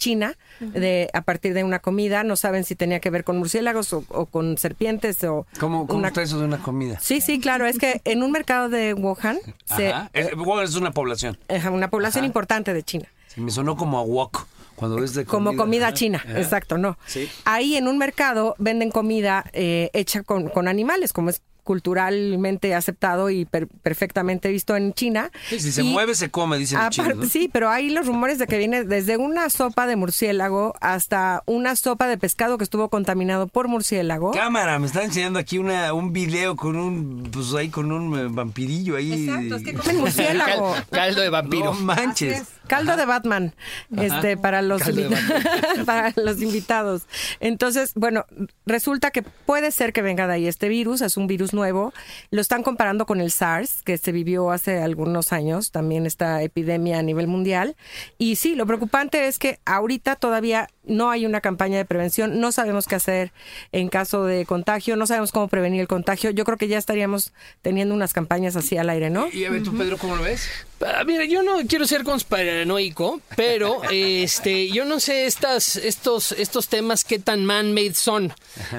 China, 0.02 0.34
de, 0.58 1.08
a 1.12 1.20
partir 1.22 1.54
de 1.54 1.62
una 1.62 1.78
comida, 1.78 2.24
no 2.24 2.34
saben 2.34 2.64
si 2.64 2.74
tenía 2.74 2.98
que 2.98 3.08
ver 3.08 3.22
con 3.22 3.38
murciélagos 3.38 3.92
o, 3.92 4.04
o 4.08 4.26
con 4.26 4.58
serpientes 4.58 5.22
o 5.22 5.46
¿Cómo, 5.60 5.86
cómo 5.86 6.00
una- 6.00 6.08
está 6.08 6.22
eso 6.22 6.40
de 6.40 6.44
una 6.46 6.58
comida? 6.58 6.98
Sí, 7.00 7.20
sí, 7.20 7.38
claro, 7.38 7.66
es 7.66 7.78
que 7.78 8.00
en 8.04 8.24
un 8.24 8.32
mercado 8.32 8.68
de 8.68 8.94
Wuhan, 8.94 9.38
se, 9.64 9.92
Ajá. 9.92 10.10
Eh, 10.12 10.30
bueno, 10.36 10.62
es 10.62 10.74
una 10.74 10.90
población. 10.90 11.38
Una 11.70 11.88
población 11.88 12.22
Ajá. 12.22 12.26
importante 12.26 12.74
de 12.74 12.82
China. 12.82 13.06
Me 13.36 13.50
sonó 13.52 13.76
como 13.76 13.98
a 13.98 14.02
wok, 14.02 14.44
cuando 14.74 15.02
es 15.04 15.14
de 15.14 15.24
Como 15.24 15.50
comida. 15.50 15.62
comida 15.62 15.86
Ajá. 15.86 15.94
china, 15.94 16.22
Ajá. 16.26 16.40
exacto, 16.40 16.78
no. 16.78 16.98
Sí. 17.06 17.30
Ahí 17.44 17.76
en 17.76 17.86
un 17.86 17.96
mercado 17.98 18.56
venden 18.58 18.90
comida 18.90 19.44
eh, 19.52 19.88
hecha 19.92 20.24
con, 20.24 20.48
con 20.48 20.66
animales, 20.66 21.12
como 21.12 21.30
es 21.30 21.42
culturalmente 21.64 22.74
aceptado 22.74 23.30
y 23.30 23.44
per- 23.44 23.68
perfectamente 23.68 24.48
visto 24.50 24.76
en 24.76 24.92
China. 24.94 25.30
Sí, 25.48 25.60
si 25.60 25.72
se 25.72 25.82
Y 25.82 25.92
mueve, 25.92 26.14
se 26.14 26.30
come, 26.30 26.58
dicen 26.58 26.78
chinos, 26.90 27.16
¿no? 27.16 27.24
Sí, 27.26 27.48
pero 27.52 27.70
hay 27.70 27.90
los 27.90 28.06
rumores 28.06 28.38
de 28.38 28.46
que 28.46 28.58
viene 28.58 28.84
desde 28.84 29.16
una 29.16 29.48
sopa 29.50 29.86
de 29.86 29.96
murciélago 29.96 30.74
hasta 30.80 31.42
una 31.46 31.76
sopa 31.76 32.08
de 32.08 32.18
pescado 32.18 32.58
que 32.58 32.64
estuvo 32.64 32.88
contaminado 32.88 33.46
por 33.46 33.68
murciélago. 33.68 34.32
Cámara, 34.32 34.78
me 34.78 34.86
están 34.86 35.04
enseñando 35.04 35.38
aquí 35.38 35.58
una, 35.58 35.92
un 35.92 36.12
video 36.12 36.56
con 36.56 36.76
un, 36.76 37.28
pues 37.32 37.52
ahí 37.54 37.68
con 37.68 37.92
un 37.92 38.18
eh, 38.18 38.26
vampirillo 38.30 38.96
ahí. 38.96 39.26
Exacto, 39.28 39.56
es 39.56 39.62
que 39.62 39.74
comen 39.74 39.98
murciélago. 39.98 40.72
Cal- 40.72 40.86
caldo 40.90 41.20
de 41.22 41.28
vampiro. 41.30 41.64
No 41.66 41.80
manches. 41.80 42.42
Caldo 42.68 42.96
de 42.96 43.04
Batman, 43.04 43.52
este, 43.98 44.36
para 44.38 44.62
los 44.62 44.80
Caldo 44.82 45.02
de 45.02 45.08
invita- 45.08 45.84
para 45.84 46.12
los 46.16 46.40
invitados. 46.40 47.02
Entonces, 47.40 47.92
bueno, 47.96 48.24
resulta 48.66 49.10
que 49.10 49.22
puede 49.22 49.72
ser 49.72 49.92
que 49.92 50.00
venga 50.00 50.26
de 50.26 50.34
ahí 50.34 50.46
este 50.46 50.68
virus, 50.68 51.02
es 51.02 51.16
un 51.16 51.26
virus 51.26 51.51
nuevo. 51.54 51.92
Lo 52.30 52.40
están 52.40 52.62
comparando 52.62 53.06
con 53.06 53.20
el 53.20 53.30
SARS, 53.30 53.82
que 53.82 53.98
se 53.98 54.12
vivió 54.12 54.50
hace 54.50 54.80
algunos 54.80 55.32
años, 55.32 55.70
también 55.70 56.06
esta 56.06 56.42
epidemia 56.42 56.98
a 56.98 57.02
nivel 57.02 57.26
mundial. 57.26 57.76
Y 58.18 58.36
sí, 58.36 58.54
lo 58.54 58.66
preocupante 58.66 59.26
es 59.26 59.38
que 59.38 59.58
ahorita 59.64 60.16
todavía 60.16 60.68
no 60.84 61.10
hay 61.10 61.26
una 61.26 61.40
campaña 61.40 61.76
de 61.78 61.84
prevención, 61.84 62.40
no 62.40 62.50
sabemos 62.52 62.86
qué 62.86 62.96
hacer 62.96 63.32
en 63.72 63.88
caso 63.88 64.24
de 64.24 64.44
contagio, 64.46 64.96
no 64.96 65.06
sabemos 65.06 65.30
cómo 65.32 65.48
prevenir 65.48 65.80
el 65.80 65.88
contagio. 65.88 66.30
Yo 66.30 66.44
creo 66.44 66.58
que 66.58 66.68
ya 66.68 66.78
estaríamos 66.78 67.32
teniendo 67.62 67.94
unas 67.94 68.12
campañas 68.12 68.56
así 68.56 68.76
al 68.76 68.90
aire, 68.90 69.08
¿no? 69.10 69.28
Y 69.32 69.44
a 69.44 69.50
ver, 69.50 69.62
tú, 69.62 69.76
Pedro, 69.76 69.96
¿cómo 69.98 70.16
lo 70.16 70.22
ves? 70.24 70.48
Ah, 70.84 71.04
Mira, 71.06 71.24
yo 71.24 71.44
no 71.44 71.58
quiero 71.68 71.86
ser 71.86 72.02
conspiranoico, 72.02 73.20
pero 73.36 73.82
este, 73.92 74.68
yo 74.70 74.84
no 74.84 74.98
sé 74.98 75.26
estas, 75.26 75.76
estos, 75.76 76.32
estos 76.32 76.66
temas 76.68 77.04
qué 77.04 77.20
tan 77.20 77.44
man-made 77.44 77.94
son. 77.94 78.32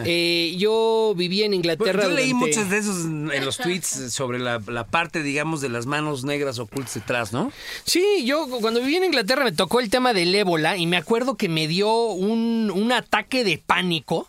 Eh, 0.06 0.54
yo 0.58 1.14
viví 1.16 1.44
en 1.44 1.52
Bueno, 1.52 1.56
Inglaterra. 1.56 2.04
yo 2.04 2.10
leí 2.10 2.32
durante- 2.34 2.58
muchos 2.58 2.70
de 2.70 2.78
esos 2.78 3.06
en 3.06 3.46
los 3.46 3.58
tweets 3.58 4.12
sobre 4.14 4.40
la, 4.40 4.62
la 4.68 4.86
parte, 4.86 5.24
digamos, 5.24 5.62
de 5.62 5.70
las 5.70 5.86
manos 5.86 6.26
negras 6.26 6.60
ocultas 6.60 6.94
detrás, 6.96 7.32
¿no? 7.32 7.54
Sí, 7.86 8.26
yo 8.26 8.48
cuando 8.60 8.82
viví 8.82 8.98
en 8.98 9.06
Inglaterra 9.06 9.46
me 9.46 9.54
tocó 9.54 9.80
el 9.80 9.90
tema 9.90 10.14
del 10.14 10.36
ébola 10.36 10.76
y 10.76 10.86
me 10.88 10.98
acuerdo 10.98 11.38
que 11.38 11.48
me 11.48 11.68
dio 11.70 11.93
un, 12.14 12.72
un 12.74 12.92
ataque 12.92 13.44
de 13.44 13.58
pánico. 13.58 14.28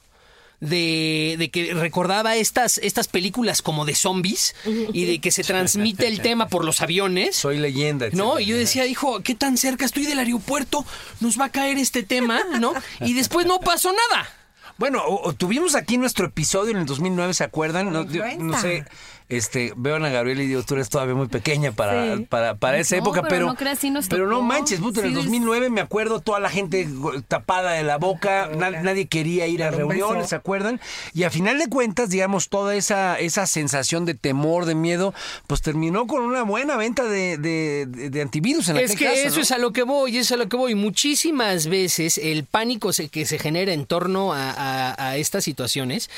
De, 0.61 1.35
de 1.39 1.51
que 1.51 1.75
recordaba 1.75 2.37
estas, 2.37 2.79
estas 2.79 3.07
películas 3.07 3.61
como 3.61 3.85
de 3.85 3.95
zombies 3.95 4.55
y 4.95 5.05
de 5.05 5.19
que 5.21 5.31
se 5.31 5.45
transmite 5.45 6.07
el 6.07 6.23
tema 6.23 6.49
por 6.49 6.65
los 6.65 6.81
aviones. 6.81 7.37
Soy 7.37 7.59
leyenda. 7.59 8.07
No, 8.13 8.41
y 8.41 8.47
yo 8.47 8.57
decía, 8.57 8.87
hijo, 8.87 9.21
¿qué 9.21 9.35
tan 9.35 9.59
cerca 9.59 9.85
estoy 9.85 10.07
del 10.07 10.21
aeropuerto? 10.21 10.87
Nos 11.21 11.39
va 11.39 11.47
a 11.47 11.49
caer 11.51 11.77
este 11.77 12.03
tema, 12.03 12.41
¿no? 12.61 12.73
Y 13.01 13.13
después 13.13 13.45
no 13.47 13.61
pasó 13.61 13.93
nada. 13.93 14.27
Bueno, 14.79 15.03
o- 15.05 15.29
o 15.29 15.33
tuvimos 15.35 15.75
aquí 15.75 15.99
nuestro 15.99 16.27
episodio 16.27 16.71
en 16.71 16.79
el 16.79 16.87
2009, 16.87 17.35
¿se 17.35 17.45
acuerdan? 17.45 17.93
No, 17.93 18.05
yo- 18.11 18.23
no 18.25 18.31
Influenza. 18.31 18.61
sé, 18.63 18.85
este, 19.29 19.73
veo 19.77 19.95
a 19.95 19.97
Ana 19.97 20.11
Gabriela 20.11 20.43
y 20.43 20.47
digo, 20.49 20.63
tú 20.63 20.75
eres 20.75 20.89
todavía 20.91 21.15
muy 21.15 21.29
pequeña 21.29 21.73
para, 21.73 22.17
Sí. 22.17 22.27
para, 22.27 22.55
para 22.57 22.79
esa 22.79 22.97
No, 22.97 23.03
época, 23.03 23.23
pero 23.23 23.31
pero... 23.35 23.47
no 23.47 23.55
creas, 23.57 23.79
sí 23.79 23.91
nos 23.91 24.07
pero 24.09 24.27
no 24.27 24.37
tocó. 24.37 24.43
manches, 24.47 24.81
puto, 24.81 25.01
en 25.01 25.07
el 25.07 25.13
Sí, 25.13 25.19
es- 25.19 25.25
2009 25.25 25.71
me 25.71 25.81
acuerdo 25.81 26.21
toda 26.21 26.41
la 26.41 26.51
gente 26.51 26.89
tapada 27.29 27.73
de 27.73 27.83
la 27.85 27.97
boca, 27.99 28.51
na- 28.55 28.71
nadie 28.83 29.07
quería 29.07 29.47
ir 29.47 29.63
a 29.65 29.69
Un 29.71 29.75
reuniones. 29.77 30.29
¿se 30.29 30.37
acuerdan? 30.37 30.81
Y 31.15 31.23
a 31.25 31.31
final 31.31 31.59
de 31.59 31.69
cuentas, 31.69 32.11
digamos, 32.11 32.49
toda 32.49 32.75
esa, 32.75 33.19
esa 33.19 33.47
sensación 33.47 34.05
de 34.05 34.15
temor, 34.15 34.67
de 34.67 34.75
miedo, 34.75 35.15
pues 35.47 35.63
terminó 35.63 36.07
con 36.07 36.23
una 36.23 36.43
buena 36.43 36.77
venta 36.77 37.05
de, 37.05 37.39
de, 37.39 37.87
de- 37.89 38.11
de 38.11 38.23
antivirus 38.23 38.69
en 38.69 38.77
Es 38.77 38.91
aquel 38.93 38.99
que 38.99 39.05
caso, 39.07 39.17
eso 39.27 39.37
¿no? 39.37 39.43
es 39.43 39.51
a 39.53 39.59
lo 39.59 39.73
que 39.73 39.83
voy, 39.85 40.19
eso 40.19 40.21
es 40.21 40.33
a 40.33 40.43
lo 40.43 40.49
que 40.49 40.57
voy. 40.57 40.75
Muchísimas 40.75 41.67
veces 41.69 42.19
el 42.19 42.45
pánico 42.45 42.93
se- 42.93 43.09
que 43.09 43.25
se 43.27 43.39
genera 43.39 43.73
en 43.73 43.87
torno 43.87 44.33
a, 44.35 44.51
a- 44.51 45.09
a 45.11 45.17
estas 45.17 45.45
situaciones 45.45 46.11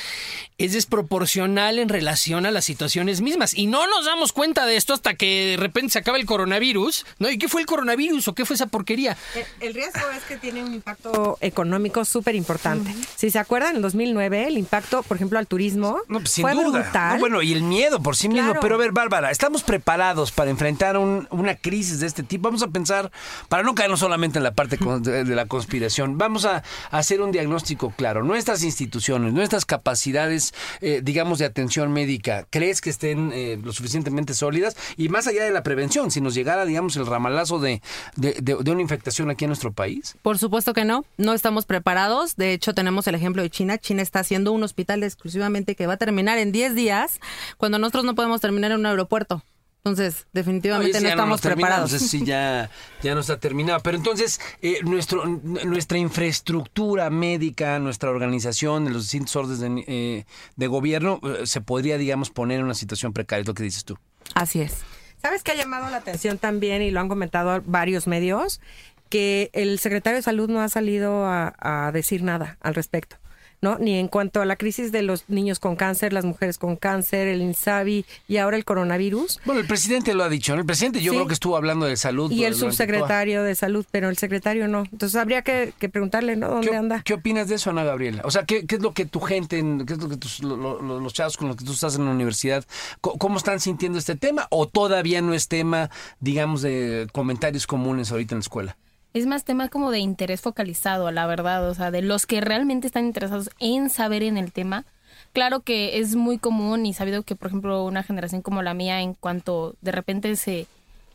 es 0.57 0.73
desproporcional 0.73 1.79
en 1.79 1.89
relación 1.89 2.45
a 2.45 2.51
la 2.51 2.61
situación 2.61 2.96
mismas. 3.21 3.53
Y 3.53 3.67
no 3.67 3.87
nos 3.87 4.05
damos 4.05 4.33
cuenta 4.33 4.65
de 4.65 4.75
esto 4.77 4.93
hasta 4.93 5.15
que 5.15 5.51
de 5.51 5.57
repente 5.57 5.91
se 5.93 5.99
acaba 5.99 6.17
el 6.17 6.25
coronavirus, 6.25 7.05
¿no? 7.19 7.29
¿Y 7.29 7.37
qué 7.37 7.47
fue 7.47 7.61
el 7.61 7.67
coronavirus 7.67 8.27
o 8.27 8.33
qué 8.35 8.45
fue 8.45 8.55
esa 8.55 8.67
porquería? 8.67 9.17
El, 9.35 9.67
el 9.67 9.73
riesgo 9.73 10.01
es 10.15 10.23
que 10.23 10.37
tiene 10.37 10.63
un 10.63 10.73
impacto 10.73 11.37
económico 11.41 12.03
súper 12.05 12.35
importante. 12.35 12.93
Si 13.15 13.29
se 13.29 13.39
acuerdan, 13.39 13.75
en 13.77 13.81
2009 13.81 14.47
el 14.47 14.57
impacto, 14.57 15.03
por 15.03 15.17
ejemplo, 15.17 15.39
al 15.39 15.47
turismo 15.47 15.99
No, 16.07 16.19
pues, 16.19 16.31
sin 16.31 16.41
fue 16.43 16.53
duda. 16.53 16.81
brutal. 16.81 17.13
No, 17.15 17.19
bueno, 17.19 17.41
y 17.41 17.53
el 17.53 17.63
miedo 17.63 18.01
por 18.01 18.15
sí 18.15 18.29
mismo. 18.29 18.53
Pero 18.61 18.75
a 18.75 18.77
ver, 18.77 18.91
Bárbara, 18.91 19.31
¿estamos 19.31 19.63
preparados 19.63 20.31
para 20.31 20.49
enfrentar 20.49 20.97
un- 20.97 21.27
una 21.31 21.55
crisis 21.55 21.99
de 21.99 22.07
este 22.07 22.23
tipo? 22.23 22.47
Vamos 22.47 22.63
a 22.63 22.67
pensar, 22.67 23.11
para 23.49 23.63
no 23.63 23.75
caernos 23.75 23.99
solamente 23.99 24.39
en 24.39 24.43
la 24.43 24.53
parte 24.53 24.77
de, 24.77 25.23
de 25.23 25.35
la 25.35 25.45
conspiración, 25.45 26.17
vamos 26.17 26.45
a, 26.45 26.63
a 26.91 26.97
hacer 26.97 27.21
un 27.21 27.31
diagnóstico 27.31 27.93
claro. 27.95 28.23
Nuestras 28.23 28.63
instituciones, 28.63 29.33
nuestras 29.33 29.65
capacidades, 29.65 30.53
eh, 30.81 31.01
digamos, 31.03 31.39
de 31.39 31.45
atención 31.45 31.91
médica, 31.91 32.45
¿crees 32.49 32.81
que 32.81 32.86
estén 32.89 33.31
eh, 33.33 33.59
lo 33.63 33.73
suficientemente 33.73 34.33
sólidas? 34.33 34.75
Y 34.97 35.09
más 35.09 35.27
allá 35.27 35.43
de 35.43 35.51
la 35.51 35.63
prevención, 35.63 36.11
si 36.11 36.21
nos 36.21 36.33
llegara, 36.33 36.65
digamos, 36.65 36.95
el 36.97 37.05
ramalazo 37.05 37.59
de, 37.59 37.81
de- 38.15 38.33
de- 38.41 38.55
de 38.63 38.71
una 38.71 38.81
infectación 38.81 39.29
aquí 39.29 39.45
en 39.45 39.49
nuestro 39.49 39.71
país. 39.71 40.15
Por 40.21 40.37
supuesto 40.37 40.73
que 40.73 40.85
no, 40.85 41.05
no 41.17 41.33
estamos 41.33 41.65
preparados. 41.65 42.35
De 42.35 42.53
hecho, 42.53 42.73
tenemos 42.73 43.07
el 43.07 43.15
ejemplo 43.15 43.41
de 43.41 43.49
China. 43.49 43.77
China 43.77 44.01
está 44.01 44.19
haciendo 44.19 44.51
un 44.51 44.63
hospital 44.63 45.03
exclusivamente 45.03 45.75
que 45.75 45.87
va 45.87 45.93
a 45.93 45.97
terminar 45.97 46.37
en 46.37 46.51
10 46.51 46.75
días, 46.75 47.19
cuando 47.57 47.79
nosotros 47.79 48.03
no 48.05 48.15
podemos 48.15 48.41
terminar 48.41 48.71
en 48.71 48.79
un 48.79 48.85
aeropuerto. 48.85 49.43
Entonces, 49.89 50.27
definitivamente 50.33 50.99
no 51.01 51.09
estamos 51.09 51.41
preparados. 51.41 51.93
ese 51.93 52.07
sí, 52.07 52.25
ya, 52.25 52.69
ya 53.01 53.13
no 53.13 53.21
está 53.21 53.39
terminado. 53.39 53.79
Pero 53.81 53.97
entonces, 53.97 54.39
eh, 54.61 54.79
nuestro, 54.83 55.25
nuestra 55.25 55.97
infraestructura 55.97 57.09
médica, 57.09 57.79
nuestra 57.79 58.09
organización, 58.09 58.91
los 58.91 59.03
distintos 59.03 59.35
órdenes 59.35 59.59
de, 59.59 59.83
eh, 59.87 60.25
de 60.55 60.67
gobierno, 60.67 61.19
eh, 61.23 61.45
se 61.45 61.61
podría, 61.61 61.97
digamos, 61.97 62.29
poner 62.29 62.59
en 62.59 62.65
una 62.65 62.73
situación 62.73 63.13
precaria, 63.13 63.41
es 63.41 63.47
lo 63.47 63.53
que 63.53 63.63
dices 63.63 63.85
tú. 63.85 63.97
Así 64.33 64.61
es. 64.61 64.73
¿Sabes 65.21 65.43
qué 65.43 65.51
ha 65.51 65.55
llamado 65.55 65.89
la 65.89 65.97
atención 65.97 66.37
también 66.37 66.81
y 66.81 66.91
lo 66.91 66.99
han 66.99 67.09
comentado 67.09 67.61
varios 67.65 68.07
medios? 68.07 68.61
Que 69.09 69.49
el 69.53 69.79
secretario 69.79 70.17
de 70.17 70.21
Salud 70.21 70.49
no 70.49 70.61
ha 70.61 70.69
salido 70.69 71.25
a, 71.25 71.55
a 71.59 71.91
decir 71.91 72.23
nada 72.23 72.57
al 72.61 72.75
respecto. 72.75 73.17
¿No? 73.61 73.77
Ni 73.79 73.97
en 73.97 74.07
cuanto 74.07 74.41
a 74.41 74.45
la 74.45 74.55
crisis 74.55 74.91
de 74.91 75.01
los 75.01 75.23
niños 75.29 75.59
con 75.59 75.75
cáncer, 75.75 76.13
las 76.13 76.25
mujeres 76.25 76.57
con 76.57 76.75
cáncer, 76.75 77.27
el 77.27 77.41
INSABI 77.41 78.05
y 78.27 78.37
ahora 78.37 78.57
el 78.57 78.65
coronavirus. 78.65 79.39
Bueno, 79.45 79.61
el 79.61 79.67
presidente 79.67 80.13
lo 80.13 80.23
ha 80.23 80.29
dicho, 80.29 80.53
¿no? 80.53 80.61
El 80.61 80.65
presidente 80.67 81.01
yo 81.01 81.11
Sí. 81.11 81.17
creo 81.17 81.27
que 81.27 81.33
estuvo 81.33 81.57
hablando 81.57 81.85
de 81.85 81.97
salud. 81.97 82.31
Y 82.31 82.43
el 82.45 82.55
subsecretario 82.55 83.43
de 83.43 83.55
salud, 83.55 83.85
pero 83.91 84.09
el 84.09 84.17
secretario 84.17 84.67
no. 84.67 84.83
Entonces 84.91 85.15
habría 85.15 85.41
que, 85.41 85.73
que 85.79 85.89
preguntarle, 85.89 86.35
¿no? 86.35 86.49
¿Dónde 86.49 86.69
¿Qué, 86.69 86.75
anda? 86.75 87.01
¿Qué 87.03 87.13
opinas 87.13 87.47
de 87.47 87.55
eso, 87.55 87.69
Ana 87.71 87.83
Gabriela? 87.83 88.21
O 88.25 88.31
sea, 88.31 88.43
¿qué, 88.45 88.65
qué 88.65 88.75
es 88.75 88.81
lo 88.81 88.93
que 88.93 89.05
tu 89.05 89.19
gente, 89.21 89.57
en- 89.59 89.85
qué 89.85 89.93
es 89.93 89.99
lo 89.99 90.09
que 90.09 90.17
tus- 90.17 90.43
lo- 90.43 90.55
lo- 90.57 90.99
los 90.99 91.13
chavos 91.13 91.37
con 91.37 91.47
los 91.47 91.57
que 91.57 91.65
tú 91.65 91.73
estás 91.73 91.95
en 91.95 92.05
la 92.05 92.11
universidad, 92.11 92.63
cómo 93.01 93.37
están 93.37 93.59
sintiendo 93.59 93.97
este 93.97 94.15
tema? 94.15 94.47
¿O 94.51 94.67
todavía 94.67 95.21
no 95.21 95.33
es 95.33 95.47
tema, 95.47 95.89
digamos, 96.19 96.61
de 96.61 97.07
comentarios 97.11 97.65
comunes 97.67 98.11
ahorita 98.11 98.35
en 98.35 98.39
la 98.39 98.41
escuela? 98.41 98.77
Es 99.13 99.25
más 99.25 99.43
tema 99.43 99.69
como 99.69 99.91
de 99.91 99.99
interés 99.99 100.41
focalizado, 100.41 101.09
la 101.11 101.25
verdad, 101.25 101.67
o 101.69 101.73
sea, 101.73 101.91
de 101.91 102.01
los 102.01 102.25
que 102.25 102.41
realmente 102.41 102.87
están 102.87 103.05
interesados 103.05 103.49
en 103.59 103.89
saber 103.89 104.21
en 104.23 104.37
el 104.37 104.51
tema. 104.51 104.85
Claro 105.33 105.61
que 105.61 105.99
es 105.99 106.15
muy 106.15 106.37
común 106.37 106.85
y 106.85 106.93
sabido 106.93 107.23
que, 107.23 107.35
por 107.35 107.47
ejemplo, 107.47 107.83
una 107.85 108.03
generación 108.03 108.41
como 108.41 108.61
la 108.61 108.73
mía, 108.73 109.01
en 109.01 109.13
cuanto 109.13 109.75
de 109.81 109.91
repente 109.91 110.35
se 110.35 110.67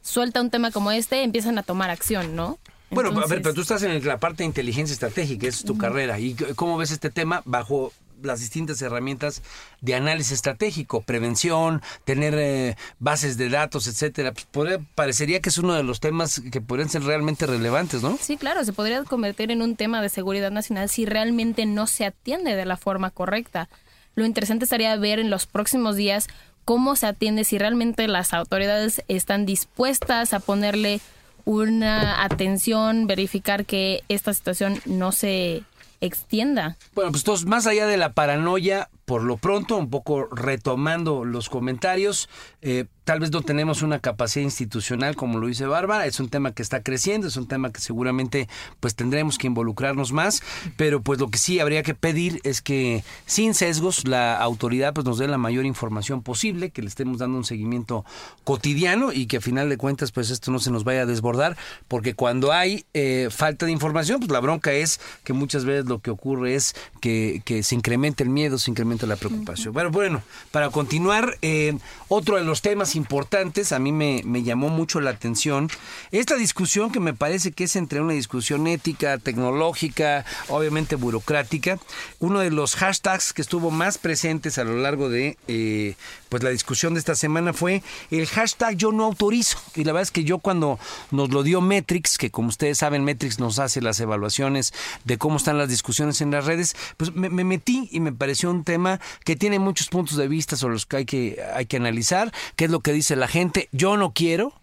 suelta 0.03 0.41
un 0.41 0.51
tema 0.51 0.71
como 0.71 0.91
este, 0.91 1.23
empiezan 1.23 1.59
a 1.59 1.63
tomar 1.63 1.91
acción, 1.91 2.35
¿no? 2.35 2.59
Bueno, 2.91 3.09
a 3.09 3.13
ver, 3.13 3.23
Entonces- 3.23 3.41
pero 3.43 3.55
tú 3.55 3.61
estás 3.63 3.83
en 3.85 4.05
la 4.07 4.19
parte 4.19 4.39
de 4.43 4.47
inteligencia 4.47 4.93
estratégica, 4.93 5.47
esa 5.47 5.59
es 5.59 5.65
tu 5.65 5.79
carrera. 5.79 6.19
¿Y 6.19 6.35
cómo 6.57 6.77
ves 6.77 6.91
este 6.91 7.09
tema 7.11 7.43
bajo 7.47 7.93
las 8.23 8.41
distintas 8.41 8.81
herramientas 8.83 9.43
de 9.81 9.95
análisis 9.95 10.33
estratégico, 10.33 11.03
prevención, 11.03 11.83
tener 12.05 12.35
eh, 12.37 12.77
bases 12.99 13.37
de 13.37 13.49
datos, 13.49 13.87
etcétera? 13.87 14.33
Pues 14.51 14.79
parecería 14.95 15.41
que 15.41 15.49
es 15.49 15.59
uno 15.59 15.75
de 15.75 15.83
los 15.83 16.01
temas 16.01 16.41
que 16.51 16.61
podrían 16.61 16.89
ser 16.89 17.05
realmente 17.05 17.47
relevantes, 17.47 18.03
¿no? 18.03 18.19
Sí, 18.21 18.37
claro, 18.37 18.65
se 18.65 18.73
podría 18.73 19.05
convertir 19.05 19.51
en 19.51 19.63
un 19.63 19.77
tema 19.77 20.03
de 20.03 20.09
seguridad 20.09 20.51
nacional 20.51 20.89
si 20.89 21.07
realmente 21.07 21.67
no 21.67 21.87
se 21.87 22.05
atiende 22.05 22.57
de 22.57 22.65
la 22.65 22.77
forma 22.77 23.11
correcta. 23.11 23.69
Lo 24.15 24.27
interesante 24.27 24.67
sería 24.67 24.95
ver 24.97 25.19
en 25.19 25.31
los 25.31 25.47
próximos 25.47 25.97
días 25.97 26.29
cómo 26.65 26.97
se 26.97 27.07
atiende, 27.07 27.45
si 27.45 27.59
realmente 27.59 28.07
las 28.09 28.33
autoridades 28.33 29.03
están 29.09 29.47
dispuestas 29.47 30.33
a 30.33 30.41
ponerle 30.41 31.01
una 31.45 32.23
atención, 32.23 33.07
verificar 33.07 33.65
que 33.65 34.05
esta 34.09 34.33
situación 34.33 34.81
no 34.85 35.13
se 35.13 35.65
extienda. 36.03 36.77
Bueno, 36.95 37.11
pues 37.11 37.23
entonces, 37.23 37.47
más 37.47 37.67
allá 37.67 37.87
de 37.87 37.97
la 37.97 38.13
paranoia, 38.13 38.91
por 39.13 39.25
lo 39.25 39.37
pronto, 39.37 39.77
un 39.77 39.91
poco 39.91 40.27
retomando 40.35 41.27
los 41.27 41.51
comentarios, 41.51 42.31
eh, 42.63 42.87
tal 43.05 43.21
vez 43.21 43.31
no 43.31 43.43
tenemos 43.43 43.83
una 43.83 43.99
capacidad 43.99 44.45
institucional 44.45 45.17
como 45.17 45.39
lo 45.39 45.49
dice 45.49 45.67
Bárbara, 45.67 46.07
es 46.07 46.21
un 46.21 46.29
tema 46.29 46.53
que 46.53 46.63
está 46.63 46.83
creciendo, 46.83 47.27
es 47.27 47.37
un 47.37 47.49
tema 47.49 47.73
que 47.73 47.81
seguramente 47.81 48.49
pues 48.81 48.95
tendremos 48.95 49.39
que 49.39 49.49
involucrarnos 49.49 50.13
más, 50.13 50.43
pero 50.77 51.03
pues 51.03 51.19
lo 51.19 51.29
que 51.29 51.39
sí 51.39 51.59
habría 51.61 51.83
que 51.83 51.95
pedir 51.95 52.41
es 52.45 52.63
que 52.63 53.05
sin 53.27 53.55
sesgos 53.55 54.07
la 54.07 54.37
autoridad 54.37 54.95
pues 54.95 55.05
nos 55.05 55.19
dé 55.19 55.27
la 55.29 55.39
mayor 55.39 55.67
información 55.67 56.23
posible, 56.23 56.71
que 56.71 56.83
le 56.83 56.89
estemos 56.89 57.19
dando 57.19 57.39
un 57.39 57.45
seguimiento 57.45 58.05
cotidiano 58.45 59.13
y 59.13 59.27
que 59.27 59.39
a 59.39 59.41
final 59.41 59.69
de 59.69 59.77
cuentas 59.77 60.13
pues 60.13 60.31
esto 60.31 60.51
no 60.53 60.59
se 60.59 60.71
nos 60.71 60.85
vaya 60.85 61.03
a 61.03 61.07
desbordar, 61.07 61.57
porque 61.89 62.15
cuando 62.15 62.53
hay 62.53 62.87
eh, 62.95 63.29
falta 63.31 63.67
de 63.67 63.73
información, 63.73 64.21
pues 64.21 64.31
la 64.31 64.41
bronca 64.41 64.73
es 64.73 65.01
que 65.25 65.33
muchas 65.33 65.65
veces 65.65 65.87
lo 65.87 65.99
que 65.99 66.11
ocurre 66.11 66.55
es 66.55 66.75
que, 67.01 67.43
se 67.63 67.75
incremente 67.75 68.23
el 68.23 68.31
miedo, 68.31 68.59
se 68.59 68.71
incrementa 68.71 69.02
la 69.07 69.17
preocupación. 69.17 69.73
Bueno, 69.73 69.91
bueno, 69.91 70.23
para 70.51 70.71
continuar, 70.71 71.39
eh, 71.43 71.77
otro 72.09 72.37
de 72.37 72.45
los 72.45 72.63
temas 72.63 72.95
importantes, 72.95 73.73
a 73.73 73.79
mí 73.79 73.93
me, 73.93 74.23
me 74.25 74.43
llamó 74.43 74.69
mucho 74.69 75.01
la 75.01 75.11
atención, 75.11 75.71
esta 76.11 76.37
discusión 76.37 76.91
que 76.91 77.01
me 77.01 77.15
parece 77.15 77.53
que 77.53 77.65
es 77.65 77.77
entre 77.77 78.01
una 78.01 78.13
discusión 78.13 78.67
ética, 78.67 79.19
tecnológica, 79.19 80.25
obviamente 80.49 80.97
burocrática, 80.97 81.79
uno 82.19 82.41
de 82.41 82.51
los 82.51 82.77
hashtags 82.77 83.33
que 83.33 83.43
estuvo 83.43 83.71
más 83.71 83.99
presentes 83.99 84.59
a 84.59 84.65
lo 84.65 84.77
largo 84.77 85.09
de 85.09 85.37
eh, 85.49 85.95
pues 86.29 86.43
la 86.43 86.51
discusión 86.51 86.95
de 86.95 87.01
esta 87.01 87.15
semana 87.15 87.53
fue 87.53 87.83
el 88.11 88.27
hashtag 88.27 88.77
yo 88.77 88.91
no 88.93 89.05
autorizo. 89.05 89.59
Y 89.75 89.85
la 89.85 89.93
verdad 89.93 90.05
es 90.05 90.11
que 90.11 90.25
yo 90.25 90.39
cuando 90.39 90.79
nos 91.11 91.31
lo 91.31 91.43
dio 91.43 91.61
Metrix, 91.61 92.17
que 92.17 92.31
como 92.31 92.49
ustedes 92.49 92.79
saben, 92.79 93.05
Metrix 93.05 93.39
nos 93.39 93.59
hace 93.59 93.83
las 93.83 94.01
evaluaciones 94.01 94.73
de 95.05 95.19
cómo 95.19 95.37
están 95.37 95.59
las 95.59 95.69
discusiones 95.69 96.21
en 96.21 96.31
las 96.31 96.47
redes, 96.47 96.75
pues 96.97 97.15
me, 97.15 97.29
me 97.29 97.45
metí 97.45 97.89
y 97.93 98.01
me 98.01 98.13
pareció 98.13 98.51
un 98.51 98.65
tema 98.65 98.82
que 99.25 99.37
tiene 99.37 99.59
muchos 99.59 99.89
puntos 99.89 100.17
de 100.17 100.29
vista 100.29 100.57
sobre 100.57 100.75
los 100.75 100.87
que 100.87 100.97
hay 100.97 101.05
que, 101.05 101.43
hay 101.55 101.67
que 101.67 101.77
analizar, 101.77 102.33
qué 102.57 102.67
es 102.67 102.71
lo 102.71 102.81
que 102.81 102.93
dice 102.93 103.17
la 103.17 103.29
gente. 103.29 103.69
Yo 103.73 103.97
no 103.97 104.13
quiero 104.13 104.55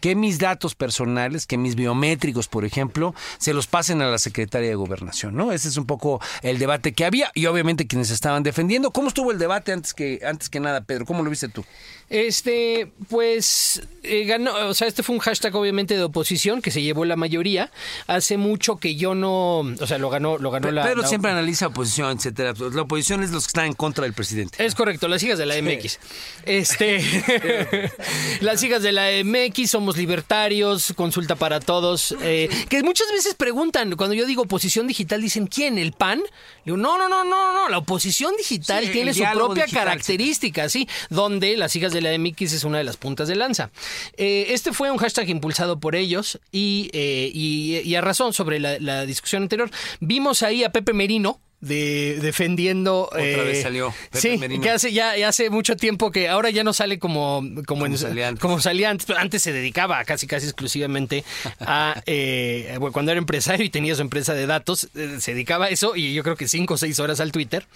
que 0.00 0.14
mis 0.14 0.38
datos 0.38 0.74
personales, 0.74 1.46
que 1.46 1.58
mis 1.58 1.74
biométricos, 1.74 2.48
por 2.48 2.64
ejemplo, 2.64 3.14
se 3.38 3.52
los 3.52 3.66
pasen 3.66 4.02
a 4.02 4.06
la 4.06 4.18
Secretaría 4.18 4.68
de 4.68 4.74
Gobernación, 4.74 5.34
¿no? 5.34 5.52
Ese 5.52 5.68
es 5.68 5.76
un 5.76 5.86
poco 5.86 6.20
el 6.42 6.58
debate 6.58 6.92
que 6.92 7.04
había 7.04 7.30
y 7.34 7.46
obviamente 7.46 7.86
quienes 7.86 8.10
estaban 8.10 8.42
defendiendo. 8.42 8.90
¿Cómo 8.90 9.08
estuvo 9.08 9.32
el 9.32 9.38
debate 9.38 9.72
antes 9.72 9.94
que 9.94 10.20
antes 10.24 10.48
que 10.48 10.60
nada, 10.60 10.82
Pedro? 10.82 11.04
¿Cómo 11.04 11.22
lo 11.22 11.30
viste 11.30 11.48
tú? 11.48 11.64
Este, 12.10 12.90
pues 13.10 13.82
eh, 14.02 14.24
ganó, 14.24 14.54
o 14.68 14.74
sea, 14.74 14.88
este 14.88 15.02
fue 15.02 15.14
un 15.14 15.20
hashtag 15.20 15.54
obviamente 15.54 15.94
de 15.96 16.02
oposición 16.02 16.62
que 16.62 16.70
se 16.70 16.80
llevó 16.82 17.04
la 17.04 17.16
mayoría. 17.16 17.70
Hace 18.06 18.38
mucho 18.38 18.76
que 18.76 18.96
yo 18.96 19.14
no, 19.14 19.58
o 19.58 19.86
sea, 19.86 19.98
lo 19.98 20.08
ganó, 20.08 20.38
lo 20.38 20.50
ganó 20.50 20.70
la. 20.70 20.84
Pedro 20.84 21.02
la- 21.02 21.08
siempre 21.08 21.30
analiza 21.30 21.66
oposición, 21.66 22.16
etcétera. 22.16 22.54
La 22.72 22.82
oposición 22.82 23.22
es 23.22 23.30
los 23.30 23.44
que 23.44 23.48
están 23.48 23.66
en 23.66 23.72
contra 23.74 24.04
del 24.04 24.14
presidente. 24.14 24.64
Es 24.64 24.74
correcto, 24.74 25.06
las 25.08 25.22
hijas 25.22 25.38
de 25.38 25.46
la 25.46 25.60
MX. 25.60 25.98
Este, 26.46 26.98
las 28.40 28.62
hijas 28.62 28.82
de 28.82 28.92
la 28.92 29.08
MX 29.24 29.70
somos 29.70 29.96
libertarios, 29.96 30.92
consulta 30.96 31.36
para 31.36 31.60
todos. 31.60 32.14
eh, 32.22 32.48
que 32.68 32.82
muchas 32.82 33.10
veces 33.12 33.34
preguntan, 33.34 33.94
cuando 33.96 34.14
yo 34.14 34.26
digo 34.26 34.42
oposición 34.42 34.86
digital, 34.86 35.20
dicen 35.20 35.46
¿quién? 35.46 35.78
¿El 35.78 35.92
PAN? 35.92 36.22
Digo, 36.64 36.76
no, 36.76 36.96
no, 36.98 37.08
no, 37.08 37.24
no, 37.24 37.52
no. 37.54 37.68
La 37.68 37.78
oposición 37.78 38.34
digital 38.36 38.84
Sí, 38.86 38.92
tiene 38.92 39.12
su 39.14 39.24
propia 39.34 39.64
digital, 39.64 39.84
característica, 39.84 40.68
sí, 40.68 40.88
donde 41.10 41.56
las 41.56 41.74
hijas 41.76 41.92
de 41.92 41.97
la 42.00 42.16
MX 42.18 42.52
es 42.52 42.64
una 42.64 42.78
de 42.78 42.84
las 42.84 42.96
puntas 42.96 43.28
de 43.28 43.36
lanza. 43.36 43.70
Eh, 44.16 44.46
este 44.50 44.72
fue 44.72 44.90
un 44.90 44.98
hashtag 44.98 45.28
impulsado 45.30 45.80
por 45.80 45.94
ellos 45.94 46.40
y, 46.52 46.90
eh, 46.92 47.96
a 47.96 48.00
razón 48.00 48.32
sobre 48.32 48.60
la 48.60 49.06
discusión 49.06 49.42
anterior. 49.42 49.70
Vimos 50.00 50.42
ahí 50.42 50.64
a 50.64 50.72
Pepe 50.72 50.92
Merino. 50.92 51.40
De, 51.60 52.18
defendiendo 52.22 53.06
Otra 53.06 53.20
eh, 53.20 53.36
vez 53.44 53.62
salió 53.62 53.92
Pepe 54.12 54.20
sí 54.20 54.38
Merino. 54.38 54.62
que 54.62 54.70
hace 54.70 54.92
ya, 54.92 55.16
ya 55.16 55.26
hace 55.28 55.50
mucho 55.50 55.74
tiempo 55.76 56.12
que 56.12 56.28
ahora 56.28 56.50
ya 56.50 56.62
no 56.62 56.72
sale 56.72 57.00
como 57.00 57.42
como, 57.66 57.84
en- 57.86 57.98
salía 57.98 58.28
antes. 58.28 58.40
como 58.40 58.60
salía 58.60 58.90
antes 58.90 59.06
pero 59.06 59.18
antes 59.18 59.42
se 59.42 59.52
dedicaba 59.52 60.04
casi 60.04 60.28
casi 60.28 60.46
exclusivamente 60.46 61.24
a 61.58 62.00
eh, 62.06 62.76
bueno, 62.78 62.92
cuando 62.92 63.10
era 63.10 63.18
empresario 63.18 63.66
y 63.66 63.70
tenía 63.70 63.96
su 63.96 64.02
empresa 64.02 64.34
de 64.34 64.46
datos 64.46 64.88
eh, 64.94 65.16
se 65.20 65.32
dedicaba 65.34 65.64
a 65.66 65.68
eso 65.70 65.96
y 65.96 66.14
yo 66.14 66.22
creo 66.22 66.36
que 66.36 66.46
cinco 66.46 66.74
o 66.74 66.76
seis 66.76 67.00
horas 67.00 67.18
al 67.18 67.32
Twitter 67.32 67.66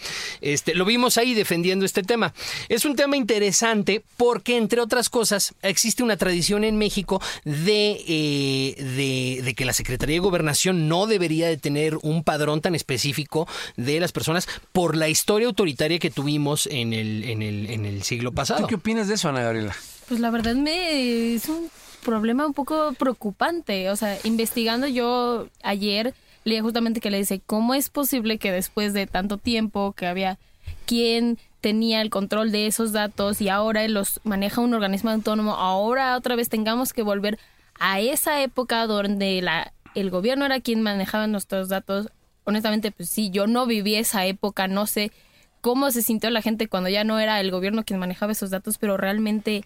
este 0.41 0.75
lo 0.77 0.85
vimos 0.85 1.19
ahí 1.19 1.35
defendiendo 1.35 1.85
este 1.85 2.05
tema 2.05 2.35
es 2.69 2.85
un 2.85 2.95
tema 2.95 3.17
interesante 3.17 4.03
porque 4.17 4.57
entre 4.59 4.81
otras 4.81 5.09
cosas 5.09 5.55
existe 5.63 6.05
una 6.05 6.17
tradición 6.17 6.63
en 6.63 6.77
México 6.79 7.21
de 7.45 8.01
eh, 8.07 8.75
de, 8.79 9.43
de 9.43 9.55
que 9.55 9.65
la 9.65 9.73
Secretaría 9.73 10.15
de 10.15 10.21
Gobernación 10.21 10.87
no 10.89 11.09
debería 11.09 11.49
de 11.49 11.57
tener 11.57 11.97
un 12.03 12.23
padrón 12.23 12.61
tan 12.61 12.77
específico 12.77 13.49
de 13.77 14.01
las 14.01 14.13
personas 14.13 14.49
por 14.73 14.97
la 14.97 15.09
historia 15.09 15.49
autoritaria 15.49 15.99
que 15.99 16.11
tuvimos 16.11 16.67
en 16.67 16.93
el, 16.93 17.25
en 17.25 17.43
el, 17.43 17.71
en 17.71 17.87
el 17.87 18.03
siglo 18.03 18.33
pasado. 18.33 18.61
¿Tú 18.61 18.67
qué 18.67 18.75
opinas 18.77 19.09
de 19.09 19.15
eso, 19.15 19.29
Ana 19.29 19.43
Gabriela? 19.43 19.75
Pues 20.09 20.21
la 20.21 20.31
verdad 20.31 20.55
me 20.55 21.35
es 21.35 21.49
un 21.49 21.71
problema 22.05 22.47
un 22.47 22.55
poco 22.55 22.93
preocupante. 22.99 23.91
O 23.91 23.97
sea, 23.97 24.19
investigando 24.25 24.87
yo 24.87 25.49
ayer 25.63 26.15
leí 26.45 26.61
justamente 26.61 27.01
que 27.01 27.11
le 27.11 27.19
dice, 27.19 27.41
¿cómo 27.45 27.75
es 27.75 27.89
posible 27.89 28.39
que 28.39 28.53
después 28.53 28.93
de 28.93 29.07
tanto 29.07 29.39
tiempo 29.39 29.93
que 29.93 30.07
había 30.07 30.39
quien 30.87 31.39
tenía 31.61 32.03
el 32.03 32.11
control 32.11 32.51
de 32.51 32.67
esos 32.67 32.93
datos 32.93 33.41
y 33.41 33.49
ahora 33.49 33.87
los 33.89 34.21
maneja 34.25 34.61
un 34.61 34.75
organismo 34.75 35.11
autónomo, 35.11 35.55
ahora 35.55 36.17
otra 36.17 36.35
vez 36.35 36.49
tengamos 36.49 36.93
que 36.93 37.03
volver 37.03 37.39
a 37.79 38.01
esa 38.01 38.43
época 38.43 38.87
donde 38.87 39.41
la, 39.41 39.73
el 39.95 40.11
gobierno 40.11 40.45
era 40.45 40.61
quien 40.61 40.83
manejaba 40.83 41.27
nuestros 41.29 41.69
datos? 41.69 42.09
Honestamente, 42.45 42.91
pues 42.91 43.09
sí, 43.09 43.31
yo 43.31 43.47
no 43.47 43.67
viví 43.67 43.95
esa 43.95 44.27
época, 44.27 44.69
no 44.69 44.87
sé 44.87 45.13
cómo 45.61 45.91
se 45.91 46.03
sintió 46.03 46.29
la 46.31 46.43
gente 46.43 46.69
cuando 46.69 46.89
ya 46.89 47.05
no 47.05 47.21
era 47.21 47.41
el 47.41 47.51
gobierno 47.51 47.85
quien 47.85 48.01
manejaba 48.01 48.33
esos 48.33 48.51
datos, 48.51 48.79
pero 48.79 48.97
realmente 48.97 49.65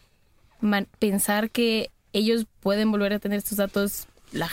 pensar 0.98 1.50
que 1.50 1.90
ellos 2.12 2.46
pueden 2.60 2.90
volver 2.90 3.14
a 3.14 3.18
tener 3.18 3.38
estos 3.38 3.58
datos 3.58 4.06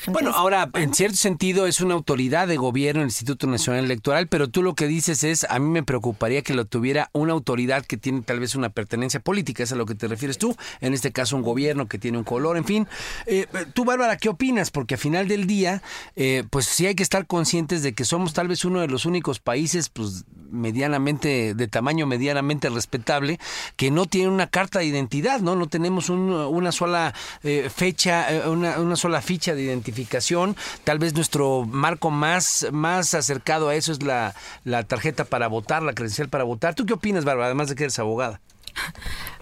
bueno, 0.08 0.32
ahora, 0.34 0.70
en 0.76 0.94
cierto 0.94 1.18
sentido, 1.18 1.68
es 1.68 1.82
una 1.82 1.94
autoridad 1.96 2.48
de 2.48 2.58
gobierno 2.58 3.02
el 3.02 3.08
Instituto 3.08 3.48
Nacional 3.48 3.86
Electoral, 3.86 4.28
pero 4.28 4.48
tú 4.48 4.62
lo 4.62 4.76
que 4.76 4.88
dices 4.88 5.24
es, 5.24 5.46
a 5.50 5.60
mí 5.60 5.70
me 5.70 5.84
preocuparía 5.84 6.42
que 6.42 6.54
lo 6.54 6.66
tuviera 6.66 7.10
una 7.14 7.34
autoridad 7.34 7.86
que 7.86 7.98
tiene 7.98 8.22
tal 8.22 8.40
vez 8.40 8.56
una 8.56 8.70
pertenencia 8.70 9.20
política, 9.20 9.64
es 9.64 9.72
a 9.72 9.76
lo 9.76 9.86
que 9.86 9.96
te 9.96 10.08
refieres 10.08 10.38
tú, 10.38 10.56
en 10.82 10.94
este 10.94 11.12
caso 11.12 11.36
un 11.36 11.42
gobierno 11.42 11.88
que 11.88 11.98
tiene 11.98 12.18
un 12.18 12.24
color, 12.24 12.58
en 12.58 12.66
fin. 12.66 12.88
Eh, 13.26 13.48
tú, 13.74 13.84
Bárbara, 13.86 14.18
¿qué 14.18 14.30
opinas? 14.30 14.72
Porque 14.72 14.96
al 14.96 15.00
final 15.00 15.28
del 15.28 15.48
día, 15.48 15.82
eh, 16.16 16.44
pues 16.50 16.66
sí 16.66 16.86
hay 16.86 16.96
que 16.96 17.04
estar 17.04 17.26
conscientes 17.26 17.84
de 17.84 17.94
que 17.94 18.06
somos 18.06 18.34
tal 18.34 18.48
vez 18.48 18.66
uno 18.66 18.80
de 18.80 18.88
los 18.88 19.06
únicos 19.06 19.40
países, 19.40 19.90
pues 19.90 20.26
medianamente, 20.54 21.54
de 21.54 21.68
tamaño 21.68 22.06
medianamente 22.08 22.70
respetable, 22.70 23.40
que 23.76 23.92
no 23.92 24.06
tiene 24.06 24.30
una 24.30 24.48
carta 24.48 24.80
de 24.80 24.86
identidad, 24.86 25.42
¿no? 25.42 25.56
No 25.56 25.68
tenemos 25.68 26.10
una 26.10 26.72
sola 26.72 27.14
eh, 27.44 27.70
fecha, 27.74 28.28
una, 28.48 28.80
una 28.80 28.96
sola 28.96 29.22
ficha 29.22 29.56
de 29.56 29.64
identificación. 29.64 30.56
Tal 30.84 31.00
vez 31.00 31.14
nuestro 31.14 31.66
marco 31.66 32.12
más, 32.12 32.68
más 32.72 33.14
acercado 33.14 33.70
a 33.70 33.76
eso 33.76 33.92
es 33.92 34.04
la, 34.04 34.34
la 34.64 34.84
tarjeta 34.84 35.26
para 35.26 35.48
votar, 35.48 35.84
la 35.84 35.94
credencial 35.94 36.30
para 36.30 36.44
votar. 36.44 36.76
¿Tú 36.76 36.86
qué 36.86 36.94
opinas, 36.94 37.26
Bárbara, 37.26 37.48
además 37.48 37.70
de 37.70 37.76
que 37.76 37.84
eres 37.84 38.00
abogada? 38.00 38.40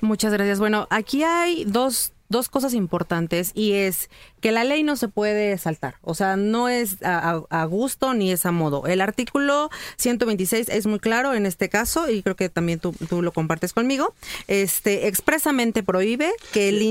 Muchas 0.01 0.33
gracias. 0.33 0.59
Bueno, 0.59 0.87
aquí 0.89 1.23
hay 1.23 1.65
dos 1.65 2.13
dos 2.31 2.49
cosas 2.49 2.73
importantes 2.73 3.51
y 3.53 3.73
es 3.73 4.09
que 4.39 4.51
la 4.51 4.63
ley 4.63 4.83
no 4.83 4.95
se 4.95 5.07
puede 5.07 5.57
saltar, 5.57 5.95
o 6.01 6.15
sea, 6.15 6.35
no 6.35 6.69
es 6.69 6.97
a, 7.03 7.65
gusto 7.65 8.13
ni 8.13 8.31
es 8.31 8.45
a 8.45 8.51
modo. 8.51 8.87
El 8.87 9.01
artículo 9.01 9.69
126 9.97 10.69
es 10.69 10.87
muy 10.87 10.99
claro 10.99 11.33
en 11.33 11.45
este 11.45 11.69
caso 11.69 12.09
y 12.09 12.23
creo 12.23 12.35
que 12.35 12.49
también 12.49 12.79
tú, 12.79 12.95
lo 13.21 13.31
compartes 13.31 13.73
conmigo. 13.73 14.15
Este 14.47 15.07
expresamente 15.07 15.83
prohíbe 15.83 16.31
que 16.53 16.69
el, 16.69 16.81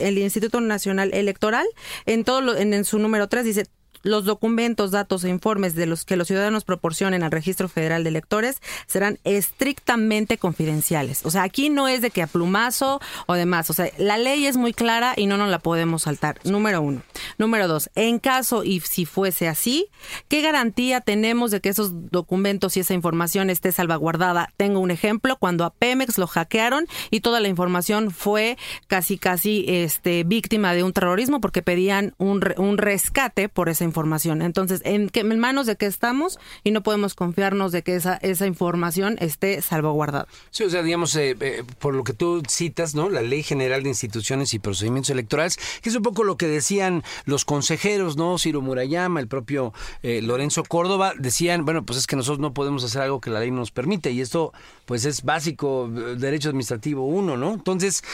el 0.00 0.18
Instituto 0.18 0.60
Nacional 0.60 1.14
Electoral 1.14 1.66
en 2.06 2.24
todo 2.24 2.40
lo, 2.40 2.56
en, 2.56 2.74
en 2.74 2.84
su 2.84 2.98
número 2.98 3.28
3 3.28 3.44
dice 3.44 3.66
los 4.02 4.24
documentos, 4.24 4.90
datos 4.90 5.24
e 5.24 5.28
informes 5.28 5.74
de 5.74 5.86
los 5.86 6.04
que 6.04 6.16
los 6.16 6.28
ciudadanos 6.28 6.64
proporcionen 6.64 7.22
al 7.22 7.30
Registro 7.30 7.68
Federal 7.68 8.04
de 8.04 8.10
Electores 8.10 8.60
serán 8.86 9.18
estrictamente 9.24 10.38
confidenciales. 10.38 11.24
O 11.24 11.30
sea, 11.30 11.42
aquí 11.42 11.70
no 11.70 11.88
es 11.88 12.02
de 12.02 12.10
que 12.10 12.22
a 12.22 12.26
plumazo 12.26 13.00
o 13.26 13.34
demás. 13.34 13.70
O 13.70 13.72
sea, 13.72 13.90
la 13.98 14.18
ley 14.18 14.46
es 14.46 14.56
muy 14.56 14.72
clara 14.72 15.14
y 15.16 15.26
no 15.26 15.36
nos 15.36 15.50
la 15.50 15.58
podemos 15.58 16.02
saltar. 16.02 16.38
Número 16.44 16.80
uno. 16.80 17.02
Número 17.38 17.68
dos, 17.68 17.90
en 17.94 18.18
caso 18.18 18.64
y 18.64 18.80
si 18.80 19.06
fuese 19.06 19.48
así, 19.48 19.88
¿qué 20.28 20.40
garantía 20.42 21.00
tenemos 21.00 21.50
de 21.50 21.60
que 21.60 21.68
esos 21.68 22.10
documentos 22.10 22.76
y 22.76 22.80
esa 22.80 22.94
información 22.94 23.50
esté 23.50 23.72
salvaguardada? 23.72 24.52
Tengo 24.56 24.80
un 24.80 24.90
ejemplo, 24.90 25.36
cuando 25.36 25.64
a 25.64 25.70
Pemex 25.70 26.18
lo 26.18 26.26
hackearon 26.26 26.86
y 27.10 27.20
toda 27.20 27.40
la 27.40 27.48
información 27.48 28.10
fue 28.10 28.56
casi, 28.86 29.18
casi 29.18 29.64
este, 29.68 30.24
víctima 30.24 30.74
de 30.74 30.82
un 30.82 30.92
terrorismo 30.92 31.40
porque 31.40 31.62
pedían 31.62 32.14
un, 32.18 32.42
un 32.56 32.78
rescate 32.78 33.48
por 33.48 33.68
esa 33.68 33.84
información 33.84 33.95
información. 33.96 34.42
Entonces, 34.42 34.82
¿en, 34.84 35.08
qué, 35.08 35.20
en 35.20 35.38
manos 35.38 35.64
de 35.64 35.76
qué 35.76 35.86
estamos? 35.86 36.38
Y 36.64 36.70
no 36.70 36.82
podemos 36.82 37.14
confiarnos 37.14 37.72
de 37.72 37.82
que 37.82 37.96
esa, 37.96 38.16
esa 38.16 38.46
información 38.46 39.16
esté 39.20 39.62
salvaguardada. 39.62 40.26
Sí, 40.50 40.64
o 40.64 40.70
sea, 40.70 40.82
digamos, 40.82 41.16
eh, 41.16 41.34
eh, 41.40 41.64
por 41.78 41.94
lo 41.94 42.04
que 42.04 42.12
tú 42.12 42.42
citas, 42.46 42.94
¿no? 42.94 43.08
La 43.08 43.22
Ley 43.22 43.42
General 43.42 43.82
de 43.82 43.88
Instituciones 43.88 44.52
y 44.52 44.58
Procedimientos 44.58 45.08
Electorales, 45.08 45.58
que 45.80 45.88
es 45.88 45.96
un 45.96 46.02
poco 46.02 46.24
lo 46.24 46.36
que 46.36 46.46
decían 46.46 47.04
los 47.24 47.46
consejeros, 47.46 48.18
¿no? 48.18 48.36
Ciro 48.36 48.60
Murayama, 48.60 49.18
el 49.18 49.28
propio 49.28 49.72
eh, 50.02 50.20
Lorenzo 50.20 50.62
Córdoba, 50.62 51.14
decían, 51.18 51.64
bueno, 51.64 51.86
pues 51.86 51.98
es 51.98 52.06
que 52.06 52.16
nosotros 52.16 52.40
no 52.40 52.52
podemos 52.52 52.84
hacer 52.84 53.00
algo 53.00 53.22
que 53.22 53.30
la 53.30 53.40
ley 53.40 53.50
nos 53.50 53.70
permite. 53.70 54.10
Y 54.10 54.20
esto, 54.20 54.52
pues 54.84 55.06
es 55.06 55.22
básico, 55.22 55.88
derecho 55.88 56.50
administrativo 56.50 57.06
uno, 57.06 57.38
¿no? 57.38 57.54
Entonces, 57.54 58.04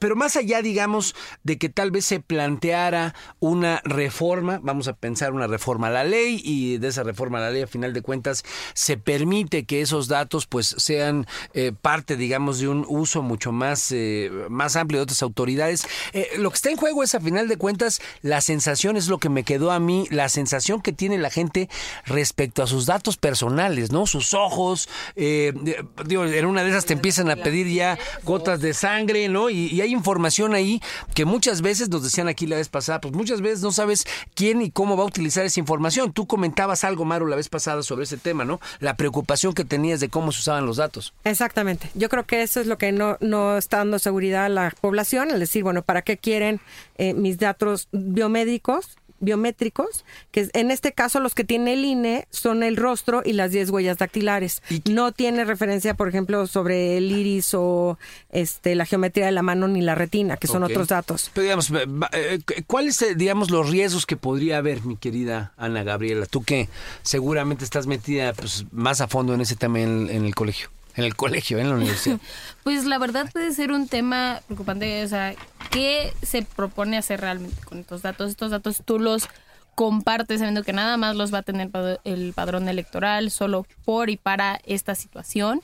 pero 0.00 0.16
más 0.16 0.34
allá, 0.36 0.60
digamos, 0.60 1.14
de 1.44 1.56
que 1.56 1.68
tal 1.68 1.92
vez 1.92 2.04
se 2.04 2.18
planteara 2.18 3.14
una 3.38 3.80
reforma, 3.84 4.58
vamos 4.62 4.88
a 4.88 4.94
pensar 4.94 5.32
una 5.32 5.46
reforma 5.46 5.88
a 5.88 5.90
la 5.90 6.04
ley 6.04 6.40
y 6.42 6.78
de 6.78 6.88
esa 6.88 7.02
reforma 7.02 7.38
a 7.38 7.42
la 7.42 7.50
ley 7.50 7.62
a 7.62 7.66
final 7.66 7.92
de 7.92 8.02
cuentas 8.02 8.44
se 8.74 8.96
permite 8.96 9.64
que 9.64 9.80
esos 9.80 10.08
datos 10.08 10.46
pues 10.46 10.74
sean 10.78 11.26
eh, 11.54 11.72
parte 11.80 12.16
digamos 12.16 12.58
de 12.58 12.68
un 12.68 12.84
uso 12.88 13.22
mucho 13.22 13.52
más 13.52 13.92
eh, 13.92 14.30
más 14.48 14.76
amplio 14.76 15.00
de 15.00 15.04
otras 15.04 15.22
autoridades. 15.22 15.86
Eh, 16.12 16.28
lo 16.38 16.50
que 16.50 16.56
está 16.56 16.70
en 16.70 16.76
juego 16.76 17.02
es 17.02 17.14
a 17.14 17.20
final 17.20 17.48
de 17.48 17.56
cuentas 17.56 18.00
la 18.22 18.40
sensación 18.40 18.96
es 18.96 19.08
lo 19.08 19.18
que 19.18 19.28
me 19.28 19.44
quedó 19.44 19.70
a 19.70 19.80
mí 19.80 20.06
la 20.10 20.28
sensación 20.28 20.80
que 20.80 20.92
tiene 20.92 21.18
la 21.18 21.30
gente 21.30 21.68
respecto 22.06 22.62
a 22.62 22.66
sus 22.66 22.86
datos 22.86 23.16
personales 23.16 23.92
no 23.92 24.06
sus 24.06 24.34
ojos 24.34 24.88
digo 25.16 26.24
en 26.24 26.46
una 26.46 26.64
de 26.64 26.70
esas 26.70 26.86
te 26.86 26.92
empiezan 26.92 27.30
a 27.30 27.36
pedir 27.36 27.66
ya 27.68 27.98
gotas 28.24 28.60
de 28.60 28.74
sangre 28.74 29.28
no 29.28 29.50
y, 29.50 29.66
y 29.66 29.80
hay 29.80 29.92
información 29.92 30.54
ahí 30.54 30.80
que 31.14 31.24
muchas 31.24 31.62
veces 31.62 31.88
nos 31.88 32.02
decían 32.02 32.28
aquí 32.28 32.46
la 32.46 32.56
vez 32.56 32.68
pasada 32.68 33.00
pues 33.00 33.14
muchas 33.14 33.40
veces 33.40 33.60
no 33.62 33.72
sabes 33.72 34.06
quién 34.34 34.51
y 34.60 34.70
cómo 34.70 34.96
va 34.96 35.04
a 35.04 35.06
utilizar 35.06 35.44
esa 35.44 35.60
información. 35.60 36.12
Tú 36.12 36.26
comentabas 36.26 36.84
algo, 36.84 37.04
Maru, 37.04 37.26
la 37.26 37.36
vez 37.36 37.48
pasada 37.48 37.82
sobre 37.82 38.04
ese 38.04 38.16
tema, 38.16 38.44
¿no? 38.44 38.60
La 38.80 38.96
preocupación 38.96 39.54
que 39.54 39.64
tenías 39.64 40.00
de 40.00 40.08
cómo 40.08 40.32
se 40.32 40.40
usaban 40.40 40.66
los 40.66 40.76
datos. 40.76 41.14
Exactamente. 41.24 41.90
Yo 41.94 42.08
creo 42.08 42.24
que 42.24 42.42
eso 42.42 42.60
es 42.60 42.66
lo 42.66 42.76
que 42.78 42.92
no, 42.92 43.16
no 43.20 43.56
está 43.56 43.78
dando 43.78 43.98
seguridad 43.98 44.46
a 44.46 44.48
la 44.48 44.74
población, 44.80 45.30
al 45.30 45.40
decir, 45.40 45.62
bueno, 45.62 45.82
¿para 45.82 46.02
qué 46.02 46.18
quieren 46.18 46.60
eh, 46.98 47.14
mis 47.14 47.38
datos 47.38 47.88
biomédicos? 47.92 48.98
Biométricos, 49.22 50.04
que 50.30 50.50
en 50.52 50.70
este 50.70 50.92
caso 50.92 51.20
los 51.20 51.34
que 51.34 51.44
tiene 51.44 51.72
el 51.72 51.84
INE 51.84 52.26
son 52.30 52.62
el 52.62 52.76
rostro 52.76 53.22
y 53.24 53.32
las 53.32 53.52
10 53.52 53.70
huellas 53.70 53.98
dactilares. 53.98 54.62
No 54.90 55.12
tiene 55.12 55.44
referencia, 55.44 55.94
por 55.94 56.08
ejemplo, 56.08 56.46
sobre 56.46 56.98
el 56.98 57.10
iris 57.10 57.54
o 57.54 57.98
este 58.30 58.74
la 58.74 58.84
geometría 58.84 59.26
de 59.26 59.32
la 59.32 59.42
mano 59.42 59.68
ni 59.68 59.80
la 59.80 59.94
retina, 59.94 60.36
que 60.36 60.48
son 60.48 60.62
otros 60.62 60.88
datos. 60.88 61.30
Pero 61.32 61.44
digamos, 61.44 61.72
eh, 62.12 62.40
¿cuáles 62.66 63.00
eh, 63.02 63.14
digamos 63.14 63.50
los 63.50 63.70
riesgos 63.70 64.04
que 64.04 64.16
podría 64.16 64.58
haber, 64.58 64.84
mi 64.84 64.96
querida 64.96 65.52
Ana 65.56 65.84
Gabriela? 65.84 66.26
Tú 66.26 66.42
que 66.42 66.68
seguramente 67.02 67.64
estás 67.64 67.86
metida 67.86 68.32
pues, 68.32 68.66
más 68.72 69.00
a 69.00 69.08
fondo 69.08 69.34
en 69.34 69.40
ese 69.40 69.56
tema 69.56 69.80
en 69.80 70.10
el 70.10 70.34
colegio 70.34 70.68
en 70.96 71.04
el 71.04 71.16
colegio, 71.16 71.58
en 71.58 71.68
la 71.68 71.76
universidad? 71.76 72.18
Pues 72.62 72.84
la 72.84 72.98
verdad 72.98 73.28
puede 73.32 73.52
ser 73.52 73.72
un 73.72 73.88
tema 73.88 74.40
preocupante, 74.46 75.04
o 75.04 75.08
sea, 75.08 75.34
¿qué 75.72 76.12
se 76.22 76.42
propone 76.42 76.96
hacer 76.96 77.20
realmente 77.20 77.60
con 77.64 77.78
estos 77.78 78.02
datos? 78.02 78.30
Estos 78.30 78.52
datos 78.52 78.82
tú 78.84 79.00
los 79.00 79.28
compartes 79.74 80.38
sabiendo 80.38 80.62
que 80.62 80.72
nada 80.72 80.96
más 80.96 81.16
los 81.16 81.34
va 81.34 81.38
a 81.38 81.42
tener 81.42 81.70
el 82.04 82.32
padrón 82.34 82.68
electoral 82.68 83.30
solo 83.30 83.66
por 83.84 84.10
y 84.10 84.16
para 84.16 84.60
esta 84.64 84.94
situación 84.94 85.60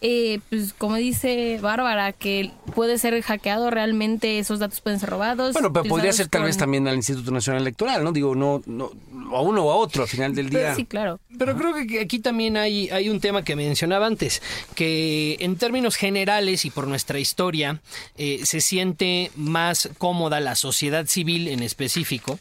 eh, 0.00 0.40
pues 0.48 0.72
como 0.72 0.96
dice 0.96 1.58
Bárbara, 1.60 2.12
que 2.12 2.50
puede 2.74 2.98
ser 2.98 3.20
hackeado 3.22 3.70
realmente, 3.70 4.38
esos 4.38 4.58
datos 4.58 4.80
pueden 4.80 4.98
ser 4.98 5.10
robados. 5.10 5.52
Bueno, 5.52 5.72
pero 5.72 5.84
podría 5.84 6.12
ser 6.12 6.28
tal 6.28 6.44
vez 6.44 6.56
también 6.56 6.88
al 6.88 6.96
Instituto 6.96 7.30
Nacional 7.30 7.62
Electoral, 7.62 8.02
¿no? 8.02 8.12
Digo, 8.12 8.34
no, 8.34 8.62
no 8.66 8.90
a 9.32 9.40
uno 9.42 9.64
o 9.64 9.72
a 9.72 9.76
otro 9.76 10.02
al 10.02 10.08
final 10.08 10.34
del 10.34 10.50
día. 10.50 10.74
sí, 10.74 10.84
claro. 10.84 11.20
Pero 11.38 11.56
creo 11.56 11.74
que 11.74 12.00
aquí 12.00 12.18
también 12.18 12.56
hay, 12.56 12.88
hay 12.90 13.08
un 13.08 13.20
tema 13.20 13.42
que 13.42 13.56
mencionaba 13.56 14.06
antes, 14.06 14.42
que 14.74 15.36
en 15.40 15.56
términos 15.56 15.96
generales 15.96 16.64
y 16.64 16.70
por 16.70 16.86
nuestra 16.86 17.18
historia, 17.18 17.80
eh, 18.16 18.40
se 18.44 18.60
siente 18.60 19.30
más 19.36 19.90
cómoda 19.98 20.40
la 20.40 20.54
sociedad 20.54 21.06
civil 21.06 21.48
en 21.48 21.62
específico 21.62 22.38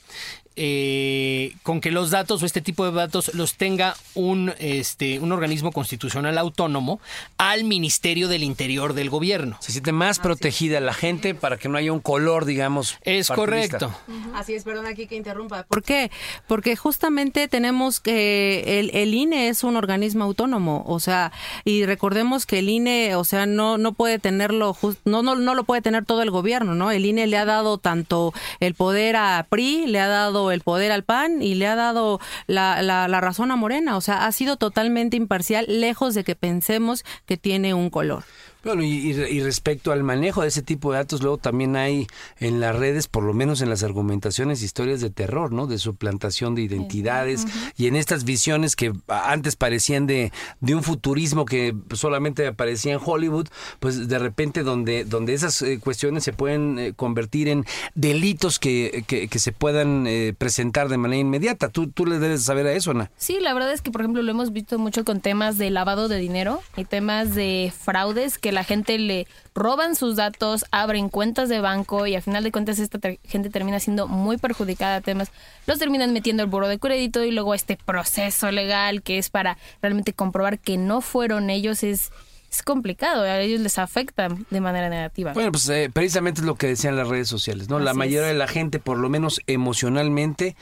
eh, 0.62 1.55
con 1.64 1.80
que 1.80 1.89
los 1.89 2.10
datos 2.10 2.43
o 2.43 2.45
este 2.45 2.60
tipo 2.60 2.84
de 2.84 2.91
datos 2.91 3.34
los 3.34 3.55
tenga 3.55 3.95
un, 4.14 4.53
este, 4.60 5.20
un 5.20 5.32
organismo 5.32 5.72
constitucional 5.72 6.38
autónomo 6.38 6.99
al 7.38 7.64
Ministerio 7.64 8.28
del 8.28 8.43
Interior 8.43 8.93
del 8.93 9.10
Gobierno. 9.10 9.55
Se 9.62 9.72
siente 9.72 9.93
más 9.93 10.20
protegida 10.20 10.82
la 10.82 10.93
gente 10.93 11.34
para 11.34 11.55
que 11.55 11.70
no 11.70 11.78
haya 11.78 11.93
un 11.93 12.01
color, 12.01 12.43
digamos. 12.43 12.97
Es 13.03 13.30
correcto. 13.30 13.95
Así 14.36 14.53
es, 14.53 14.66
perdón 14.66 14.86
aquí 14.88 15.07
que 15.07 15.16
interrumpa. 15.16 15.64
¿Por 15.64 15.82
qué? 15.82 16.12
Porque 16.45 16.76
justamente 16.76 17.47
tenemos 17.47 18.01
que 18.01 18.80
el, 18.82 18.91
el, 18.93 19.14
INE 19.14 19.47
es 19.47 19.64
un 19.64 19.78
organismo 19.78 20.26
autónomo, 20.26 20.84
o 20.88 20.99
sea, 20.99 21.32
y 21.64 21.86
recordemos 21.86 22.45
que 22.45 22.60
el 22.60 22.68
INE, 22.68 23.16
o 23.16 23.24
sea, 23.24 23.45
no, 23.45 23.78
no 23.78 23.93
puede 23.93 24.20
tenerlo, 24.20 24.76
no, 25.05 25.24
no, 25.24 25.36
no 25.36 25.55
lo 25.55 25.64
puede 25.64 25.82
tener 25.82 26.03
todo 26.03 26.22
el 26.22 26.32
gobierno, 26.32 26.76
¿no? 26.76 26.91
El 26.91 27.05
INE 27.05 27.28
le 27.28 27.38
ha 27.38 27.45
dado 27.45 27.78
tanto 27.78 28.34
el 28.60 28.74
poder 28.76 29.16
a 29.16 29.47
PRI, 29.49 29.88
le 29.88 30.01
ha 30.01 30.10
dado 30.10 30.49
el 30.52 30.62
poder 30.62 30.91
al 30.91 31.04
PAN 31.04 31.41
y 31.41 31.56
le 31.56 31.68
ha 31.68 31.76
dado 31.76 32.20
la, 32.47 32.82
la, 32.82 33.08
la 33.08 33.22
razón 33.22 33.52
a 33.52 33.56
Morena. 33.56 33.97
O 33.97 34.02
sea, 34.02 34.26
ha 34.26 34.32
sido 34.32 34.58
totalmente 34.58 35.18
imparcial, 35.18 35.66
lejos 35.68 36.14
de 36.14 36.24
que 36.24 36.36
pensemos 36.36 37.04
que 37.26 37.38
tiene 37.38 37.74
un 37.74 37.89
color. 37.89 38.24
Bueno, 38.64 38.84
y, 38.84 38.88
y- 38.89 39.39
respecto 39.41 39.91
al 39.93 40.03
manejo 40.03 40.41
de 40.41 40.49
ese 40.49 40.62
tipo 40.62 40.91
de 40.91 40.97
datos, 40.97 41.22
luego 41.22 41.38
también 41.38 41.76
hay 41.78 42.07
en 42.39 42.60
las 42.60 42.76
redes, 42.76 43.07
por 43.07 43.24
lo 43.24 43.34
menos 43.34 43.62
en 43.62 43.70
las 43.70 43.84
argumentaciones, 43.84 44.62
historias 44.62 44.99
de 44.99 45.10
terror, 45.10 45.53
¿no? 45.53 45.66
De 45.66 45.78
suplantación 45.78 46.55
de 46.55 46.64
identidades 46.64 47.45
y 47.78 47.88
en 47.88 47.95
estas 47.95 48.26
visiones 48.26 48.76
que 48.76 48.91
antes 49.07 49.55
parecían 49.55 50.07
de, 50.07 50.32
de 50.60 50.76
un 50.76 50.84
futurismo 50.84 51.45
que 51.45 51.74
solamente 51.93 52.45
aparecía 52.47 52.93
en 52.93 52.99
Hollywood, 53.03 53.47
pues 53.80 54.07
de 54.10 54.20
repente 54.20 54.64
donde, 54.64 55.05
donde 55.05 55.34
esas 55.34 55.62
eh, 55.62 55.80
cuestiones 55.80 56.24
se 56.26 56.34
pueden 56.34 56.78
eh, 56.80 56.93
convertir 56.93 57.47
en 57.47 57.66
delitos 57.95 58.60
que, 58.60 59.03
que, 59.07 59.28
que 59.30 59.39
se 59.39 59.51
puedan 59.51 60.05
eh, 60.05 60.34
presentar 60.38 60.89
de 60.89 60.97
manera 60.97 61.22
inmediata. 61.22 61.70
Tú, 61.70 61.89
tú 61.89 62.05
le 62.05 62.20
debes 62.20 62.43
saber 62.43 62.68
a 62.68 62.74
eso, 62.74 62.91
Ana. 62.91 63.10
Sí, 63.18 63.38
la 63.39 63.53
verdad 63.53 63.72
es 63.74 63.82
que, 63.82 63.91
por 63.91 64.01
ejemplo, 64.01 64.22
lo 64.22 64.32
hemos 64.32 64.51
visto 64.51 64.78
mucho 64.80 65.05
con 65.05 65.22
temas 65.22 65.57
de 65.57 65.70
lavado 65.70 66.07
de 66.10 66.18
dinero 66.18 66.62
y 66.76 66.86
temas 66.86 67.36
de 67.36 67.72
fraudes 67.78 68.38
que 68.38 68.51
la 68.51 68.59
gente 68.64 68.97
le 68.97 69.28
roban 69.55 69.95
sus 69.95 70.16
datos, 70.16 70.66
abren 70.72 71.10
cuentas 71.10 71.49
de 71.49 71.60
banco 71.60 72.07
y 72.07 72.16
al 72.16 72.22
final 72.22 72.43
de 72.43 72.51
cuentas 72.51 72.80
esta 72.80 72.99
ter- 72.99 73.20
gente 73.24 73.49
termina 73.49 73.80
siendo 73.80 74.07
muy 74.07 74.38
perjudicada 74.38 74.97
a 74.97 75.01
temas. 75.01 75.32
Los 75.68 75.80
terminan 75.80 76.14
metiendo 76.14 76.43
al 76.43 76.49
buro 76.49 76.68
de 76.68 76.80
crédito 76.80 77.24
y 77.24 77.32
luego 77.32 77.53
este 77.53 77.78
proceso 77.78 78.51
legal 78.51 79.01
que 79.01 79.18
es 79.18 79.30
para 79.30 79.57
realmente 79.82 80.14
comprobar 80.14 80.60
que 80.60 80.78
no 80.78 81.01
fueron 81.01 81.49
ellos 81.49 81.84
es, 81.84 82.12
es 82.51 82.64
complicado, 82.64 83.22
a 83.24 83.39
ellos 83.41 83.62
les 83.62 83.78
afecta 83.78 84.28
de 84.49 84.60
manera 84.62 84.89
negativa. 84.89 85.34
Bueno, 85.34 85.51
pues 85.51 85.68
eh, 85.70 85.89
precisamente 85.93 86.41
es 86.41 86.47
lo 86.47 86.55
que 86.55 86.68
decían 86.68 86.95
las 86.95 87.07
redes 87.07 87.28
sociales, 87.28 87.70
¿no? 87.70 87.78
la 87.80 87.93
mayoría 87.93 88.28
es. 88.28 88.34
de 88.34 88.39
la 88.39 88.47
gente, 88.47 88.80
por 88.80 88.97
lo 88.97 89.07
menos 89.10 89.39
emocionalmente, 89.45 90.55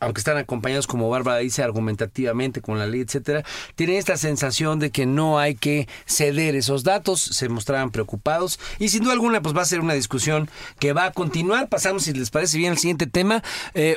aunque 0.00 0.20
están 0.20 0.38
acompañados, 0.38 0.86
como 0.86 1.08
Bárbara 1.10 1.38
dice, 1.38 1.62
argumentativamente 1.62 2.60
con 2.60 2.78
la 2.78 2.86
ley, 2.86 3.02
etcétera, 3.02 3.44
tienen 3.74 3.96
esta 3.96 4.16
sensación 4.16 4.78
de 4.78 4.90
que 4.90 5.06
no 5.06 5.38
hay 5.38 5.54
que 5.54 5.88
ceder 6.06 6.54
esos 6.56 6.84
datos, 6.84 7.20
se 7.20 7.48
mostraban 7.48 7.90
preocupados 7.90 8.58
y 8.78 8.88
sin 8.88 9.04
duda 9.04 9.12
alguna 9.12 9.42
pues 9.42 9.56
va 9.56 9.62
a 9.62 9.66
ser 9.66 9.80
una 9.80 9.94
discusión 9.94 10.48
que 10.78 10.92
va 10.92 11.06
a 11.06 11.12
continuar. 11.12 11.68
Pasamos, 11.68 12.04
si 12.04 12.12
les 12.12 12.30
parece 12.30 12.58
bien, 12.58 12.72
al 12.72 12.78
siguiente 12.78 13.06
tema. 13.06 13.42
Eh, 13.74 13.96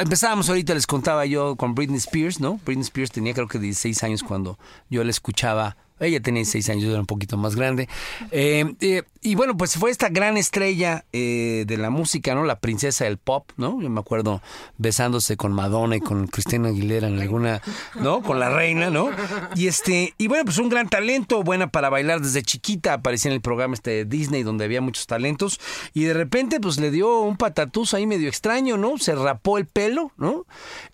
empezábamos 0.00 0.48
ahorita, 0.48 0.74
les 0.74 0.86
contaba 0.86 1.24
yo 1.26 1.56
con 1.56 1.74
Britney 1.74 1.98
Spears, 1.98 2.40
¿no? 2.40 2.60
Britney 2.64 2.82
Spears 2.82 3.12
tenía 3.12 3.34
creo 3.34 3.48
que 3.48 3.58
16 3.58 4.02
años 4.02 4.22
cuando 4.22 4.58
yo 4.90 5.04
la 5.04 5.10
escuchaba 5.10 5.76
ella 6.06 6.20
tenía 6.20 6.40
16 6.40 6.68
años, 6.70 6.84
era 6.90 7.00
un 7.00 7.06
poquito 7.06 7.36
más 7.36 7.56
grande. 7.56 7.88
Eh, 8.30 8.74
eh, 8.80 9.02
y 9.20 9.36
bueno, 9.36 9.56
pues 9.56 9.76
fue 9.76 9.90
esta 9.90 10.08
gran 10.08 10.36
estrella 10.36 11.04
eh, 11.12 11.64
de 11.66 11.76
la 11.76 11.90
música, 11.90 12.34
¿no? 12.34 12.44
La 12.44 12.58
princesa 12.58 13.04
del 13.04 13.18
pop, 13.18 13.50
¿no? 13.56 13.80
Yo 13.80 13.88
me 13.88 14.00
acuerdo 14.00 14.42
besándose 14.78 15.36
con 15.36 15.52
Madonna 15.52 15.96
y 15.96 16.00
con 16.00 16.26
Cristina 16.26 16.70
Aguilera 16.70 17.06
en 17.06 17.20
alguna, 17.20 17.62
¿no? 17.94 18.20
Con 18.22 18.40
la 18.40 18.50
reina, 18.50 18.90
¿no? 18.90 19.10
Y 19.54 19.68
este, 19.68 20.14
y 20.18 20.26
bueno, 20.26 20.44
pues 20.44 20.58
un 20.58 20.68
gran 20.68 20.88
talento, 20.88 21.44
buena 21.44 21.68
para 21.68 21.88
bailar 21.88 22.20
desde 22.20 22.42
chiquita, 22.42 22.94
aparecía 22.94 23.30
en 23.30 23.36
el 23.36 23.40
programa 23.40 23.74
este 23.74 23.90
de 23.90 24.04
Disney 24.04 24.42
donde 24.42 24.64
había 24.64 24.80
muchos 24.80 25.06
talentos 25.06 25.60
y 25.94 26.02
de 26.02 26.14
repente 26.14 26.58
pues 26.58 26.80
le 26.80 26.90
dio 26.90 27.20
un 27.20 27.36
patatús 27.36 27.94
ahí 27.94 28.08
medio 28.08 28.28
extraño, 28.28 28.76
¿no? 28.76 28.98
Se 28.98 29.14
rapó 29.14 29.56
el 29.56 29.66
pelo, 29.66 30.10
¿no? 30.16 30.46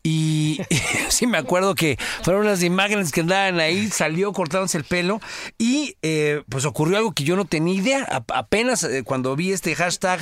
Y, 0.02 0.60
sí 1.08 1.26
me 1.26 1.38
acuerdo 1.38 1.74
que 1.74 1.98
fueron 2.22 2.44
las 2.44 2.62
imágenes 2.62 3.10
que 3.10 3.22
andaban 3.22 3.58
ahí, 3.58 3.88
salió 3.88 4.32
cortándose 4.34 4.76
el 4.76 4.84
pelo 4.84 4.97
y 5.58 5.96
eh, 6.02 6.42
pues 6.48 6.64
ocurrió 6.64 6.98
algo 6.98 7.12
que 7.12 7.24
yo 7.24 7.36
no 7.36 7.44
tenía 7.44 7.74
idea. 7.74 8.24
Apenas 8.28 8.84
eh, 8.84 9.02
cuando 9.04 9.36
vi 9.36 9.52
este 9.52 9.74
hashtag 9.74 10.20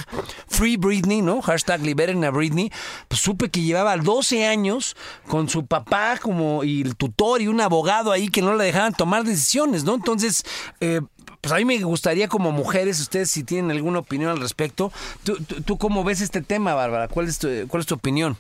Free 0.49 0.77
Britney, 0.77 1.23
¿no? 1.23 1.43
Hashtag 1.43 1.83
Liberen 1.83 2.25
a 2.25 2.31
Britney, 2.31 2.71
pues 3.09 3.21
supe 3.21 3.51
que 3.51 3.63
llevaba 3.63 3.97
12 3.97 4.47
años 4.47 4.97
con 5.29 5.49
su 5.49 5.67
papá 5.67 6.19
como 6.21 6.65
y 6.65 6.83
el 6.83 6.97
tutor 6.97 7.43
y 7.43 7.49
un 7.49 7.61
abogado 7.61 8.13
ahí 8.13 8.29
que 8.29 8.43
no 8.43 8.55
le 8.55 8.65
dejaban 8.65 8.93
tomar 8.93 9.25
decisiones, 9.25 9.85
¿no? 9.85 9.95
Entonces, 9.95 10.45
eh, 10.81 11.01
pues 11.41 11.53
a 11.53 11.57
mí 11.57 11.65
me 11.65 11.79
gustaría 11.83 12.29
como 12.29 12.53
mujeres, 12.53 13.01
ustedes 13.01 13.31
si 13.31 13.45
tienen 13.45 13.71
alguna 13.71 14.01
opinión 14.01 14.31
al 14.31 14.41
respecto, 14.41 14.93
¿tú, 15.23 15.37
tú, 15.65 15.79
cómo 15.79 16.05
ves 16.05 16.21
este 16.21 16.43
tema, 16.43 16.75
Bárbara? 16.75 17.09
¿Cuál 17.09 17.29
es 17.29 17.39
cuál 17.69 17.81
es 17.81 17.87
tu 17.87 17.95
opinión? 17.95 18.37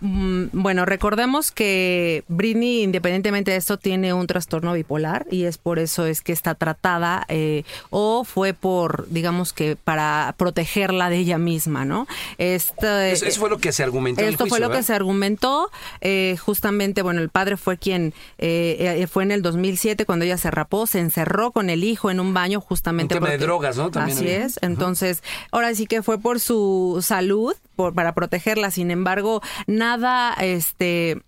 Mm, 0.00 0.46
Bueno, 0.52 0.84
recordemos 0.86 1.50
que 1.50 2.24
Britney, 2.28 2.82
independientemente 2.82 3.50
de 3.50 3.56
esto, 3.58 3.76
tiene 3.76 4.14
un 4.14 4.26
trastorno 4.26 4.72
bipolar 4.72 5.26
y 5.30 5.44
es 5.44 5.58
por 5.58 5.78
eso 5.78 6.06
es 6.06 6.22
que 6.22 6.32
está 6.32 6.54
tratada 6.54 7.24
eh, 7.28 7.64
o 7.90 8.24
fue 8.24 8.54
por, 8.54 9.08
digamos 9.10 9.52
que 9.52 9.76
para 9.76 10.34
protegerla 10.38 11.10
de 11.10 11.18
ella 11.18 11.38
misma, 11.38 11.84
¿no? 11.84 12.06
Este, 12.38 13.12
Eso, 13.12 13.26
eso 13.26 13.40
fue 13.40 13.50
lo 13.50 13.58
que 13.58 13.72
se 13.72 13.82
argumentó. 13.82 14.20
en 14.22 14.28
el 14.28 14.34
Esto 14.34 14.46
fue 14.46 14.60
lo 14.60 14.70
que 14.70 14.82
se 14.82 14.94
argumentó. 14.94 15.70
eh, 16.00 16.36
justamente, 16.40 17.02
bueno, 17.02 17.20
el 17.20 17.28
padre 17.28 17.56
fue 17.56 17.76
quien 17.76 18.14
eh, 18.38 18.96
eh, 19.00 19.06
fue 19.06 19.22
en 19.24 19.32
el 19.32 19.42
2007 19.42 20.06
cuando 20.06 20.24
ella 20.24 20.38
se 20.38 20.50
rapó, 20.50 20.86
se 20.86 20.98
encerró 21.00 21.52
con 21.52 21.68
el 21.70 21.84
hijo 21.84 22.10
en 22.10 22.20
un 22.20 22.32
baño 22.34 22.60
justamente. 22.60 23.14
Un 23.14 23.20
tema 23.20 23.30
de 23.30 23.38
drogas, 23.38 23.76
¿no? 23.76 23.90
También 23.90 24.16
Así 24.16 24.26
había. 24.26 24.46
es. 24.46 24.58
Entonces, 24.62 25.22
ahora 25.50 25.74
sí 25.74 25.86
que 25.86 26.02
fue 26.02 26.18
por 26.18 26.40
su 26.40 27.00
salud, 27.02 27.54
por, 27.80 27.94
para 27.94 28.14
protegerla. 28.14 28.70
Sin 28.70 28.90
embargo, 28.90 29.40
nada, 29.66 30.34
este. 30.34 31.22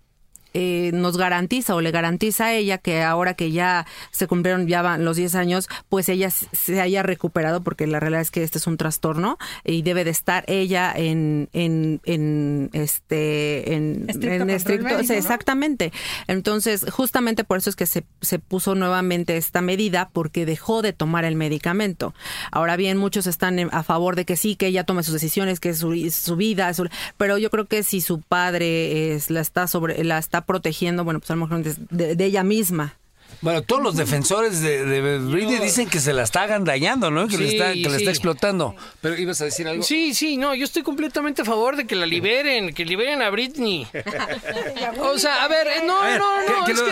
Eh, 0.53 0.91
nos 0.93 1.17
garantiza 1.17 1.75
o 1.75 1.81
le 1.81 1.91
garantiza 1.91 2.45
a 2.45 2.53
ella 2.53 2.77
que 2.77 3.01
ahora 3.01 3.33
que 3.33 3.51
ya 3.51 3.85
se 4.11 4.27
cumplieron 4.27 4.67
ya 4.67 4.81
van 4.81 5.05
los 5.05 5.17
10 5.17 5.35
años, 5.35 5.67
pues 5.89 6.09
ella 6.09 6.29
se 6.29 6.79
haya 6.81 7.03
recuperado, 7.03 7.61
porque 7.63 7.87
la 7.87 7.99
realidad 7.99 8.21
es 8.21 8.31
que 8.31 8.43
este 8.43 8.57
es 8.57 8.67
un 8.67 8.77
trastorno 8.77 9.37
y 9.63 9.81
debe 9.81 10.03
de 10.03 10.11
estar 10.11 10.43
ella 10.47 10.93
en, 10.95 11.49
en, 11.53 12.01
en 12.05 12.69
este, 12.73 13.73
en, 13.73 14.05
Estricto 14.09 14.27
en 14.27 14.39
control 14.39 14.49
estricto, 14.51 14.83
médico, 14.85 15.03
sí, 15.03 15.13
¿no? 15.13 15.17
exactamente. 15.19 15.91
Entonces, 16.27 16.85
justamente 16.91 17.43
por 17.43 17.57
eso 17.57 17.69
es 17.69 17.75
que 17.75 17.85
se, 17.85 18.03
se 18.21 18.39
puso 18.39 18.75
nuevamente 18.75 19.37
esta 19.37 19.61
medida, 19.61 20.09
porque 20.13 20.45
dejó 20.45 20.81
de 20.81 20.93
tomar 20.93 21.25
el 21.25 21.35
medicamento. 21.35 22.13
Ahora 22.51 22.75
bien, 22.75 22.97
muchos 22.97 23.27
están 23.27 23.59
a 23.71 23.83
favor 23.83 24.15
de 24.15 24.25
que 24.25 24.35
sí, 24.37 24.55
que 24.55 24.67
ella 24.67 24.83
tome 24.83 25.03
sus 25.03 25.13
decisiones, 25.13 25.59
que 25.59 25.69
es 25.69 25.79
su, 25.79 25.93
su 26.11 26.35
vida, 26.35 26.73
su- 26.73 26.87
pero 27.17 27.37
yo 27.37 27.49
creo 27.49 27.65
que 27.65 27.83
si 27.83 28.01
su 28.01 28.21
padre 28.21 29.13
es, 29.13 29.29
la 29.29 29.41
está 29.41 29.67
sobre, 29.67 30.03
la 30.03 30.17
está 30.17 30.42
protegiendo, 30.45 31.03
bueno, 31.03 31.19
pues 31.19 31.31
a 31.31 31.35
lo 31.35 31.45
mejor 31.45 31.63
de, 31.63 31.75
de- 31.89 32.15
ella 32.25 32.43
misma. 32.43 32.97
Bueno, 33.43 33.61
todos 33.61 33.83
los 33.83 33.95
defensores 33.97 34.61
de, 34.61 34.85
de 34.85 35.19
Britney 35.19 35.59
dicen 35.59 35.89
que 35.89 35.99
se 35.99 36.13
la 36.13 36.23
está 36.23 36.43
agandallando, 36.43 37.11
¿no? 37.11 37.27
Que, 37.27 37.37
le, 37.37 37.49
Sí, 37.49 37.55
está, 37.57 37.73
que 37.73 37.79
le 37.79 37.89
sí. 37.89 37.95
está 37.97 38.09
explotando. 38.11 38.73
Pero 39.01 39.17
ibas 39.17 39.41
a 39.41 39.45
decir 39.45 39.67
algo. 39.67 39.83
Sí, 39.83 40.13
sí, 40.13 40.37
no, 40.37 40.55
yo 40.55 40.63
estoy 40.63 40.81
completamente 40.81 41.41
a 41.41 41.45
favor 41.45 41.75
de 41.75 41.85
que 41.85 41.95
la 41.95 42.05
liberen, 42.05 42.73
que 42.73 42.85
liberen 42.85 43.21
a 43.21 43.29
Britney. 43.29 43.85
o 44.99 45.17
sea, 45.19 45.43
a 45.43 45.47
ver, 45.49 45.67
no, 45.85 45.99
A 46.01 46.07
ver, 46.07 46.19
no, 46.19 46.59
no, 46.59 46.65
que- 46.65 46.71
es 46.71 46.81
que 46.81 46.91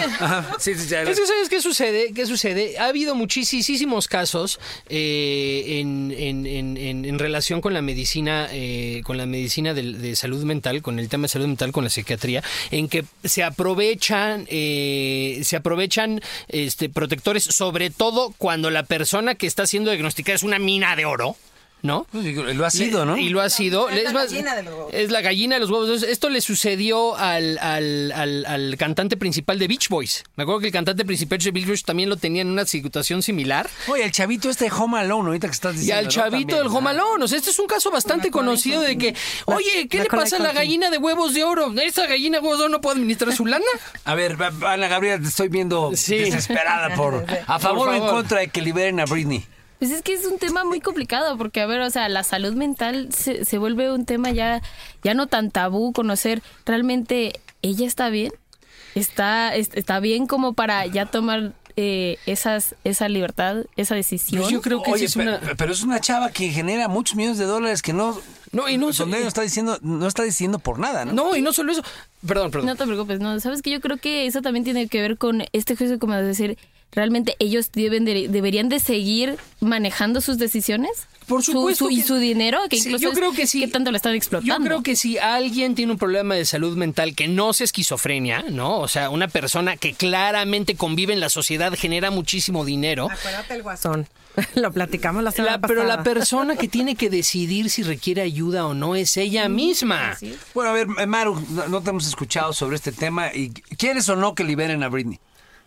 sí, 0.59 0.71
Es 0.71 0.87
que, 0.87 1.25
¿sabes 1.25 1.49
qué 1.49 1.61
sucede? 1.61 2.11
¿Qué 2.13 2.25
sucede? 2.25 2.77
Ha 2.77 2.85
habido 2.87 3.15
muchísimos 3.15 4.07
casos 4.09 4.59
eh, 4.89 5.79
en, 5.79 6.13
en- 6.17 6.45
en- 6.45 6.77
en- 6.77 7.05
en 7.05 7.19
relación 7.19 7.61
con 7.61 7.73
la 7.73 7.81
medicina, 7.81 8.49
eh, 8.51 9.01
con 9.05 9.17
la 9.17 9.25
medicina 9.25 9.73
del- 9.73 10.01
de, 10.01 10.15
salud 10.17 10.43
mental, 10.43 10.81
con 10.81 10.99
el 10.99 11.07
tema 11.07 11.23
de 11.23 11.27
salud 11.29 11.47
mental, 11.47 11.71
con 11.71 11.85
la 11.85 11.89
psiquiatría, 11.89 12.43
en 12.71 12.89
que 12.89 13.05
se 13.23 13.43
aprovechan, 13.43 14.45
eh, 14.49 15.39
se 15.43 15.55
aprovechan 15.55 16.21
este, 16.47 16.89
protectores, 16.89 17.43
sobre 17.43 17.89
todo 17.89 18.33
cuando 18.37 18.69
la 18.69 18.83
persona 18.83 19.35
que 19.35 19.47
está 19.47 19.67
siendo 19.67 19.91
diagnosticada 19.91 20.35
es 20.35 20.43
una 20.43 20.59
mina 20.59 20.95
de 20.95 21.05
oro. 21.05 21.35
¿No? 21.83 22.05
Pues, 22.11 22.25
Lo 22.55 22.65
ha 22.65 22.69
sido, 22.69 23.05
¿no? 23.05 23.17
Y 23.17 23.29
lo 23.29 23.41
ha 23.41 23.49
sido. 23.49 23.89
Es 23.89 24.03
la 24.03 24.11
más, 24.11 24.29
gallina 24.31 24.55
de 24.55 24.63
los 24.63 24.73
huevos. 24.73 24.93
es 24.93 25.09
la 25.09 25.21
gallina 25.21 25.55
de 25.55 25.59
los 25.61 25.69
huevos. 25.71 25.87
Entonces, 25.87 26.09
esto 26.09 26.29
le 26.29 26.39
sucedió 26.41 27.15
al, 27.15 27.57
al, 27.57 28.11
al, 28.11 28.45
al 28.45 28.77
cantante 28.77 29.17
principal 29.17 29.57
de 29.57 29.67
Beach 29.67 29.89
Boys. 29.89 30.23
Me 30.35 30.43
acuerdo 30.43 30.59
que 30.61 30.67
el 30.67 30.73
cantante 30.73 31.05
principal 31.05 31.39
de 31.39 31.49
Beach 31.49 31.65
Boys 31.65 31.83
también 31.83 32.09
lo 32.09 32.17
tenía 32.17 32.43
en 32.43 32.49
una 32.49 32.65
situación 32.65 33.23
similar. 33.23 33.67
Oye, 33.87 34.03
el 34.03 34.11
chavito 34.11 34.49
este 34.51 34.65
de 34.65 34.71
Home 34.71 34.99
Alone, 34.99 35.27
ahorita 35.29 35.47
que 35.47 35.53
estás 35.53 35.73
Y 35.75 35.79
diciendo. 35.79 35.99
al 35.99 36.05
¿no? 36.05 36.11
chavito 36.11 36.37
También, 36.55 36.57
del 36.59 36.67
Home. 36.77 36.89
Alone. 36.91 37.23
O 37.23 37.27
sea, 37.27 37.37
este 37.39 37.49
es 37.49 37.57
un 37.57 37.67
caso 37.67 37.89
bastante 37.89 38.29
conocido 38.29 38.81
de 38.81 38.97
que, 38.99 39.15
oye, 39.45 39.87
¿qué 39.89 39.99
le 39.99 40.05
pasa 40.05 40.35
a 40.37 40.39
la 40.39 40.53
gallina 40.53 40.91
de 40.91 40.97
huevos 40.99 41.33
de 41.33 41.43
oro? 41.43 41.73
¿Esta 41.81 42.05
gallina 42.05 42.37
de 42.37 42.43
huevos 42.43 42.59
de 42.59 42.65
oro 42.65 42.71
no 42.73 42.81
puede 42.81 42.97
administrar 42.97 43.35
su 43.35 43.45
lana? 43.47 43.65
A 44.05 44.13
ver, 44.13 44.37
Ana 44.65 44.87
Gabriela, 44.87 45.19
te 45.19 45.27
estoy 45.29 45.47
viendo 45.49 45.91
Sí. 45.95 46.17
desesperada 46.17 46.95
por. 46.95 47.25
¿A 47.47 47.57
favor 47.59 47.89
o 47.89 47.93
en 47.95 48.01
contra 48.01 48.39
de 48.41 48.49
que 48.49 48.61
liberen 48.61 48.99
a 48.99 49.05
Britney? 49.05 49.45
Pues 49.81 49.89
es 49.89 50.03
que 50.03 50.13
es 50.13 50.25
un 50.27 50.37
tema 50.37 50.63
muy 50.63 50.79
complicado 50.79 51.35
porque, 51.39 51.59
a 51.59 51.65
ver, 51.65 51.81
o 51.81 51.89
sea, 51.89 52.07
la 52.07 52.21
salud 52.23 52.53
mental 52.53 53.09
se, 53.11 53.45
se 53.45 53.57
vuelve 53.57 53.91
un 53.91 54.05
tema 54.05 54.29
ya, 54.29 54.61
ya 55.03 55.15
no 55.15 55.25
tan 55.25 55.49
tabú, 55.49 55.91
conocer 55.91 56.43
realmente 56.67 57.39
ella 57.63 57.87
está 57.87 58.09
bien, 58.11 58.31
está, 58.93 59.55
es- 59.55 59.71
está 59.73 59.99
bien 59.99 60.27
como 60.27 60.53
para 60.53 60.85
ya 60.85 61.05
tomar 61.07 61.53
eh, 61.77 62.17
esas, 62.25 62.75
esa 62.83 63.09
libertad, 63.09 63.63
esa 63.75 63.95
decisión. 63.95 64.41
Pues 64.41 64.51
yo 64.53 64.61
creo 64.61 64.83
que 64.83 64.91
Oye, 64.91 65.05
es 65.05 65.15
una... 65.15 65.39
pe- 65.39 65.55
pero 65.55 65.71
es 65.71 65.81
una 65.81 65.99
chava 65.99 66.29
que 66.29 66.49
genera 66.49 66.87
muchos 66.87 67.15
millones 67.15 67.37
de 67.39 67.45
dólares 67.45 67.81
que 67.81 67.93
no. 67.93 68.19
No, 68.51 68.67
y 68.67 68.77
no 68.77 68.91
donde 68.91 69.21
no 69.21 69.27
está 69.27 69.41
diciendo, 69.41 69.79
no 69.81 70.05
está 70.05 70.23
diciendo 70.23 70.59
por 70.59 70.77
nada, 70.77 71.05
¿no? 71.05 71.13
No, 71.13 71.35
y 71.37 71.41
no 71.41 71.53
solo 71.53 71.71
eso. 71.71 71.81
Perdón, 72.27 72.51
perdón. 72.51 72.67
No 72.67 72.75
te 72.75 72.83
preocupes, 72.85 73.21
no, 73.21 73.39
sabes 73.39 73.61
que 73.61 73.71
yo 73.71 73.79
creo 73.79 73.95
que 73.97 74.25
eso 74.27 74.41
también 74.41 74.65
tiene 74.65 74.89
que 74.89 75.01
ver 75.01 75.17
con 75.17 75.43
este 75.53 75.75
juicio, 75.77 75.97
como 75.97 76.13
decir, 76.15 76.57
realmente 76.91 77.35
ellos 77.39 77.71
deben 77.71 78.05
de- 78.05 78.27
deberían 78.27 78.69
de 78.69 78.79
seguir 78.79 79.37
manejando 79.59 80.21
sus 80.21 80.37
decisiones. 80.37 81.07
Por 81.27 81.43
su- 81.43 81.53
supuesto 81.53 81.85
su- 81.85 81.91
y 81.91 81.97
que- 81.97 82.03
su 82.03 82.15
dinero, 82.15 82.59
que 82.69 82.75
Sí, 82.77 82.89
incluso 82.89 83.03
yo 83.03 83.09
es 83.11 83.17
creo 83.17 83.31
que 83.31 83.47
sí. 83.47 83.61
qué 83.61 83.67
tanto 83.69 83.91
le 83.91 83.97
están 83.97 84.15
explotando. 84.15 84.53
Yo 84.53 84.61
creo 84.65 84.83
que 84.83 84.95
si 84.97 85.17
alguien 85.17 85.75
tiene 85.75 85.93
un 85.93 85.97
problema 85.97 86.35
de 86.35 86.43
salud 86.45 86.75
mental 86.75 87.15
que 87.15 87.27
no 87.29 87.53
sea 87.53 87.65
esquizofrenia, 87.65 88.43
¿no? 88.49 88.79
O 88.79 88.87
sea, 88.89 89.09
una 89.09 89.27
persona 89.29 89.77
que 89.77 89.93
claramente 89.93 90.75
convive 90.75 91.13
en 91.13 91.19
la 91.21 91.29
sociedad 91.29 91.73
genera 91.77 92.11
muchísimo 92.11 92.65
dinero. 92.65 93.07
Acuérdate 93.09 93.53
el 93.53 93.61
guasón. 93.63 94.07
Lo 94.55 94.71
platicamos 94.73 95.23
la 95.23 95.31
semana 95.31 95.57
La- 95.57 95.67
pero 95.67 95.83
la 95.83 95.97
pasada. 95.97 96.03
persona 96.03 96.55
que 96.57 96.67
tiene 96.67 96.95
que 96.95 97.09
decidir 97.09 97.69
si 97.69 97.83
requiere 97.83 98.21
ayuda 98.21 98.65
o 98.65 98.73
no 98.73 98.95
es 98.95 99.15
ella 99.15 99.47
misma. 99.47 100.17
Bueno, 100.53 100.71
a 100.71 100.73
ver, 100.73 100.87
Maru, 101.07 101.41
no, 101.51 101.67
no 101.67 101.81
te 101.81 101.91
hemos 101.91 102.07
escuchado 102.07 102.51
sobre 102.51 102.75
este 102.77 102.91
tema 102.91 103.33
y 103.33 103.51
¿quieres 103.77 104.09
o 104.09 104.15
no 104.17 104.35
que 104.35 104.43
liberen 104.43 104.83
a 104.83 104.89
Britney? 104.89 105.19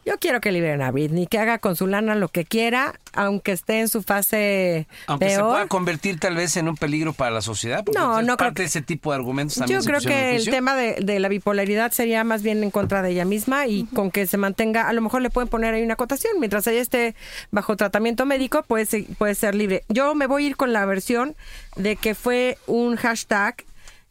Yo 0.07 0.19
quiero 0.19 0.41
que 0.41 0.53
liberen 0.53 0.83
a 0.83 0.91
Britney, 0.91 1.27
que 1.27 1.39
haga 1.39 1.59
con 1.59 1.77
su 1.77 1.87
lana 1.87 2.15
lo 2.15 2.29
que 2.29 2.45
quiera, 2.45 3.01
aunque 3.15 3.53
esté 3.53 3.81
en 3.81 3.89
su 3.89 4.03
fase 4.03 4.87
Aunque 5.07 5.31
se 5.31 5.37
peor. 5.37 5.51
pueda 5.51 5.67
convertir 5.67 6.21
tal 6.21 6.37
vez 6.37 6.57
en 6.59 6.69
un 6.69 6.77
peligro 6.77 7.13
para 7.15 7.31
la 7.31 7.41
sociedad, 7.41 7.83
porque 7.85 7.99
No, 7.99 8.21
no 8.21 8.37
creo 8.37 8.49
parte 8.49 8.63
de 8.63 8.67
ese 8.69 8.83
tipo 8.83 9.11
de 9.13 9.17
argumentos 9.17 9.55
Yo 9.57 9.61
también 9.61 9.83
se 9.83 9.89
creo 9.89 10.01
que 10.01 10.37
el 10.37 10.45
tema 10.51 10.77
de, 10.77 10.97
de 11.01 11.19
la 11.21 11.29
bipolaridad 11.29 11.91
sería 11.93 12.23
más 12.25 12.43
bien 12.43 12.63
en 12.63 12.71
contra 12.71 13.01
de 13.03 13.11
ella 13.13 13.25
misma 13.25 13.67
y 13.67 13.85
con 13.85 14.11
que 14.11 14.27
se 14.27 14.37
mantenga, 14.37 14.89
a 14.89 14.93
lo 14.93 15.01
mejor 15.01 15.23
le 15.23 15.31
pueden 15.31 15.49
poner 15.49 15.73
ahí 15.75 15.83
una 15.83 15.95
acotación, 15.95 16.33
mientras 16.39 16.67
ella 16.67 16.83
esté 16.83 17.15
bajo 17.51 17.77
tratamiento 17.77 18.27
médico 18.27 18.63
puede, 18.63 18.85
se- 18.87 19.07
puede 19.19 19.35
ser 19.35 19.55
libre. 19.55 19.85
Yo 19.89 20.15
me 20.15 20.27
voy 20.27 20.45
a 20.45 20.47
ir 20.49 20.57
con 20.57 20.73
la 20.73 20.85
versión 20.85 21.35
de 21.77 21.97
que 21.97 22.15
fue 22.15 22.59
un 22.67 22.97
hashtag 22.97 23.57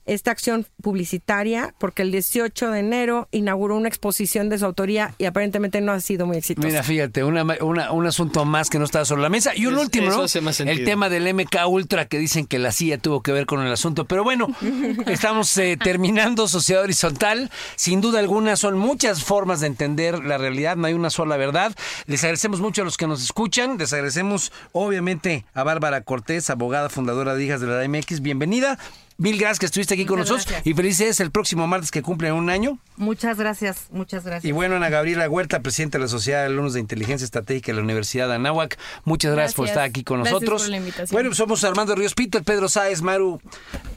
esta 0.05 0.31
acción 0.31 0.65
publicitaria 0.81 1.73
porque 1.79 2.01
el 2.01 2.11
18 2.11 2.71
de 2.71 2.79
enero 2.79 3.27
inauguró 3.31 3.75
una 3.75 3.87
exposición 3.87 4.49
de 4.49 4.57
su 4.59 4.65
autoría 4.65 5.13
y 5.17 5.25
aparentemente 5.25 5.81
no 5.81 5.91
ha 5.91 5.99
sido 5.99 6.25
muy 6.25 6.37
exitosa. 6.37 6.67
Mira, 6.67 6.83
fíjate, 6.83 7.23
una, 7.23 7.43
una- 7.61 7.91
un 7.91 8.05
asunto 8.05 8.45
más 8.45 8.69
que 8.69 8.79
no 8.79 8.85
está 8.85 9.05
sobre 9.05 9.21
la 9.21 9.29
mesa. 9.29 9.51
Y 9.55 9.65
un 9.65 9.75
Es- 9.75 9.81
último, 9.81 10.09
¿no? 10.09 10.25
El 10.65 10.83
tema 10.85 11.09
del 11.09 11.27
MK 11.33 11.67
Ultra 11.67 12.05
que 12.07 12.17
dicen 12.17 12.45
que 12.45 12.59
la 12.59 12.71
CIA 12.71 12.97
tuvo 12.97 13.21
que 13.21 13.31
ver 13.31 13.45
con 13.45 13.61
el 13.65 13.71
asunto. 13.71 14.05
Pero 14.05 14.23
bueno, 14.23 14.47
estamos 15.07 15.55
eh, 15.57 15.77
terminando 15.81 16.47
Sociedad 16.47 16.83
Horizontal. 16.83 17.49
Sin 17.75 18.01
duda 18.01 18.19
alguna, 18.19 18.55
son 18.55 18.77
muchas 18.77 19.23
formas 19.23 19.61
de 19.61 19.67
entender 19.67 20.23
la 20.23 20.37
realidad, 20.37 20.75
no 20.75 20.87
hay 20.87 20.93
una 20.93 21.09
sola 21.09 21.37
verdad. 21.37 21.73
Les 22.05 22.23
agradecemos 22.23 22.59
mucho 22.61 22.81
a 22.81 22.85
los 22.85 22.97
que 22.97 23.07
nos 23.07 23.23
escuchan. 23.23 23.77
Les 23.77 23.93
agradecemos, 23.93 24.51
obviamente, 24.71 25.45
a 25.53 25.63
Bárbara 25.63 26.01
Cortés, 26.01 26.49
abogada 26.49 26.89
fundadora 26.89 27.35
de 27.35 27.43
Hijas 27.45 27.61
de 27.61 27.67
la 27.67 27.87
MX. 27.87 28.21
Bienvenida. 28.21 28.77
Mil 29.17 29.37
gracias 29.37 29.59
que 29.59 29.65
estuviste 29.67 29.93
aquí 29.93 30.05
con 30.05 30.19
nosotros. 30.19 30.45
gracias. 30.45 30.67
Y 30.67 30.73
felices 30.73 31.19
el 31.19 31.31
próximo 31.31 31.67
martes 31.67 31.91
que 31.91 32.01
cumple 32.01 32.31
un 32.31 32.49
año. 32.49 32.79
Muchas 32.97 33.37
gracias, 33.37 33.87
muchas 33.91 34.23
gracias. 34.23 34.45
Y 34.45 34.51
bueno, 34.51 34.75
Ana 34.75 34.89
Gabriela 34.89 35.29
Huerta, 35.29 35.61
presidenta 35.61 35.97
de 35.97 36.03
la 36.03 36.07
Sociedad 36.07 36.41
de 36.41 36.47
Alumnos 36.47 36.73
de 36.73 36.79
Inteligencia 36.79 37.25
Estratégica 37.25 37.71
de 37.71 37.77
la 37.77 37.83
Universidad 37.83 38.27
de 38.27 38.35
Anáhuac, 38.35 38.77
muchas 39.03 39.33
gracias, 39.33 39.55
por 39.55 39.67
estar 39.67 39.83
aquí 39.83 40.03
con 40.03 40.19
Gracias 40.19 40.33
nosotros. 40.33 40.61
por 40.63 40.71
la 40.71 40.77
invitación. 40.77 41.15
Bueno, 41.15 41.33
somos 41.35 41.63
Armando 41.63 41.95
Ríos 41.95 42.13
Pito, 42.13 42.37
el 42.37 42.43
Pedro 42.43 42.69
Sáez, 42.69 43.01
Maru, 43.01 43.41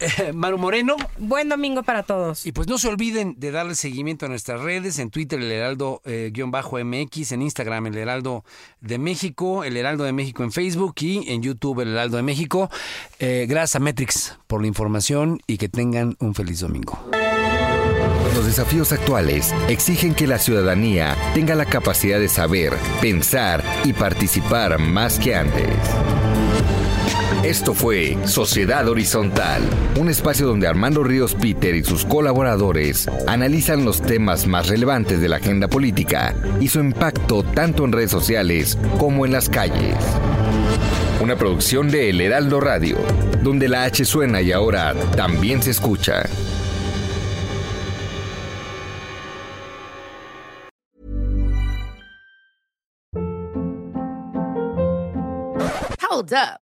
eh, 0.00 0.32
Maru 0.32 0.58
Moreno. 0.58 0.96
Buen 1.18 1.48
domingo 1.48 1.82
para 1.82 2.02
todos. 2.02 2.46
Y 2.46 2.52
pues 2.52 2.68
no 2.68 2.78
se 2.78 2.88
olviden 2.88 3.34
de 3.38 3.50
darle 3.50 3.74
seguimiento 3.74 4.26
a 4.26 4.28
nuestras 4.28 4.60
redes, 4.60 4.98
en 4.98 5.10
Twitter 5.10 5.40
el 5.40 5.50
Heraldo 5.50 6.02
eh, 6.04 6.30
guion 6.32 6.50
bajo 6.50 6.78
MX, 6.82 7.32
en 7.32 7.42
Instagram 7.42 7.86
el 7.86 7.96
Heraldo 7.98 8.44
de 8.80 8.98
México, 8.98 9.64
el 9.64 9.76
Heraldo 9.76 10.04
de 10.04 10.12
México 10.12 10.42
en 10.42 10.52
Facebook 10.52 10.94
y 11.00 11.30
en 11.30 11.42
YouTube 11.42 11.80
el 11.80 11.88
Heraldo 11.88 12.16
de 12.16 12.22
México. 12.22 12.70
Eh, 13.18 13.46
gracias 13.48 13.76
a 13.76 13.80
Metrix 13.80 14.38
por 14.46 14.60
la 14.60 14.66
y 15.46 15.56
que 15.56 15.68
tengan 15.68 16.16
un 16.18 16.34
feliz 16.34 16.60
domingo. 16.60 16.98
Los 18.34 18.44
desafíos 18.44 18.90
actuales 18.90 19.54
exigen 19.68 20.14
que 20.14 20.26
la 20.26 20.38
ciudadanía 20.38 21.16
tenga 21.32 21.54
la 21.54 21.64
capacidad 21.64 22.18
de 22.18 22.28
saber, 22.28 22.72
pensar 23.00 23.62
y 23.84 23.92
participar 23.92 24.80
más 24.80 25.20
que 25.20 25.36
antes. 25.36 25.68
Esto 27.44 27.72
fue 27.72 28.18
Sociedad 28.24 28.88
Horizontal, 28.88 29.62
un 29.96 30.08
espacio 30.08 30.48
donde 30.48 30.66
Armando 30.66 31.04
Ríos 31.04 31.36
Peter 31.36 31.76
y 31.76 31.84
sus 31.84 32.04
colaboradores 32.04 33.08
analizan 33.28 33.84
los 33.84 34.02
temas 34.02 34.48
más 34.48 34.66
relevantes 34.66 35.20
de 35.20 35.28
la 35.28 35.36
agenda 35.36 35.68
política 35.68 36.34
y 36.60 36.66
su 36.66 36.80
impacto 36.80 37.44
tanto 37.44 37.84
en 37.84 37.92
redes 37.92 38.10
sociales 38.10 38.76
como 38.98 39.24
en 39.24 39.30
las 39.30 39.48
calles. 39.48 39.94
Una 41.20 41.34
producción 41.34 41.90
de 41.90 42.10
El 42.10 42.20
Heraldo 42.20 42.60
Radio, 42.60 42.98
donde 43.42 43.68
la 43.68 43.84
H 43.84 44.04
suena 44.04 44.42
y 44.42 44.52
ahora 44.52 44.94
también 45.16 45.62
se 45.62 45.70
escucha. 45.70 46.24
Hold 56.08 56.32
up. 56.32 56.65